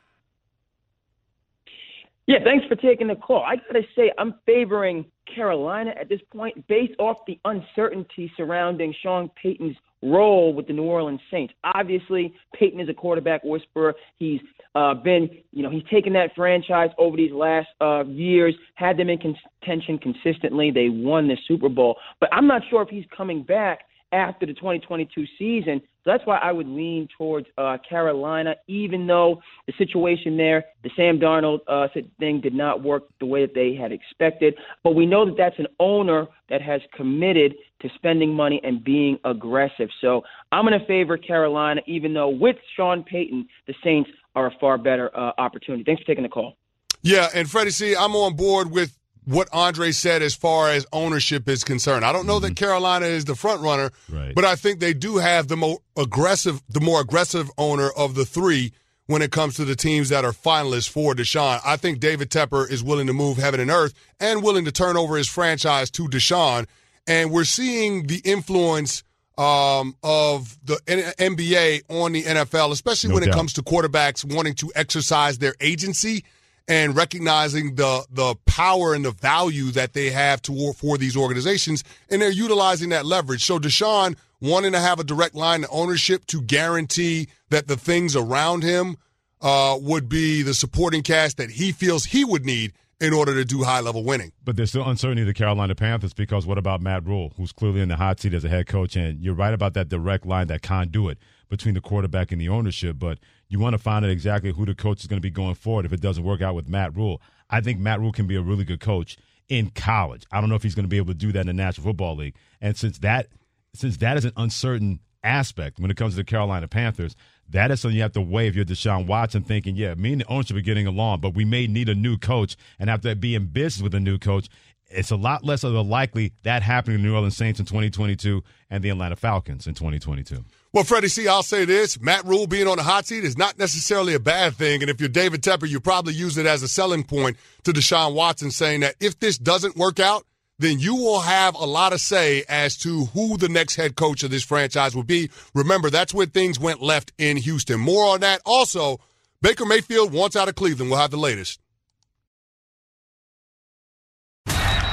Yeah, 2.26 2.38
thanks 2.42 2.66
for 2.66 2.74
taking 2.74 3.06
the 3.06 3.14
call. 3.14 3.44
I 3.44 3.54
got 3.56 3.72
to 3.74 3.82
say, 3.94 4.10
I'm 4.18 4.34
favoring 4.46 5.04
Carolina 5.32 5.92
at 5.98 6.08
this 6.08 6.20
point 6.32 6.66
based 6.66 6.98
off 6.98 7.18
the 7.26 7.38
uncertainty 7.44 8.32
surrounding 8.36 8.92
Sean 9.00 9.30
Payton's 9.40 9.76
role 10.02 10.52
with 10.52 10.66
the 10.66 10.72
New 10.72 10.82
Orleans 10.82 11.20
Saints. 11.30 11.54
Obviously, 11.62 12.34
Payton 12.52 12.80
is 12.80 12.88
a 12.88 12.94
quarterback 12.94 13.42
whisperer. 13.44 13.94
He's 14.16 14.40
uh, 14.74 14.94
been, 14.94 15.30
you 15.52 15.62
know, 15.62 15.70
he's 15.70 15.84
taken 15.90 16.12
that 16.14 16.30
franchise 16.34 16.90
over 16.98 17.16
these 17.16 17.32
last 17.32 17.68
uh, 17.80 18.04
years, 18.04 18.54
had 18.74 18.96
them 18.96 19.08
in 19.08 19.18
contention 19.18 19.98
consistently. 19.98 20.72
They 20.72 20.88
won 20.88 21.28
the 21.28 21.36
Super 21.46 21.68
Bowl, 21.68 21.96
but 22.18 22.28
I'm 22.32 22.48
not 22.48 22.62
sure 22.70 22.82
if 22.82 22.88
he's 22.88 23.06
coming 23.16 23.44
back 23.44 23.80
after 24.12 24.46
the 24.46 24.54
2022 24.54 25.24
season. 25.38 25.80
So 26.04 26.10
that's 26.10 26.24
why 26.24 26.38
I 26.38 26.52
would 26.52 26.68
lean 26.68 27.08
towards 27.18 27.48
uh, 27.58 27.78
Carolina, 27.88 28.56
even 28.68 29.06
though 29.06 29.42
the 29.66 29.72
situation 29.76 30.36
there, 30.36 30.64
the 30.84 30.90
Sam 30.96 31.18
Darnold 31.18 31.60
uh, 31.66 31.88
thing 32.20 32.40
did 32.40 32.54
not 32.54 32.82
work 32.82 33.04
the 33.18 33.26
way 33.26 33.44
that 33.44 33.54
they 33.54 33.74
had 33.74 33.92
expected. 33.92 34.54
But 34.84 34.94
we 34.94 35.06
know 35.06 35.26
that 35.26 35.36
that's 35.36 35.58
an 35.58 35.66
owner 35.80 36.26
that 36.48 36.62
has 36.62 36.80
committed 36.94 37.54
to 37.82 37.88
spending 37.96 38.32
money 38.32 38.60
and 38.62 38.82
being 38.82 39.18
aggressive. 39.24 39.88
So 40.00 40.22
I'm 40.52 40.64
going 40.64 40.78
to 40.78 40.86
favor 40.86 41.18
Carolina, 41.18 41.80
even 41.86 42.14
though 42.14 42.28
with 42.28 42.56
Sean 42.76 43.02
Payton, 43.02 43.48
the 43.66 43.74
Saints 43.82 44.10
are 44.34 44.46
a 44.46 44.52
far 44.60 44.78
better 44.78 45.10
uh, 45.16 45.32
opportunity. 45.38 45.82
Thanks 45.82 46.02
for 46.02 46.06
taking 46.06 46.22
the 46.22 46.28
call. 46.28 46.56
Yeah, 47.02 47.28
and 47.34 47.50
Freddie, 47.50 47.70
see, 47.70 47.94
I'm 47.96 48.14
on 48.14 48.36
board 48.36 48.70
with 48.70 48.96
what 49.26 49.48
Andre 49.52 49.90
said 49.90 50.22
as 50.22 50.34
far 50.34 50.70
as 50.70 50.86
ownership 50.92 51.48
is 51.48 51.64
concerned. 51.64 52.04
I 52.04 52.12
don't 52.12 52.26
know 52.26 52.36
mm-hmm. 52.36 52.46
that 52.46 52.56
Carolina 52.56 53.06
is 53.06 53.24
the 53.24 53.34
front 53.34 53.60
runner, 53.60 53.90
right. 54.08 54.34
but 54.34 54.44
I 54.44 54.54
think 54.54 54.78
they 54.80 54.94
do 54.94 55.18
have 55.18 55.48
the 55.48 55.56
more 55.56 55.78
aggressive, 55.96 56.62
the 56.68 56.80
more 56.80 57.00
aggressive 57.00 57.50
owner 57.58 57.90
of 57.90 58.14
the 58.14 58.24
three 58.24 58.72
when 59.06 59.22
it 59.22 59.32
comes 59.32 59.56
to 59.56 59.64
the 59.64 59.76
teams 59.76 60.08
that 60.08 60.24
are 60.24 60.32
finalists 60.32 60.88
for 60.88 61.14
Deshaun. 61.14 61.60
I 61.64 61.76
think 61.76 61.98
David 61.98 62.30
Tepper 62.30 62.70
is 62.70 62.82
willing 62.82 63.08
to 63.08 63.12
move 63.12 63.36
heaven 63.36 63.60
and 63.60 63.70
earth 63.70 63.94
and 64.20 64.42
willing 64.42 64.64
to 64.64 64.72
turn 64.72 64.96
over 64.96 65.16
his 65.16 65.28
franchise 65.28 65.90
to 65.92 66.08
Deshaun. 66.08 66.66
And 67.06 67.30
we're 67.30 67.44
seeing 67.44 68.06
the 68.06 68.20
influence 68.24 69.02
um, 69.38 69.96
of 70.02 70.56
the 70.64 70.76
NBA 70.86 71.82
on 71.88 72.12
the 72.12 72.22
NFL, 72.22 72.70
especially 72.72 73.08
no 73.08 73.14
when 73.14 73.24
doubt. 73.24 73.34
it 73.34 73.36
comes 73.36 73.52
to 73.54 73.62
quarterbacks 73.62 74.24
wanting 74.24 74.54
to 74.54 74.72
exercise 74.74 75.38
their 75.38 75.54
agency 75.60 76.24
and 76.68 76.96
recognizing 76.96 77.74
the 77.76 78.04
the 78.10 78.34
power 78.46 78.94
and 78.94 79.04
the 79.04 79.12
value 79.12 79.70
that 79.72 79.92
they 79.92 80.10
have 80.10 80.42
to 80.42 80.72
for 80.72 80.98
these 80.98 81.16
organizations, 81.16 81.84
and 82.10 82.20
they're 82.20 82.30
utilizing 82.30 82.90
that 82.90 83.06
leverage. 83.06 83.44
So 83.44 83.58
Deshaun 83.58 84.16
wanting 84.40 84.72
to 84.72 84.80
have 84.80 85.00
a 85.00 85.04
direct 85.04 85.34
line 85.34 85.62
to 85.62 85.68
ownership 85.68 86.26
to 86.26 86.42
guarantee 86.42 87.28
that 87.50 87.68
the 87.68 87.76
things 87.76 88.16
around 88.16 88.62
him 88.62 88.96
uh, 89.40 89.78
would 89.80 90.08
be 90.08 90.42
the 90.42 90.54
supporting 90.54 91.02
cast 91.02 91.36
that 91.36 91.50
he 91.50 91.72
feels 91.72 92.06
he 92.06 92.24
would 92.24 92.44
need 92.44 92.72
in 93.00 93.12
order 93.12 93.34
to 93.34 93.44
do 93.44 93.62
high 93.62 93.80
level 93.80 94.02
winning. 94.02 94.32
But 94.44 94.56
there's 94.56 94.70
still 94.70 94.88
uncertainty 94.88 95.22
to 95.22 95.26
the 95.26 95.34
Carolina 95.34 95.74
Panthers 95.74 96.14
because 96.14 96.46
what 96.46 96.56
about 96.58 96.80
Matt 96.80 97.04
Rhule, 97.04 97.32
who's 97.36 97.52
clearly 97.52 97.80
in 97.80 97.88
the 97.88 97.96
hot 97.96 98.20
seat 98.20 98.32
as 98.32 98.44
a 98.44 98.48
head 98.48 98.66
coach? 98.66 98.96
And 98.96 99.20
you're 99.20 99.34
right 99.34 99.52
about 99.52 99.74
that 99.74 99.88
direct 99.88 100.24
line, 100.24 100.46
that 100.46 100.62
conduit 100.62 101.18
between 101.48 101.74
the 101.74 101.80
quarterback 101.80 102.32
and 102.32 102.40
the 102.40 102.48
ownership. 102.48 102.98
But 102.98 103.18
you 103.48 103.58
want 103.58 103.74
to 103.74 103.78
find 103.78 104.04
out 104.04 104.10
exactly 104.10 104.52
who 104.52 104.66
the 104.66 104.74
coach 104.74 105.00
is 105.00 105.06
going 105.06 105.18
to 105.18 105.22
be 105.22 105.30
going 105.30 105.54
forward 105.54 105.86
if 105.86 105.92
it 105.92 106.00
doesn't 106.00 106.24
work 106.24 106.42
out 106.42 106.54
with 106.54 106.68
Matt 106.68 106.96
Rhule. 106.96 107.20
I 107.48 107.60
think 107.60 107.78
Matt 107.78 108.00
Rhule 108.00 108.12
can 108.12 108.26
be 108.26 108.36
a 108.36 108.42
really 108.42 108.64
good 108.64 108.80
coach 108.80 109.16
in 109.48 109.70
college. 109.70 110.24
I 110.32 110.40
don't 110.40 110.50
know 110.50 110.56
if 110.56 110.62
he's 110.62 110.74
going 110.74 110.84
to 110.84 110.88
be 110.88 110.96
able 110.96 111.12
to 111.12 111.14
do 111.14 111.32
that 111.32 111.40
in 111.40 111.46
the 111.46 111.52
National 111.52 111.86
Football 111.86 112.16
League. 112.16 112.34
And 112.60 112.76
since 112.76 112.98
that 112.98 113.28
since 113.74 113.98
that 113.98 114.16
is 114.16 114.24
an 114.24 114.32
uncertain 114.36 115.00
aspect 115.22 115.78
when 115.78 115.90
it 115.90 115.96
comes 115.96 116.14
to 116.14 116.18
the 116.18 116.24
Carolina 116.24 116.66
Panthers, 116.66 117.14
that 117.50 117.70
is 117.70 117.80
something 117.80 117.96
you 117.96 118.02
have 118.02 118.12
to 118.12 118.20
weigh 118.20 118.48
if 118.48 118.56
you're 118.56 118.64
Deshaun 118.64 119.06
Watson 119.06 119.42
thinking, 119.42 119.76
yeah, 119.76 119.94
me 119.94 120.12
and 120.12 120.22
the 120.22 120.26
ownership 120.28 120.56
are 120.56 120.62
getting 120.62 120.86
along, 120.86 121.20
but 121.20 121.34
we 121.34 121.44
may 121.44 121.66
need 121.66 121.88
a 121.88 121.94
new 121.94 122.16
coach 122.16 122.56
and 122.78 122.90
have 122.90 123.02
to 123.02 123.14
be 123.14 123.34
in 123.34 123.46
business 123.46 123.82
with 123.82 123.94
a 123.94 124.00
new 124.00 124.18
coach. 124.18 124.48
It's 124.88 125.10
a 125.10 125.16
lot 125.16 125.44
less 125.44 125.64
of 125.64 125.74
a 125.74 125.80
likely 125.80 126.32
that 126.42 126.62
happening 126.62 126.98
to 126.98 127.02
the 127.02 127.08
New 127.08 127.14
Orleans 127.14 127.36
Saints 127.36 127.58
in 127.58 127.66
2022 127.66 128.42
and 128.70 128.84
the 128.84 128.90
Atlanta 128.90 129.16
Falcons 129.16 129.66
in 129.66 129.74
2022. 129.74 130.44
Well, 130.72 130.84
Freddie, 130.84 131.28
I'll 131.28 131.42
say 131.42 131.64
this. 131.64 132.00
Matt 132.00 132.24
Rhule 132.24 132.46
being 132.46 132.68
on 132.68 132.76
the 132.76 132.82
hot 132.82 133.06
seat 133.06 133.24
is 133.24 133.38
not 133.38 133.58
necessarily 133.58 134.14
a 134.14 134.20
bad 134.20 134.54
thing. 134.54 134.82
And 134.82 134.90
if 134.90 135.00
you're 135.00 135.08
David 135.08 135.42
Tepper, 135.42 135.68
you 135.68 135.80
probably 135.80 136.12
use 136.12 136.36
it 136.36 136.46
as 136.46 136.62
a 136.62 136.68
selling 136.68 137.02
point 137.02 137.36
to 137.64 137.72
Deshaun 137.72 138.14
Watson, 138.14 138.50
saying 138.50 138.80
that 138.80 138.94
if 139.00 139.18
this 139.18 139.38
doesn't 139.38 139.76
work 139.76 139.98
out, 139.98 140.26
then 140.58 140.78
you 140.78 140.94
will 140.94 141.20
have 141.20 141.54
a 141.54 141.64
lot 141.64 141.92
of 141.92 142.00
say 142.00 142.44
as 142.48 142.76
to 142.78 143.06
who 143.06 143.36
the 143.36 143.48
next 143.48 143.76
head 143.76 143.96
coach 143.96 144.22
of 144.22 144.30
this 144.30 144.44
franchise 144.44 144.94
will 144.94 145.02
be. 145.02 145.30
Remember, 145.54 145.90
that's 145.90 146.14
where 146.14 146.26
things 146.26 146.58
went 146.58 146.80
left 146.80 147.12
in 147.18 147.36
Houston. 147.36 147.80
More 147.80 148.06
on 148.06 148.20
that. 148.20 148.40
Also, 148.44 149.00
Baker 149.42 149.66
Mayfield 149.66 150.12
wants 150.12 150.36
out 150.36 150.48
of 150.48 150.54
Cleveland. 150.54 150.90
We'll 150.90 151.00
have 151.00 151.10
the 151.10 151.16
latest. 151.16 151.60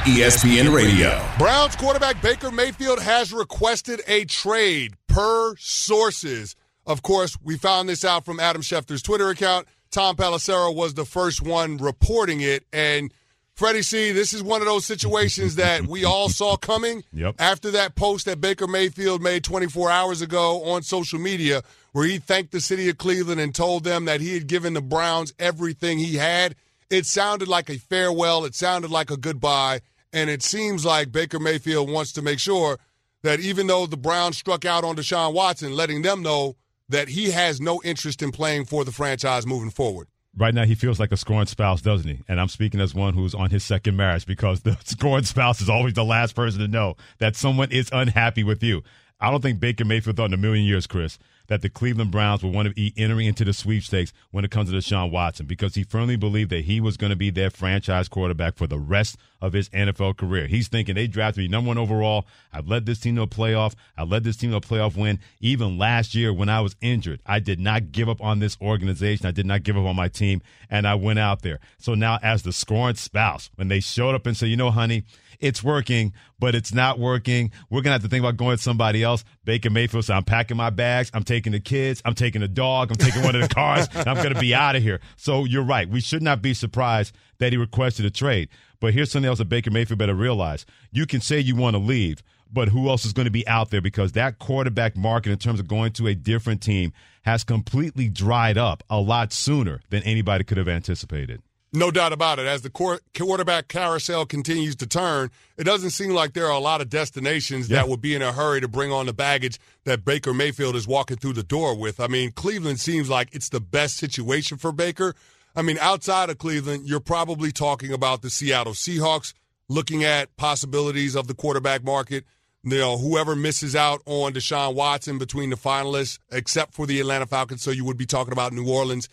ESPN 0.04 0.76
Radio. 0.76 1.26
Browns 1.38 1.78
quarterback 1.78 2.22
Baker 2.22 2.52
Mayfield 2.52 3.02
has 3.02 3.32
requested 3.32 4.02
a 4.06 4.26
trade 4.26 4.96
per 5.08 5.56
sources. 5.56 6.58
Of 6.86 7.02
course, 7.02 7.38
we 7.42 7.58
found 7.58 7.88
this 7.88 8.04
out 8.04 8.26
from 8.26 8.38
Adam 8.38 8.62
Schefter's 8.62 9.02
Twitter 9.02 9.30
account. 9.30 9.66
Tom 9.92 10.18
Pelissero 10.18 10.76
was 10.76 10.96
the 10.96 11.06
first 11.06 11.42
one 11.42 11.78
reporting 11.78 12.42
it. 12.42 12.66
And 12.74 13.14
Freddie 13.54 13.82
C, 13.82 14.12
this 14.12 14.34
is 14.34 14.44
one 14.44 14.60
of 14.60 14.68
those 14.68 14.84
situations 14.84 15.56
that 15.56 15.88
we 15.88 16.04
all 16.04 16.28
saw 16.28 16.58
coming 16.58 17.06
yep. 17.14 17.36
after 17.40 17.72
that 17.72 17.96
post 17.96 18.26
that 18.26 18.42
Baker 18.42 18.68
Mayfield 18.68 19.22
made 19.22 19.46
24 19.46 19.90
hours 19.90 20.22
ago 20.22 20.66
on 20.66 20.84
social 20.84 21.18
media, 21.18 21.64
where 21.94 22.06
he 22.06 22.18
thanked 22.18 22.52
the 22.52 22.60
city 22.60 22.90
of 22.90 22.98
Cleveland 22.98 23.40
and 23.40 23.56
told 23.56 23.86
them 23.86 24.04
that 24.04 24.20
he 24.20 24.34
had 24.34 24.48
given 24.48 24.74
the 24.74 24.82
Browns 24.82 25.34
everything 25.40 25.98
he 25.98 26.18
had. 26.18 26.56
It 26.90 27.06
sounded 27.06 27.48
like 27.48 27.70
a 27.70 27.78
farewell, 27.78 28.44
it 28.44 28.54
sounded 28.54 28.92
like 28.92 29.10
a 29.10 29.16
goodbye. 29.16 29.80
And 30.14 30.30
it 30.30 30.44
seems 30.44 30.86
like 30.86 31.12
Baker 31.12 31.40
Mayfield 31.40 31.90
wants 31.90 32.14
to 32.14 32.22
make 32.22 32.40
sure 32.40 32.78
that 33.24 33.40
even 33.40 33.68
though 33.68 33.88
the 33.88 33.98
Browns 33.98 34.38
struck 34.38 34.64
out 34.64 34.84
on 34.84 34.96
Deshaun 34.96 35.34
Watson, 35.34 35.76
letting 35.76 36.04
them 36.04 36.22
know 36.22 36.56
that 36.90 37.10
he 37.10 37.32
has 37.32 37.60
no 37.60 37.82
interest 37.84 38.22
in 38.22 38.32
playing 38.32 38.66
for 38.66 38.86
the 38.86 38.92
franchise 38.92 39.48
moving 39.48 39.72
forward. 39.72 40.08
Right 40.36 40.54
now, 40.54 40.66
he 40.66 40.76
feels 40.76 41.00
like 41.00 41.12
a 41.12 41.18
scorned 41.18 41.50
spouse, 41.50 41.82
doesn't 41.82 42.10
he? 42.10 42.20
And 42.28 42.42
I'm 42.42 42.48
speaking 42.48 42.82
as 42.82 42.96
one 42.96 43.14
who's 43.14 43.36
on 43.36 43.52
his 43.52 43.64
second 43.64 43.96
marriage 43.96 44.26
because 44.26 44.62
the 44.62 44.78
scorned 44.84 45.28
spouse 45.28 45.62
is 45.62 45.70
always 45.70 45.94
the 45.94 46.04
last 46.04 46.36
person 46.36 46.60
to 46.60 46.68
know 46.68 46.96
that 47.20 47.36
someone 47.36 47.72
is 47.72 47.90
unhappy 47.92 48.44
with 48.44 48.64
you. 48.64 48.84
I 49.20 49.32
don't 49.32 49.42
think 49.42 49.60
Baker 49.60 49.86
Mayfield 49.86 50.18
thought 50.18 50.26
in 50.26 50.34
a 50.34 50.38
million 50.38 50.66
years, 50.66 50.88
Chris, 50.88 51.18
that 51.54 51.62
the 51.62 51.70
Cleveland 51.70 52.10
Browns 52.10 52.42
were 52.42 52.50
want 52.50 52.68
to 52.68 52.74
be 52.74 52.96
entering 52.98 53.28
into 53.28 53.46
the 53.46 53.54
sweepstakes 53.54 54.12
when 54.32 54.44
it 54.44 54.50
comes 54.50 54.72
to 54.72 54.76
Deshaun 54.76 55.12
Watson 55.12 55.46
because 55.46 55.76
he 55.76 55.84
firmly 55.84 56.16
believed 56.16 56.50
that 56.50 56.66
he 56.66 56.82
was 56.82 56.98
going 56.98 57.12
to 57.12 57.16
be 57.16 57.30
their 57.30 57.52
franchise 57.52 58.10
quarterback 58.10 58.56
for 58.56 58.66
the 58.66 58.80
rest 58.80 59.18
of 59.40 59.54
his 59.54 59.70
NFL 59.70 60.18
career. 60.18 60.48
He's 60.48 60.68
thinking 60.68 60.96
they 60.96 61.06
drafted 61.06 61.44
me 61.44 61.48
number 61.48 61.68
one 61.68 61.78
overall. 61.78 62.26
I've 62.52 62.68
led 62.68 62.88
this 62.88 63.00
team 63.00 63.18
to 63.18 63.22
a 63.22 63.28
playoff. 63.28 63.76
I 63.96 64.04
led 64.04 64.24
this 64.24 64.36
team 64.36 64.50
to 64.50 64.58
a 64.58 64.62
playoff 64.62 64.98
win. 64.98 65.20
Even 65.42 65.78
last 65.78 66.16
year 66.16 66.34
when 66.34 66.50
I 66.50 66.60
was 66.62 66.76
injured, 66.82 67.20
I 67.24 67.38
did 67.40 67.60
not 67.60 67.92
give 67.92 68.10
up 68.10 68.20
on 68.20 68.40
this 68.40 68.58
organization. 68.60 69.28
I 69.28 69.32
did 69.32 69.46
not 69.46 69.62
give 69.62 69.78
up 69.78 69.86
on 69.86 69.96
my 69.96 70.08
team, 70.08 70.42
and 70.72 70.88
I 70.88 70.96
went 70.96 71.20
out 71.20 71.44
there. 71.44 71.60
So 71.78 71.94
now, 71.94 72.18
as 72.24 72.42
the 72.42 72.52
scoring 72.52 72.96
spouse, 72.96 73.52
when 73.56 73.68
they 73.68 73.80
showed 73.80 74.16
up 74.16 74.26
and 74.26 74.36
said, 74.36 74.50
you 74.50 74.58
know, 74.58 74.72
honey, 74.72 75.04
it's 75.40 75.64
working, 75.64 76.14
but 76.40 76.56
it's 76.56 76.74
not 76.74 77.00
working. 77.00 77.52
We're 77.70 77.82
going 77.82 77.92
to 77.92 77.94
have 77.94 78.02
to 78.04 78.08
think 78.08 78.22
about 78.22 78.38
going 78.38 78.52
with 78.52 78.62
somebody 78.62 79.04
else. 79.04 79.24
Baker 79.46 79.70
Mayfield 79.70 80.06
said, 80.06 80.16
I'm 80.16 80.24
packing 80.24 80.58
my 80.58 80.70
bags. 80.70 81.12
I'm 81.14 81.24
taking 81.24 81.52
the 81.52 81.60
kids. 81.60 82.02
I'm 82.06 82.16
taking 82.16 82.42
the 82.42 82.48
dog. 82.48 82.92
I'm 82.92 82.98
taking 82.98 83.24
one 83.24 83.36
of 83.36 83.42
the 83.42 83.54
cars. 83.54 83.88
and 83.94 84.08
I'm 84.08 84.18
going 84.18 84.34
to 84.34 84.40
be 84.40 84.54
out 84.54 84.76
of 84.76 84.84
here. 84.84 85.00
So 85.18 85.46
you're 85.46 85.64
right. 85.64 85.90
We 85.90 86.02
should 86.02 86.22
not 86.24 86.42
be 86.42 86.54
surprised 86.54 87.16
that 87.40 87.52
he 87.52 87.58
requested 87.58 88.06
a 88.06 88.12
trade. 88.12 88.50
But 88.80 88.94
here's 88.94 89.12
something 89.12 89.30
else 89.30 89.40
that 89.40 89.50
Baker 89.50 89.72
Mayfield 89.72 90.00
better 90.00 90.16
realize. 90.16 90.66
You 90.92 91.06
can 91.06 91.22
say 91.22 91.40
you 91.40 91.56
want 91.56 91.76
to 91.76 91.82
leave, 91.82 92.22
but 92.52 92.70
who 92.70 92.90
else 92.90 93.06
is 93.06 93.14
going 93.14 93.26
to 93.26 93.32
be 93.32 93.48
out 93.48 93.72
there? 93.72 93.82
Because 93.82 94.12
that 94.12 94.40
quarterback 94.40 94.96
market, 94.96 95.32
in 95.32 95.40
terms 95.40 95.60
of 95.60 95.68
going 95.68 95.94
to 95.94 96.08
a 96.08 96.16
different 96.16 96.62
team, 96.62 96.94
has 97.24 97.44
completely 97.44 98.10
dried 98.10 98.58
up 98.58 98.84
a 98.90 99.00
lot 99.00 99.34
sooner 99.34 99.82
than 99.90 100.04
anybody 100.04 100.44
could 100.44 100.58
have 100.58 100.68
anticipated. 100.68 101.42
No 101.76 101.90
doubt 101.90 102.14
about 102.14 102.38
it. 102.38 102.46
As 102.46 102.62
the 102.62 102.70
quarterback 102.70 103.68
carousel 103.68 104.28
continues 104.28 104.76
to 104.76 104.86
turn, 104.86 105.32
it 105.58 105.64
doesn't 105.64 105.90
seem 105.90 106.12
like 106.12 106.34
there 106.34 106.46
are 106.46 106.52
a 106.52 106.60
lot 106.60 106.82
of 106.82 106.90
destinations 106.90 107.68
yeah. 107.68 107.78
that 107.78 107.90
would 107.90 108.00
be 108.00 108.14
in 108.14 108.22
a 108.22 108.32
hurry 108.32 108.62
to 108.62 108.68
bring 108.68 108.92
on 108.92 109.08
the 109.08 109.14
baggage 109.14 109.60
that 109.86 110.06
Baker 110.06 110.36
Mayfield 110.36 110.76
is 110.76 110.88
walking 110.88 111.18
through 111.18 111.34
the 111.34 111.42
door 111.42 111.76
with. 111.76 112.00
I 112.00 112.06
mean, 112.06 112.32
Cleveland 112.32 112.80
seems 112.80 113.10
like 113.10 113.30
it's 113.34 113.50
the 113.50 113.60
best 113.60 113.98
situation 113.98 114.60
for 114.60 114.72
Baker. 114.72 115.16
I 115.56 115.64
mean, 115.64 115.80
outside 115.80 116.30
of 116.30 116.38
Cleveland, 116.38 116.88
you're 116.88 117.00
probably 117.00 117.52
talking 117.52 117.92
about 117.92 118.22
the 118.22 118.30
Seattle 118.30 118.74
Seahawks 118.74 119.34
looking 119.68 120.04
at 120.04 120.36
possibilities 120.38 121.16
of 121.16 121.28
the 121.28 121.34
quarterback 121.34 121.84
market. 121.84 122.24
You 122.64 122.78
know, 122.78 122.98
whoever 123.00 123.36
misses 123.36 123.76
out 123.76 124.02
on 124.06 124.34
Deshaun 124.34 124.76
Watson 124.76 125.18
between 125.18 125.50
the 125.50 125.58
finalists, 125.58 126.20
except 126.32 126.76
for 126.76 126.86
the 126.86 127.00
Atlanta 127.00 127.26
Falcons. 127.26 127.64
So 127.64 127.72
you 127.72 127.84
would 127.84 127.98
be 127.98 128.06
talking 128.06 128.32
about 128.32 128.54
New 128.54 128.70
Orleans 128.70 129.10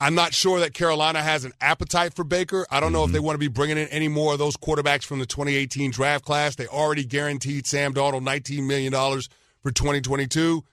I'm 0.00 0.14
not 0.14 0.32
sure 0.32 0.60
that 0.60 0.72
Carolina 0.72 1.22
has 1.22 1.44
an 1.44 1.52
appetite 1.60 2.14
for 2.14 2.24
Baker. 2.24 2.66
I 2.70 2.80
don't 2.80 2.88
mm-hmm. 2.88 2.94
know 2.94 3.02
if 3.02 3.06
mm-hmm. 3.08 3.14
they 3.14 3.20
want 3.20 3.34
to 3.34 3.38
be 3.38 3.48
bringing 3.48 3.76
in 3.76 3.88
any 3.88 4.08
more 4.08 4.32
of 4.32 4.38
those 4.38 4.56
quarterbacks 4.56 5.04
from 5.04 5.18
the 5.18 5.26
2018 5.26 5.90
draft 5.90 6.24
class. 6.24 6.54
They 6.56 6.66
already 6.66 7.04
guaranteed 7.04 7.66
Sam 7.66 7.92
Darnold 7.92 8.22
$19 8.22 8.66
million 8.66 8.92
for 8.92 9.70
2022. 9.70 10.64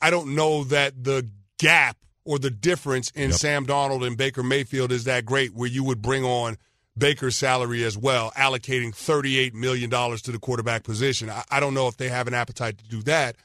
I 0.00 0.10
don't 0.10 0.34
know 0.34 0.64
that 0.64 1.02
the 1.02 1.28
gap 1.58 1.96
or 2.24 2.38
the 2.38 2.50
difference 2.50 3.10
in 3.10 3.30
yep. 3.30 3.38
Sam 3.38 3.66
Darnold 3.66 4.06
and 4.06 4.16
Baker 4.16 4.42
Mayfield 4.42 4.92
is 4.92 5.04
that 5.04 5.24
great 5.26 5.54
where 5.54 5.68
you 5.68 5.84
would 5.84 6.00
bring 6.00 6.24
on 6.24 6.56
Baker's 6.96 7.36
salary 7.36 7.84
as 7.84 7.98
well, 7.98 8.32
allocating 8.36 8.94
$38 8.94 9.52
million 9.52 9.90
to 9.90 10.32
the 10.32 10.38
quarterback 10.38 10.84
position. 10.84 11.30
I 11.50 11.60
don't 11.60 11.74
know 11.74 11.88
if 11.88 11.96
they 11.96 12.08
have 12.08 12.28
an 12.28 12.34
appetite 12.34 12.78
to 12.78 12.84
do 12.84 13.02
that. 13.02 13.36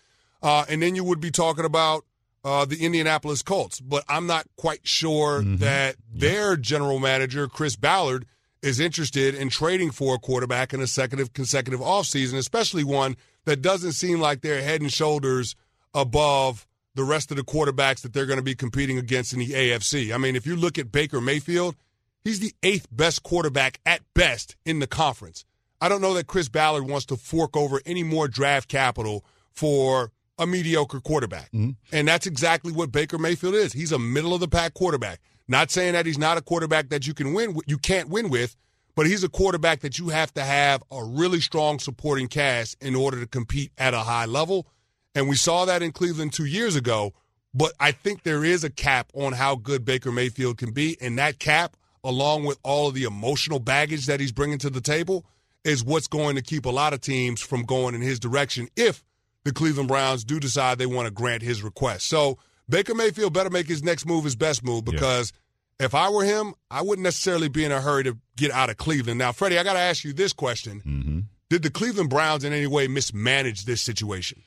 Uh, 0.41 0.65
and 0.69 0.81
then 0.81 0.95
you 0.95 1.03
would 1.03 1.19
be 1.19 1.31
talking 1.31 1.65
about 1.65 2.05
uh, 2.43 2.65
the 2.65 2.83
Indianapolis 2.85 3.41
Colts. 3.41 3.79
But 3.79 4.03
I'm 4.07 4.27
not 4.27 4.45
quite 4.57 4.87
sure 4.87 5.41
Mm-hmm. 5.41 5.57
that 5.57 5.95
their 6.13 6.55
general 6.57 6.99
manager, 6.99 7.47
Chris 7.47 7.75
Ballard, 7.75 8.25
is 8.61 8.79
interested 8.79 9.35
in 9.35 9.49
trading 9.49 9.91
for 9.91 10.15
a 10.15 10.19
quarterback 10.19 10.73
in 10.73 10.81
a 10.81 10.87
second 10.87 11.33
consecutive 11.33 11.79
offseason, 11.79 12.37
especially 12.37 12.83
one 12.83 13.15
that 13.45 13.61
doesn't 13.61 13.93
seem 13.93 14.19
like 14.19 14.41
they're 14.41 14.61
head 14.61 14.81
and 14.81 14.91
shoulders 14.91 15.55
above 15.93 16.65
the 16.95 17.03
rest 17.03 17.31
of 17.31 17.37
the 17.37 17.43
quarterbacks 17.43 18.01
that 18.01 18.13
they're 18.13 18.25
going 18.25 18.37
to 18.39 18.43
be 18.43 18.55
competing 18.55 18.97
against 18.97 19.31
in 19.33 19.39
the 19.39 19.49
AFC. 19.51 20.13
I 20.13 20.17
mean, 20.17 20.35
if 20.35 20.45
you 20.45 20.55
look 20.55 20.77
at 20.77 20.91
Baker 20.91 21.21
Mayfield, 21.21 21.75
he's 22.23 22.39
the 22.39 22.53
eighth 22.63 22.87
best 22.91 23.23
quarterback 23.23 23.79
at 23.85 24.01
best 24.13 24.55
in 24.65 24.79
the 24.79 24.87
conference. 24.87 25.45
I 25.81 25.87
don't 25.87 26.01
know 26.01 26.13
that 26.15 26.27
Chris 26.27 26.49
Ballard 26.49 26.83
wants 26.89 27.05
to 27.07 27.15
fork 27.15 27.55
over 27.55 27.81
any 27.85 28.03
more 28.03 28.27
draft 28.27 28.67
capital 28.67 29.23
for 29.51 30.11
a 30.39 30.47
mediocre 30.47 30.99
quarterback. 30.99 31.51
Mm-hmm. 31.51 31.71
And 31.91 32.07
that's 32.07 32.25
exactly 32.25 32.71
what 32.71 32.91
Baker 32.91 33.19
Mayfield 33.19 33.53
is. 33.53 33.73
He's 33.73 33.91
a 33.91 33.99
middle 33.99 34.33
of 34.33 34.39
the 34.39 34.47
pack 34.47 34.73
quarterback. 34.73 35.19
Not 35.47 35.69
saying 35.69 35.93
that 35.93 36.05
he's 36.05 36.17
not 36.17 36.37
a 36.37 36.41
quarterback 36.41 36.89
that 36.89 37.05
you 37.05 37.13
can 37.13 37.33
win 37.33 37.59
you 37.67 37.77
can't 37.77 38.09
win 38.09 38.29
with, 38.29 38.55
but 38.95 39.05
he's 39.05 39.23
a 39.23 39.29
quarterback 39.29 39.81
that 39.81 39.99
you 39.99 40.09
have 40.09 40.33
to 40.35 40.43
have 40.43 40.83
a 40.91 41.03
really 41.03 41.41
strong 41.41 41.79
supporting 41.79 42.27
cast 42.27 42.81
in 42.81 42.95
order 42.95 43.19
to 43.19 43.27
compete 43.27 43.71
at 43.77 43.93
a 43.93 43.99
high 43.99 44.25
level. 44.25 44.67
And 45.15 45.27
we 45.27 45.35
saw 45.35 45.65
that 45.65 45.81
in 45.81 45.91
Cleveland 45.91 46.33
2 46.33 46.45
years 46.45 46.75
ago, 46.75 47.13
but 47.53 47.73
I 47.79 47.91
think 47.91 48.23
there 48.23 48.45
is 48.45 48.63
a 48.63 48.69
cap 48.69 49.11
on 49.13 49.33
how 49.33 49.55
good 49.55 49.83
Baker 49.83 50.11
Mayfield 50.11 50.57
can 50.57 50.71
be, 50.71 50.97
and 51.01 51.17
that 51.17 51.39
cap 51.39 51.75
along 52.03 52.45
with 52.45 52.59
all 52.63 52.87
of 52.87 52.93
the 52.93 53.03
emotional 53.03 53.59
baggage 53.59 54.05
that 54.05 54.19
he's 54.19 54.31
bringing 54.31 54.59
to 54.59 54.69
the 54.69 54.81
table 54.81 55.25
is 55.63 55.83
what's 55.83 56.07
going 56.07 56.35
to 56.35 56.41
keep 56.41 56.65
a 56.65 56.69
lot 56.69 56.93
of 56.93 57.01
teams 57.01 57.41
from 57.41 57.63
going 57.63 57.95
in 57.95 58.01
his 58.01 58.19
direction 58.19 58.69
if 58.75 59.03
the 59.49 59.53
Cleveland 59.53 59.87
Browns 59.87 60.23
do 60.23 60.39
decide 60.39 60.77
they 60.77 60.85
want 60.85 61.07
to 61.07 61.11
grant 61.11 61.41
his 61.41 61.63
request. 61.63 62.07
So 62.07 62.37
Baker 62.69 62.93
Mayfield 62.93 63.33
better 63.33 63.49
make 63.49 63.67
his 63.67 63.81
next 63.81 64.05
move 64.05 64.23
his 64.23 64.35
best 64.35 64.63
move 64.63 64.85
because 64.85 65.33
if 65.79 65.95
I 65.95 66.09
were 66.11 66.23
him, 66.23 66.53
I 66.69 66.83
wouldn't 66.83 67.03
necessarily 67.03 67.49
be 67.49 67.65
in 67.65 67.71
a 67.71 67.81
hurry 67.81 68.03
to 68.03 68.17
get 68.37 68.51
out 68.51 68.69
of 68.69 68.77
Cleveland. 68.77 69.17
Now, 69.17 69.31
Freddie, 69.31 69.57
I 69.57 69.63
got 69.63 69.73
to 69.73 69.79
ask 69.79 70.03
you 70.03 70.13
this 70.13 70.33
question. 70.33 70.83
Mm-hmm. 70.85 71.19
Did 71.49 71.63
the 71.63 71.71
Cleveland 71.71 72.11
Browns 72.11 72.43
in 72.43 72.53
any 72.53 72.67
way 72.67 72.87
mismanage 72.87 73.65
this 73.65 73.81
situation? 73.81 74.43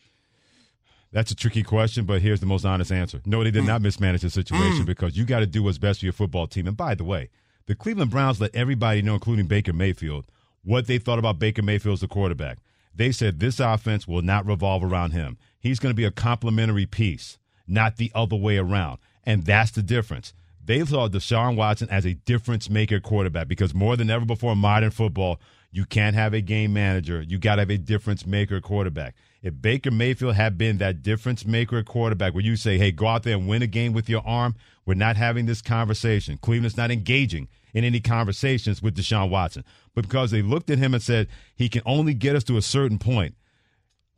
That's 1.11 1.33
a 1.33 1.35
tricky 1.35 1.65
question, 1.65 2.05
but 2.05 2.23
here's 2.23 2.39
the 2.39 2.47
most 2.47 2.65
honest 2.65 2.93
answer. 2.93 3.21
No, 3.27 3.43
they 3.43 3.51
did 3.51 3.65
not 3.65 3.83
mismanage 3.83 4.23
the 4.23 4.31
situation 4.31 4.85
because 4.85 5.17
you 5.17 5.25
got 5.25 5.41
to 5.41 5.47
do 5.47 5.65
what's 5.65 5.79
best 5.79 5.99
for 5.99 6.07
your 6.07 6.13
football 6.13 6.47
team. 6.47 6.69
And 6.69 6.77
by 6.77 6.95
the 6.95 7.05
way, 7.05 7.29
the 7.67 7.75
Cleveland 7.75 8.13
Browns 8.13 8.41
let 8.41 8.55
everybody 8.55 9.03
know, 9.03 9.15
including 9.15 9.47
Baker 9.47 9.73
Mayfield, 9.73 10.27
what 10.63 10.87
they 10.87 10.99
thought 10.99 11.19
about 11.19 11.41
Baker 11.41 11.63
Mayfield 11.63 11.95
as 11.95 12.03
a 12.05 12.09
quarterback. 12.09 12.59
They 12.95 13.13
said 13.13 13.41
this 13.41 13.61
offense 13.61 14.07
will 14.07 14.23
not 14.23 14.47
revolve 14.47 14.85
around 14.85 15.13
him. 15.13 15.39
He's 15.59 15.79
going 15.79 15.93
to 15.93 15.97
be 15.97 16.05
a 16.05 16.11
complementary 16.11 16.87
piece, 16.87 17.39
not 17.67 17.97
the 17.97 18.13
other 18.15 18.37
way 18.37 18.59
around. 18.59 18.99
And 19.25 19.45
that's 19.45 19.71
the 19.71 19.83
difference. 19.83 20.35
They 20.65 20.85
saw 20.85 21.09
Deshaun 21.09 21.57
Watson 21.57 21.89
as 21.91 22.07
a 22.07 22.15
difference 22.15 22.71
maker 22.71 23.01
quarterback 23.01 23.49
because 23.49 23.75
more 23.75 23.97
than 23.97 24.11
ever 24.11 24.25
before 24.25 24.53
in 24.53 24.59
modern 24.59 24.91
football, 24.91 25.41
you 25.71 25.85
can't 25.85 26.15
have 26.15 26.35
a 26.35 26.41
game 26.41 26.73
manager. 26.73 27.23
You 27.23 27.39
got 27.39 27.57
to 27.57 27.63
have 27.63 27.71
a 27.71 27.79
difference 27.79 28.27
maker 28.27 28.61
quarterback. 28.61 29.15
If 29.43 29.61
Baker 29.61 29.91
Mayfield 29.91 30.37
had 30.37 30.57
been 30.57 30.79
that 30.79 31.03
difference 31.03 31.45
maker 31.45 31.83
quarterback 31.83 32.33
where 32.33 32.45
you 32.45 32.55
say, 32.55 32.79
hey, 32.79 32.93
go 32.93 33.09
out 33.09 33.25
there 33.25 33.37
and 33.37 33.49
win 33.49 33.63
a 33.63 33.67
game 33.67 33.93
with 33.93 34.09
your 34.09 34.23
arm, 34.25 34.55
we're 34.87 34.95
not 34.95 35.17
having 35.17 35.47
this 35.47 35.61
conversation. 35.61 36.39
Cleveland's 36.39 36.77
not 36.77 36.93
engaging 36.93 37.49
in 37.75 37.85
any 37.85 37.99
conversations 37.99 38.81
with 38.81 38.97
Deshaun 38.97 39.31
Watson. 39.31 39.65
But 39.95 40.03
because 40.03 40.31
they 40.31 40.43
looked 40.43 40.71
at 40.71 40.79
him 40.79 40.95
and 40.95 41.03
said, 41.03 41.27
he 41.57 41.69
can 41.69 41.83
only 41.85 42.15
get 42.15 42.37
us 42.37 42.45
to 42.45 42.57
a 42.57 42.63
certain 42.63 42.99
point, 42.99 43.35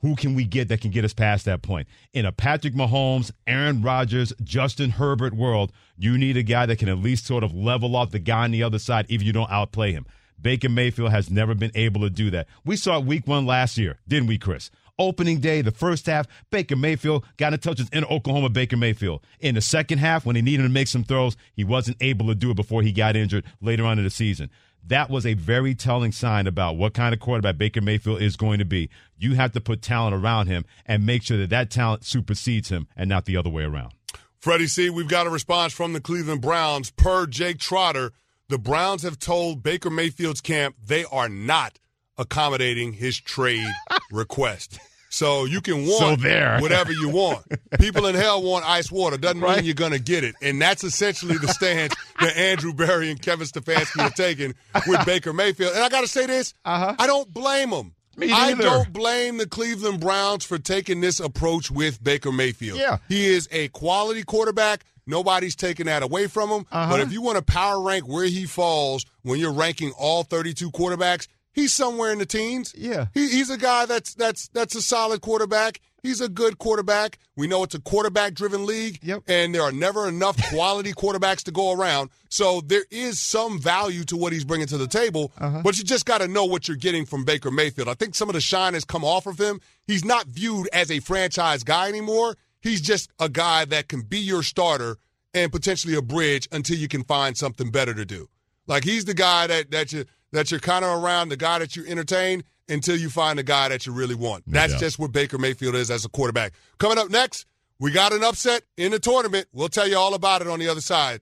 who 0.03 0.15
can 0.15 0.35
we 0.35 0.45
get 0.45 0.69
that 0.69 0.83
can 0.83 0.91
get 0.91 1.07
us 1.07 1.15
past 1.15 1.47
that 1.47 1.63
point? 1.63 1.89
In 2.13 2.27
a 2.27 2.33
Patrick 2.33 2.75
Mahomes, 2.75 3.31
Aaron 3.47 3.81
Rodgers, 3.81 4.35
Justin 4.43 4.91
Herbert 4.91 5.33
world, 5.33 5.73
you 5.97 6.19
need 6.19 6.37
a 6.37 6.43
guy 6.43 6.67
that 6.67 6.79
can 6.79 6.91
at 6.91 6.99
least 6.99 7.25
sort 7.25 7.43
of 7.43 7.55
level 7.55 7.97
off 7.97 8.11
the 8.11 8.19
guy 8.19 8.45
on 8.45 8.51
the 8.51 8.63
other 8.63 8.79
side 8.79 9.07
if 9.09 9.23
you 9.23 9.33
don't 9.33 9.51
outplay 9.51 9.93
him. 9.93 10.05
Baker 10.39 10.69
Mayfield 10.69 11.11
has 11.11 11.31
never 11.31 11.55
been 11.55 11.71
able 11.75 12.03
to 12.03 12.11
do 12.11 12.31
that. 12.33 12.49
We 12.67 12.77
saw 12.77 12.99
it 12.99 13.07
week 13.07 13.27
one 13.27 13.47
last 13.47 13.79
year, 13.79 13.99
didn't 14.07 14.29
we, 14.29 14.37
Chris? 14.37 14.71
Opening 14.99 15.41
day, 15.41 15.61
the 15.61 15.73
first 15.73 16.07
half, 16.07 16.29
Baker 16.51 16.77
Mayfield 16.77 17.25
got 17.37 17.53
in 17.53 17.59
touch 17.59 17.81
with 17.81 17.93
in 17.93 18.05
Oklahoma 18.05 18.49
Baker 18.49 18.77
Mayfield. 18.77 19.25
In 19.41 19.57
the 19.57 19.61
second 19.61 19.99
half, 19.99 20.25
when 20.25 20.37
he 20.37 20.43
needed 20.43 20.63
to 20.63 20.69
make 20.69 20.87
some 20.87 21.03
throws, 21.03 21.37
he 21.53 21.65
wasn't 21.65 21.97
able 22.01 22.29
to 22.29 22.35
do 22.35 22.53
it 22.53 22.55
before 22.55 22.83
he 22.83 22.93
got 22.93 23.17
injured 23.17 23.45
later 23.61 23.85
on 23.85 23.99
in 23.99 24.05
the 24.05 24.11
season. 24.11 24.51
That 24.87 25.11
was 25.11 25.27
a 25.27 25.35
very 25.35 25.75
telling 25.75 26.13
sign 26.13 26.47
about 26.47 26.77
what 26.77 26.95
kind 26.95 27.13
of 27.13 27.19
quarterback 27.19 27.59
Baker 27.59 27.81
Mayfield 27.81 28.23
is 28.23 28.37
going 28.37 28.61
to 28.61 28.65
be. 28.65 28.89
You 29.17 29.35
have 29.35 29.51
to 29.53 29.61
put 29.61 29.83
talent 29.83 30.15
around 30.15 30.47
him 30.47 30.65
and 30.87 31.05
make 31.05 31.25
sure 31.25 31.39
that 31.39 31.51
that 31.51 31.71
talent 31.71 32.05
supersedes 32.05 32.69
him 32.69 32.87
and 32.95 33.09
not 33.09 33.25
the 33.25 33.37
other 33.37 33.51
way 33.51 33.65
around. 33.65 33.95
Freddie 34.39 34.69
C., 34.69 34.91
we've 34.91 35.09
got 35.09 35.27
a 35.27 35.31
response 35.31 35.73
from 35.73 35.95
the 35.95 36.01
Cleveland 36.01 36.43
Browns. 36.43 36.91
Per 36.91 37.27
Jake 37.27 37.59
Trotter, 37.59 38.13
the 38.49 38.59
Browns 38.59 39.03
have 39.03 39.19
told 39.19 39.63
Baker 39.63 39.91
Mayfield's 39.91 40.43
camp 40.43 40.77
they 40.87 41.05
are 41.07 41.31
not 41.31 41.81
accommodating 42.17 42.93
his 42.93 43.19
trade 43.19 43.67
request. 44.15 44.79
So 45.11 45.45
you 45.45 45.61
can 45.61 45.87
want 45.87 45.99
So 45.99 46.17
there. 46.17 46.59
whatever 46.61 46.91
you 46.91 47.09
want. 47.09 47.45
People 47.79 48.07
in 48.07 48.17
hell 48.17 48.43
want 48.43 48.69
ice 48.69 48.91
water. 48.91 49.17
Doesn't 49.17 49.39
mean 49.41 49.65
you're 49.65 49.75
going 49.75 49.93
to 49.93 50.01
get 50.01 50.25
it. 50.25 50.35
And 50.43 50.61
that's 50.61 50.83
essentially 50.83 51.37
the 51.39 51.47
stance 51.49 51.95
that 52.21 52.37
Andrew 52.37 52.73
Berry 52.73 53.11
and 53.13 53.23
Kevin 53.23 53.47
Stefanski 53.47 54.01
are 54.03 54.11
taking 54.11 54.55
with 54.89 55.07
Baker 55.07 55.33
Mayfield. 55.33 55.73
And 55.75 55.85
I 55.85 55.89
got 55.89 56.01
to 56.01 56.09
say 56.09 56.27
this, 56.27 56.53
Uh-huh. 56.65 56.97
I 56.99 57.07
don't 57.07 57.33
blame 57.33 57.71
them. 57.71 57.95
I 58.21 58.55
don't 58.55 58.93
blame 58.93 59.39
the 59.39 59.47
Cleveland 59.47 60.01
Browns 60.01 60.45
for 60.45 60.59
taking 60.59 61.01
this 61.01 61.19
approach 61.21 61.71
with 61.71 62.03
Baker 62.03 62.31
Mayfield. 62.33 62.79
Yeah. 62.79 62.99
He 63.09 63.27
is 63.27 63.49
a 63.53 63.69
quality 63.69 64.23
quarterback. 64.25 64.85
Nobody's 65.07 65.55
taking 65.55 65.87
that 65.87 66.03
away 66.03 66.29
from 66.29 66.49
him. 66.49 66.67
Uh-huh. 66.73 66.91
But 66.91 67.01
if 67.01 67.13
you 67.13 67.23
want 67.23 67.37
to 67.39 67.43
power 67.45 67.81
rank 67.83 68.09
where 68.09 68.25
he 68.25 68.47
falls 68.47 69.05
when 69.23 69.39
you're 69.39 69.53
ranking 69.53 69.93
all 69.99 70.23
32 70.23 70.71
quarterbacks, 70.71 71.29
he's 71.55 71.73
somewhere 71.73 72.13
in 72.13 72.19
the 72.19 72.27
teens. 72.27 72.75
Yeah. 72.77 73.07
He, 73.15 73.29
he's 73.29 73.49
a 73.49 73.57
guy 73.57 73.87
that's 73.87 74.15
that's 74.15 74.49
that's 74.49 74.75
a 74.75 74.83
solid 74.83 75.23
quarterback. 75.23 75.81
He's 76.03 76.21
a 76.21 76.29
good 76.29 76.59
quarterback. 76.59 77.19
We 77.35 77.47
know 77.47 77.63
it's 77.63 77.75
a 77.75 77.81
quarterback 77.81 78.35
driven 78.35 78.67
league. 78.67 78.99
Yep. 79.03 79.23
And 79.27 79.55
there 79.55 79.63
are 79.63 79.73
never 79.73 80.07
enough 80.07 80.37
quality 80.51 80.93
quarterbacks 80.93 81.45
to 81.45 81.51
go 81.51 81.73
around. 81.73 82.11
So 82.29 82.61
there 82.61 82.85
is 82.91 83.19
some 83.19 83.59
value 83.59 84.05
to 84.05 84.17
what 84.17 84.35
he's 84.35 84.45
bringing 84.45 84.67
to 84.67 84.77
the 84.77 84.87
table. 84.87 85.33
Uh-huh. 85.39 85.63
But 85.65 85.79
you 85.79 85.85
just 85.85 86.05
got 86.05 86.21
to 86.21 86.29
know 86.29 86.45
what 86.45 86.69
you're 86.69 86.77
getting 86.77 87.07
from 87.07 87.25
Baker 87.25 87.51
Mayfield. 87.51 87.89
I 87.89 87.95
think 87.95 88.15
some 88.15 88.29
of 88.29 88.35
the 88.35 88.43
shine 88.43 88.75
has 88.75 88.85
come 88.85 89.03
off 89.03 89.27
of 89.27 89.39
him. 89.39 89.63
He's 89.87 90.05
not 90.05 90.27
viewed 90.27 90.69
as 90.75 90.91
a 90.91 91.01
franchise 91.01 91.65
guy 91.65 91.89
anymore. 91.89 92.37
He's 92.61 92.83
just 92.83 93.11
a 93.19 93.31
guy 93.31 93.65
that 93.67 93.89
can 93.89 94.03
be 94.03 94.19
your 94.19 94.43
starter 94.43 94.99
and 95.33 95.51
potentially 95.51 95.95
a 95.95 96.03
bridge 96.03 96.49
until 96.53 96.77
you 96.77 96.89
can 96.89 97.03
find 97.03 97.37
something 97.37 97.71
better 97.71 97.95
to 97.95 98.05
do. 98.05 98.29
Like 98.67 98.85
he's 98.85 99.05
the 99.05 99.15
guy 99.15 99.47
that 99.47 99.71
that 99.71 99.93
you 99.93 100.05
that 100.35 100.51
you're 100.51 100.61
kind 100.61 100.85
of 100.85 101.03
around, 101.03 101.29
the 101.29 101.37
guy 101.37 101.59
that 101.61 101.77
you 101.77 101.85
entertain 101.87 102.45
until 102.69 102.97
you 102.97 103.09
find 103.09 103.39
the 103.39 103.43
guy 103.43 103.69
that 103.69 103.87
you 103.87 103.93
really 103.93 104.15
want. 104.15 104.45
That's 104.47 104.73
doubt. 104.73 104.81
just 104.81 104.99
what 104.99 105.13
Baker 105.13 105.39
Mayfield 105.39 105.75
is 105.75 105.91
as 105.91 106.05
a 106.05 106.09
quarterback. 106.09 106.53
Coming 106.79 106.99
up 106.99 107.09
next, 107.09 107.47
we 107.79 107.93
got 107.93 108.13
an 108.13 108.25
upset 108.25 108.63
in 108.77 108.93
the 108.93 108.99
tournament. 108.99 109.47
We'll 109.53 109.69
tell 109.69 109.89
you 109.89 109.97
all 109.97 110.15
about 110.15 110.43
it 110.43 110.49
on 110.49 110.59
the 110.59 110.69
other 110.69 110.81
side. 110.81 111.21